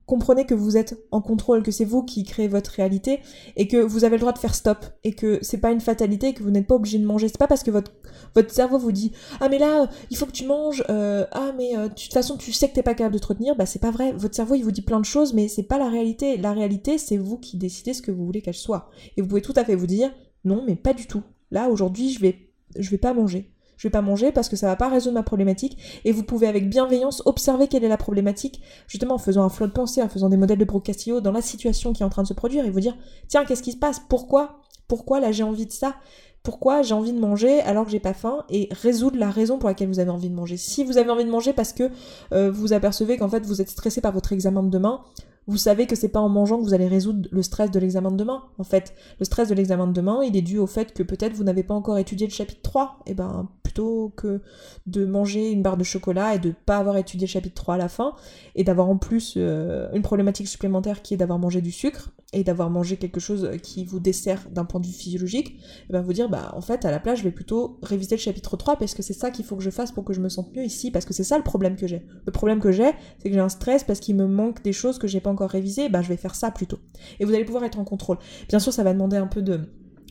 comprenez 0.07 0.45
que 0.45 0.55
vous 0.55 0.77
êtes 0.77 0.99
en 1.11 1.21
contrôle, 1.21 1.63
que 1.63 1.71
c'est 1.71 1.85
vous 1.85 2.03
qui 2.03 2.25
créez 2.25 2.49
votre 2.49 2.71
réalité 2.73 3.21
et 3.57 3.69
que 3.69 3.77
vous 3.77 4.05
avez 4.05 4.17
le 4.17 4.21
droit 4.21 4.33
de 4.33 4.39
faire 4.39 4.55
stop 4.55 4.85
et 5.03 5.13
que 5.13 5.39
c'est 5.43 5.59
pas 5.59 5.73
une 5.73 5.81
fatalité 5.81 6.35
que 6.35 6.43
vous 6.43 6.51
n'êtes 6.51 6.67
pas 6.67 6.75
obligé 6.75 6.99
de 6.99 7.07
manger. 7.07 7.29
C'est 7.29 7.39
pas 7.39 7.47
parce 7.47 7.63
que 7.63 7.71
votre, 7.71 7.93
votre 8.35 8.53
cerveau 8.53 8.79
vous 8.79 8.93
dit 8.93 9.13
ah 9.41 9.49
mais 9.49 9.59
là 9.59 9.89
il 10.11 10.17
faut 10.17 10.27
que 10.27 10.33
tu 10.33 10.47
manges, 10.47 10.85
euh, 10.91 11.27
ah 11.33 11.53
mais 11.57 11.77
euh, 11.77 11.89
de 11.89 11.95
toute 11.95 12.13
façon 12.13 12.37
tu 12.37 12.53
sais 12.53 12.69
que 12.69 12.75
t'es 12.75 12.83
pas 12.83 12.95
capable 12.95 13.15
de 13.15 13.21
te 13.21 13.27
retenir, 13.27 13.57
bah 13.57 13.67
c'est 13.67 13.79
pas 13.79 13.91
vrai. 13.91 14.13
Votre 14.13 14.35
cerveau 14.35 14.55
il 14.55 14.63
vous 14.63 14.73
dit 14.73 14.83
plein 14.83 15.01
de 15.01 15.05
choses 15.05 15.33
mais 15.33 15.49
c'est 15.49 15.63
pas 15.63 15.79
la 15.79 15.89
réalité. 15.89 16.37
La 16.37 16.53
réalité 16.53 16.99
c'est 16.99 17.17
vous 17.17 17.39
qui 17.39 17.57
décidez 17.57 17.95
ce 17.95 18.03
que 18.03 18.11
vous 18.11 18.25
voulez 18.25 18.43
qu'elle 18.43 18.55
soit. 18.55 18.91
Et 19.17 19.23
vous 19.23 19.29
pouvez 19.29 19.43
tout 19.43 19.55
à 19.57 19.65
fait 19.65 19.75
vous 19.75 19.87
dire 19.87 20.13
non 20.45 20.63
mais 20.67 20.77
pas 20.77 20.93
du 20.93 21.07
tout. 21.07 21.23
Là 21.51 21.69
aujourd'hui 21.69 22.13
je 22.13 22.21
vais 22.21 22.51
je 22.77 22.91
vais 22.91 22.99
pas 22.99 23.15
manger 23.15 23.54
je 23.77 23.89
vais 23.89 23.93
pas 23.93 24.03
manger 24.03 24.33
parce 24.33 24.49
que 24.49 24.57
ça 24.57 24.67
va 24.67 24.77
pas 24.77 24.89
résoudre 24.89 25.15
ma 25.15 25.23
problématique. 25.23 25.79
Et 26.05 26.13
vous 26.13 26.23
pouvez 26.23 26.47
avec 26.47 26.69
bienveillance 26.69 27.23
observer 27.27 27.69
quelle 27.69 27.85
est 27.85 27.89
la 27.89 27.97
problématique, 27.97 28.63
justement 28.87 29.15
en 29.15 29.19
faisant 29.19 29.43
un 29.43 29.49
flot 29.49 29.67
de 29.67 29.73
pensée, 29.73 30.03
en 30.03 30.09
faisant 30.09 30.29
des 30.29 30.37
modèles 30.37 30.59
de 30.59 30.65
Brooke 30.65 30.85
Castillo 30.85 31.21
dans 31.21 31.33
la 31.33 31.43
situation 31.43 31.93
qui 31.93 32.03
est 32.03 32.07
en 32.07 32.11
train 32.11 32.23
de 32.23 32.29
se 32.29 32.35
produire 32.35 32.65
et 32.65 32.71
vous 32.71 32.81
dire 32.81 32.97
tiens 33.29 33.45
qu'est-ce 33.45 33.63
qui 33.63 33.73
se 33.73 33.79
passe? 33.79 34.01
Pourquoi? 34.09 34.61
Pourquoi 34.89 35.21
là 35.21 35.33
j'ai 35.33 35.43
envie 35.43 35.67
de 35.67 35.73
ça? 35.73 35.97
Pourquoi 36.43 36.83
j'ai 36.83 36.93
envie 36.93 37.13
de 37.13 37.19
manger 37.19 37.61
alors 37.63 37.87
que 37.87 37.91
j'ai 37.91 38.01
pas 38.01 38.13
faim? 38.13 38.45
Et 38.51 38.69
résoudre 38.71 39.19
la 39.19 39.31
raison 39.31 39.59
pour 39.59 39.69
laquelle 39.69 39.89
vous 39.89 39.99
avez 39.99 40.11
envie 40.11 40.29
de 40.29 40.35
manger. 40.35 40.59
Si 40.59 40.85
vous 40.85 40.99
avez 40.99 41.11
envie 41.11 41.25
de 41.25 41.31
manger 41.31 41.55
parce 41.55 41.73
que 41.73 41.91
euh, 42.33 42.51
vous 42.51 42.75
apercevez 42.75 43.17
qu'en 43.17 43.31
fait 43.31 43.47
vous 43.47 43.63
êtes 43.63 43.71
stressé 43.71 44.03
par 44.03 44.13
votre 44.13 44.33
examen 44.33 44.63
de 44.63 44.69
demain, 44.69 45.01
vous 45.47 45.59
savez 45.59 45.87
que 45.87 45.97
c'est 45.97 46.09
pas 46.09 46.21
en 46.21 46.29
mangeant 46.29 46.59
que 46.59 46.65
vous 46.65 46.75
allez 46.75 46.89
résoudre 46.89 47.29
le 47.31 47.43
stress 47.43 47.71
de 47.71 47.79
l'examen 47.79 48.11
de 48.11 48.17
demain. 48.17 48.45
En 48.59 48.65
fait, 48.65 48.95
le 49.19 49.25
stress 49.25 49.49
de 49.49 49.55
l'examen 49.55 49.87
de 49.87 49.93
demain, 49.93 50.23
il 50.23 50.37
est 50.37 50.43
dû 50.43 50.59
au 50.59 50.67
fait 50.67 50.93
que 50.95 51.03
peut-être 51.03 51.35
vous 51.35 51.45
n'avez 51.45 51.63
pas 51.63 51.75
encore 51.75 51.99
étudié 51.99 52.27
le 52.27 52.33
chapitre 52.33 52.63
3. 52.63 53.01
Et 53.07 53.11
eh 53.11 53.15
ben, 53.15 53.49
plutôt 53.63 54.13
que 54.17 54.41
de 54.87 55.05
manger 55.05 55.51
une 55.51 55.63
barre 55.63 55.77
de 55.77 55.85
chocolat 55.85 56.35
et 56.35 56.39
de 56.39 56.55
pas 56.65 56.79
avoir 56.79 56.97
étudié 56.97 57.27
le 57.27 57.31
chapitre 57.31 57.55
3 57.57 57.75
à 57.75 57.79
la 57.79 57.89
fin, 57.89 58.15
et 58.55 58.65
d'avoir 58.65 58.89
en 58.89 58.97
plus 58.97 59.35
euh, 59.37 59.89
une 59.93 60.03
problématique 60.03 60.49
supplémentaire 60.49 61.03
qui 61.03 61.15
est 61.15 61.17
d'avoir 61.19 61.39
mangé 61.39 61.61
du 61.61 61.73
sucre, 61.73 62.11
et 62.35 62.45
d'avoir 62.45 62.69
mangé 62.69 62.97
quelque 62.97 63.21
chose 63.21 63.49
qui 63.63 63.85
vous 63.85 64.01
dessert 64.01 64.49
d'un 64.51 64.65
point 64.65 64.81
de 64.81 64.87
vue 64.87 64.93
physiologique, 64.93 65.59
eh 65.89 65.93
ben 65.93 66.03
vous 66.03 66.13
dire, 66.13 66.29
bah, 66.29 66.53
en 66.55 66.61
fait, 66.61 66.85
à 66.85 66.91
la 66.91 66.99
place, 66.99 67.19
je 67.19 67.25
vais 67.25 67.31
plutôt 67.31 67.79
réviser 67.83 68.17
le 68.17 68.21
chapitre 68.21 68.57
3 68.57 68.77
parce 68.77 68.95
que 68.95 69.03
c'est 69.03 69.15
ça 69.15 69.31
qu'il 69.31 69.45
faut 69.45 69.57
que 69.57 69.63
je 69.63 69.71
fasse 69.71 69.93
pour 69.93 70.05
que 70.05 70.13
je 70.13 70.21
me 70.21 70.29
sente 70.29 70.55
mieux 70.55 70.65
ici, 70.65 70.91
parce 70.91 71.05
que 71.05 71.15
c'est 71.15 71.25
ça 71.25 71.39
le 71.39 71.45
problème 71.45 71.77
que 71.77 71.87
j'ai. 71.87 72.03
Le 72.27 72.33
problème 72.33 72.61
que 72.61 72.73
j'ai, 72.73 72.91
c'est 73.19 73.29
que 73.29 73.35
j'ai 73.35 73.41
un 73.41 73.49
stress 73.49 73.85
parce 73.85 74.01
qu'il 74.01 74.17
me 74.17 74.27
manque 74.27 74.63
des 74.63 74.73
choses 74.73 74.99
que 74.99 75.07
j'ai 75.07 75.21
pas 75.21 75.31
encore 75.31 75.51
révisé, 75.51 75.89
bah 75.89 76.03
je 76.03 76.09
vais 76.09 76.17
faire 76.17 76.35
ça 76.35 76.51
plutôt. 76.51 76.79
Et 77.21 77.25
vous 77.25 77.33
allez 77.33 77.45
pouvoir 77.45 77.65
être 77.65 77.79
en 77.79 77.85
contrôle. 77.85 78.19
Bien 78.49 78.59
sûr, 78.59 78.73
ça 78.73 78.83
va 78.83 78.93
demander 78.93 79.17
un 79.17 79.27
peu 79.27 79.43
de 79.43 79.61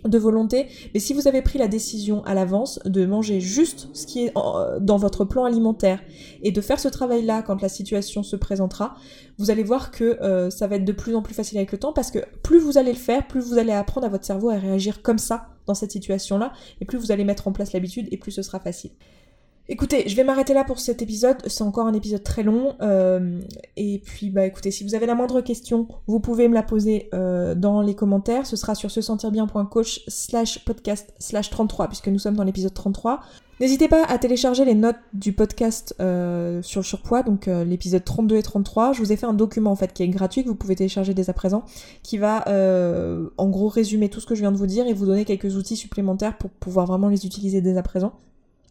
de 0.05 0.17
volonté, 0.17 0.67
mais 0.93 0.99
si 0.99 1.13
vous 1.13 1.27
avez 1.27 1.41
pris 1.41 1.59
la 1.59 1.67
décision 1.67 2.23
à 2.25 2.33
l'avance 2.33 2.79
de 2.85 3.05
manger 3.05 3.39
juste 3.39 3.89
ce 3.93 4.05
qui 4.05 4.25
est 4.25 4.33
dans 4.81 4.97
votre 4.97 5.25
plan 5.25 5.45
alimentaire 5.45 6.01
et 6.41 6.51
de 6.51 6.61
faire 6.61 6.79
ce 6.79 6.87
travail-là 6.87 7.41
quand 7.41 7.61
la 7.61 7.69
situation 7.69 8.23
se 8.23 8.35
présentera, 8.35 8.95
vous 9.37 9.51
allez 9.51 9.63
voir 9.63 9.91
que 9.91 10.21
euh, 10.21 10.49
ça 10.49 10.67
va 10.67 10.75
être 10.75 10.85
de 10.85 10.91
plus 10.91 11.15
en 11.15 11.21
plus 11.21 11.33
facile 11.33 11.57
avec 11.57 11.71
le 11.71 11.77
temps 11.77 11.93
parce 11.93 12.11
que 12.11 12.19
plus 12.43 12.59
vous 12.59 12.77
allez 12.77 12.91
le 12.91 12.97
faire, 12.97 13.27
plus 13.27 13.41
vous 13.41 13.57
allez 13.57 13.71
apprendre 13.71 14.05
à 14.05 14.09
votre 14.09 14.25
cerveau 14.25 14.49
à 14.49 14.57
réagir 14.57 15.01
comme 15.01 15.17
ça 15.17 15.49
dans 15.65 15.73
cette 15.73 15.91
situation-là, 15.91 16.51
et 16.81 16.85
plus 16.85 16.97
vous 16.97 17.11
allez 17.11 17.23
mettre 17.23 17.47
en 17.47 17.53
place 17.53 17.71
l'habitude 17.73 18.07
et 18.11 18.17
plus 18.17 18.31
ce 18.31 18.41
sera 18.41 18.59
facile. 18.59 18.91
Écoutez, 19.69 20.09
je 20.09 20.15
vais 20.17 20.25
m'arrêter 20.25 20.53
là 20.53 20.65
pour 20.65 20.77
cet 20.81 21.01
épisode, 21.01 21.37
c'est 21.47 21.63
encore 21.63 21.87
un 21.87 21.93
épisode 21.93 22.21
très 22.21 22.43
long, 22.43 22.75
euh, 22.81 23.39
et 23.77 23.99
puis 23.99 24.29
bah 24.29 24.45
écoutez, 24.45 24.71
si 24.71 24.83
vous 24.83 24.93
avez 24.93 25.05
la 25.05 25.15
moindre 25.15 25.39
question, 25.39 25.87
vous 26.05 26.19
pouvez 26.19 26.49
me 26.49 26.53
la 26.53 26.63
poser 26.63 27.07
euh, 27.13 27.55
dans 27.55 27.81
les 27.81 27.95
commentaires, 27.95 28.45
ce 28.45 28.57
sera 28.57 28.75
sur 28.75 28.91
se 28.91 28.99
sentir 28.99 29.31
bien.coach 29.31 30.03
slash 30.09 30.65
podcast 30.65 31.13
slash 31.17 31.49
33, 31.49 31.87
puisque 31.87 32.09
nous 32.09 32.19
sommes 32.19 32.35
dans 32.35 32.43
l'épisode 32.43 32.73
33. 32.73 33.21
N'hésitez 33.61 33.87
pas 33.87 34.03
à 34.03 34.17
télécharger 34.17 34.65
les 34.65 34.75
notes 34.75 34.99
du 35.13 35.31
podcast 35.31 35.95
euh, 36.01 36.61
sur 36.61 36.81
le 36.81 36.85
surpoids, 36.85 37.23
donc 37.23 37.45
l'épisode 37.45 38.03
32 38.03 38.35
et 38.35 38.43
33. 38.43 38.91
Je 38.91 38.99
vous 38.99 39.13
ai 39.13 39.15
fait 39.15 39.27
un 39.27 39.33
document 39.33 39.71
en 39.71 39.77
fait 39.77 39.93
qui 39.93 40.03
est 40.03 40.09
gratuit 40.09 40.43
que 40.43 40.49
vous 40.49 40.55
pouvez 40.55 40.75
télécharger 40.75 41.13
dès 41.13 41.29
à 41.29 41.33
présent, 41.33 41.63
qui 42.01 42.17
va 42.17 42.43
en 43.37 43.47
gros 43.47 43.69
résumer 43.69 44.09
tout 44.09 44.19
ce 44.19 44.25
que 44.25 44.35
je 44.35 44.41
viens 44.41 44.51
de 44.51 44.57
vous 44.57 44.67
dire 44.67 44.87
et 44.87 44.93
vous 44.93 45.05
donner 45.05 45.23
quelques 45.23 45.55
outils 45.55 45.77
supplémentaires 45.77 46.37
pour 46.37 46.49
pouvoir 46.49 46.85
vraiment 46.85 47.07
les 47.07 47.25
utiliser 47.25 47.61
dès 47.61 47.77
à 47.77 47.83
présent. 47.83 48.11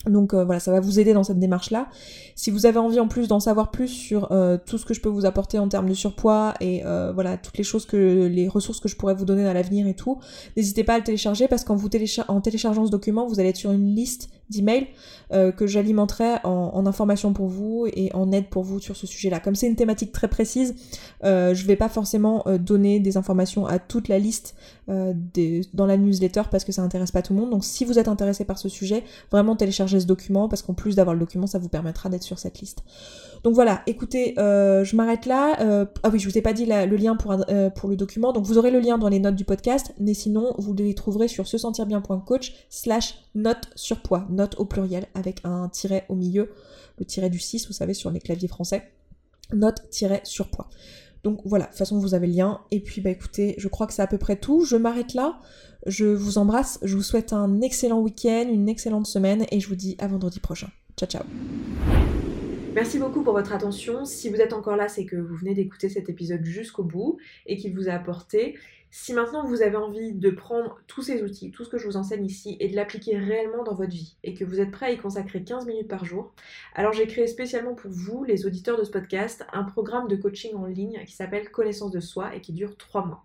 Donc 0.07 0.34
euh, 0.34 0.44
voilà, 0.44 0.61
ça 0.61 0.72
va 0.72 0.80
vous 0.80 0.98
aider 0.98 1.12
dans 1.12 1.24
cette 1.24 1.38
démarche-là. 1.38 1.88
Si 2.34 2.50
vous 2.50 2.66
avez 2.66 2.78
envie 2.78 3.00
en 3.00 3.09
plus 3.09 3.28
d'en 3.28 3.40
savoir 3.40 3.70
plus 3.70 3.88
sur 3.88 4.32
euh, 4.32 4.59
tout 4.64 4.78
ce 4.78 4.84
que 4.84 4.94
je 4.94 5.00
peux 5.00 5.09
vous 5.09 5.26
apporter 5.26 5.59
en 5.59 5.68
termes 5.68 5.88
de 5.88 5.94
surpoids 5.94 6.55
et 6.61 6.84
euh, 6.84 7.12
voilà 7.12 7.36
toutes 7.36 7.59
les 7.59 7.64
choses 7.64 7.86
que 7.86 8.26
les 8.26 8.48
ressources 8.48 8.80
que 8.80 8.88
je 8.88 8.96
pourrais 8.96 9.14
vous 9.14 9.24
donner 9.24 9.46
à 9.46 9.55
l'avenir 9.55 9.86
et 9.86 9.94
tout, 9.94 10.18
n'hésitez 10.57 10.84
pas 10.84 10.94
à 10.94 10.98
le 10.98 11.05
télécharger 11.05 11.48
parce 11.48 11.64
qu'en 11.64 11.76
vous 11.76 11.88
téléchargeant 11.88 12.86
ce 12.86 12.90
document, 12.90 13.26
vous 13.26 13.38
allez 13.38 13.50
être 13.50 13.57
sur 13.57 13.72
une 13.72 13.94
liste 13.94 14.28
d'emails 14.53 14.88
que 15.57 15.66
j'alimenterai 15.66 16.34
en, 16.44 16.72
en 16.74 16.86
information 16.86 17.32
pour 17.32 17.46
vous 17.46 17.86
et 17.94 18.11
en 18.12 18.30
aide 18.32 18.48
pour 18.48 18.64
vous 18.64 18.80
sur 18.80 18.96
ce 18.96 19.07
sujet-là. 19.07 19.40
Comme 19.40 19.55
c'est 19.55 19.66
une 19.66 19.76
thématique 19.76 20.12
très 20.12 20.28
précise, 20.28 20.74
je 21.22 21.66
vais 21.66 21.76
pas 21.76 21.88
forcément 21.88 22.44
donner 22.61 23.00
des 23.00 23.16
informations 23.16 23.66
à 23.66 23.78
toute 23.78 24.09
la 24.09 24.18
liste 24.18 24.55
dans 24.88 25.86
la 25.86 25.96
newsletter 25.96 26.42
parce 26.50 26.64
que 26.64 26.72
ça 26.72 26.82
intéresse 26.82 27.12
pas 27.12 27.22
tout 27.22 27.32
le 27.32 27.40
monde. 27.40 27.50
Donc 27.50 27.64
si 27.64 27.86
vous 27.86 27.98
êtes 27.98 28.09
intéressé 28.09 28.44
par 28.44 28.59
ce 28.59 28.68
sujet, 28.68 29.05
vraiment 29.30 29.57
téléchargez 29.57 30.00
ce 30.00 30.07
document 30.07 30.48
parce 30.48 30.61
qu'en 30.61 30.74
plus 30.74 30.96
d'avoir 30.96 31.14
le 31.14 31.20
document, 31.20 31.46
ça 31.46 31.59
vous 31.59 31.68
permettra 31.68 32.11
d'être 32.11 32.22
sur 32.22 32.38
cette 32.38 32.61
liste. 32.61 32.82
Donc 33.42 33.55
voilà, 33.55 33.82
écoutez, 33.86 34.34
euh, 34.38 34.84
je 34.84 34.94
m'arrête 34.94 35.26
là. 35.26 35.61
Euh, 35.61 35.84
ah 36.05 36.11
oui, 36.12 36.20
je 36.20 36.28
vous 36.28 36.38
ai 36.38 36.42
pas 36.42 36.53
dit 36.53 36.66
le 36.66 36.96
lien 36.96 37.16
pour, 37.16 37.32
euh, 37.32 37.70
pour 37.70 37.88
le 37.88 37.96
document. 37.96 38.32
Donc 38.32 38.44
vous 38.44 38.57
aurez 38.57 38.70
le 38.70 38.78
lien 38.78 38.98
dans 38.98 39.09
les 39.09 39.18
notes 39.18 39.34
du 39.34 39.44
podcast, 39.44 39.92
mais 39.98 40.14
sinon 40.14 40.55
vous 40.59 40.74
les 40.74 40.94
trouverez 40.94 41.26
sur 41.26 41.46
se 41.46 41.59
sentir 41.59 41.86
bien.coach 41.86 42.55
slash 42.70 43.16
note 43.34 43.70
surpoids, 43.74 44.26
note 44.43 44.57
au 44.59 44.64
pluriel 44.64 45.07
avec 45.14 45.40
un 45.45 45.68
tiret 45.68 46.05
au 46.09 46.14
milieu, 46.14 46.51
le 46.99 47.05
tiret 47.05 47.30
du 47.30 47.38
6, 47.38 47.68
vous 47.68 47.72
savez, 47.72 47.95
sur 47.95 48.11
les 48.11 48.20
claviers 48.20 48.49
français. 48.49 48.93
Note-surpoids. 49.53 50.68
Donc 51.22 51.40
voilà, 51.45 51.66
de 51.66 51.70
toute 51.70 51.78
façon 51.78 51.99
vous 51.99 52.14
avez 52.14 52.26
le 52.26 52.32
lien. 52.32 52.61
Et 52.70 52.80
puis 52.80 53.01
bah 53.01 53.11
écoutez, 53.11 53.55
je 53.59 53.68
crois 53.68 53.86
que 53.86 53.93
c'est 53.93 54.03
à 54.03 54.07
peu 54.07 54.18
près 54.18 54.36
tout. 54.36 54.64
Je 54.64 54.76
m'arrête 54.76 55.14
là. 55.14 55.40
Je 55.86 56.07
vous 56.07 56.38
embrasse, 56.38 56.78
je 56.82 56.97
vous 56.97 57.03
souhaite 57.03 57.32
un 57.32 57.61
excellent 57.61 58.01
week-end, 58.01 58.47
une 58.51 58.68
excellente 58.68 59.07
semaine 59.07 59.47
et 59.51 59.61
je 59.61 59.68
vous 59.68 59.76
dis 59.76 59.97
à 59.99 60.09
vendredi 60.09 60.40
prochain. 60.40 60.68
Ciao 60.97 61.09
ciao 61.09 62.11
Merci 62.75 62.99
beaucoup 62.99 63.23
pour 63.23 63.35
votre 63.35 63.53
attention. 63.53 64.07
Si 64.07 64.31
vous 64.31 64.41
êtes 64.41 64.55
encore 64.55 64.77
là, 64.77 64.89
c'est 64.89 65.05
que 65.05 65.16
vous 65.16 65.37
venez 65.37 65.53
d'écouter 65.53 65.91
cet 65.91 66.09
épisode 66.09 66.43
jusqu'au 66.43 66.83
bout 66.83 67.18
et 67.45 67.59
qu'il 67.59 67.75
vous 67.75 67.91
a 67.91 67.93
apporté. 67.93 68.59
Si 68.91 69.12
maintenant 69.12 69.45
vous 69.45 69.61
avez 69.61 69.77
envie 69.77 70.14
de 70.14 70.31
prendre 70.31 70.81
tous 70.87 71.03
ces 71.03 71.23
outils, 71.23 71.51
tout 71.51 71.64
ce 71.64 71.68
que 71.68 71.77
je 71.77 71.87
vous 71.87 71.99
enseigne 71.99 72.25
ici, 72.25 72.57
et 72.61 72.68
de 72.68 72.77
l'appliquer 72.77 73.18
réellement 73.18 73.62
dans 73.62 73.75
votre 73.75 73.91
vie, 73.91 74.16
et 74.25 74.33
que 74.33 74.45
vous 74.45 74.59
êtes 74.59 74.70
prêt 74.70 74.87
à 74.87 74.91
y 74.91 74.97
consacrer 74.97 75.45
15 75.45 75.66
minutes 75.66 75.89
par 75.89 76.07
jour, 76.07 76.33
alors 76.75 76.95
j'ai 76.95 77.07
créé 77.07 77.27
spécialement 77.27 77.75
pour 77.75 77.91
vous, 77.91 78.25
les 78.25 78.47
auditeurs 78.47 78.79
de 78.79 78.85
ce 78.85 78.91
podcast, 78.91 79.45
un 79.53 79.64
programme 79.64 80.09
de 80.09 80.16
coaching 80.16 80.55
en 80.55 80.64
ligne 80.64 81.05
qui 81.07 81.12
s'appelle 81.14 81.51
Connaissance 81.51 81.91
de 81.91 82.01
soi 82.01 82.35
et 82.35 82.41
qui 82.41 82.53
dure 82.53 82.77
3 82.79 83.05
mois. 83.05 83.25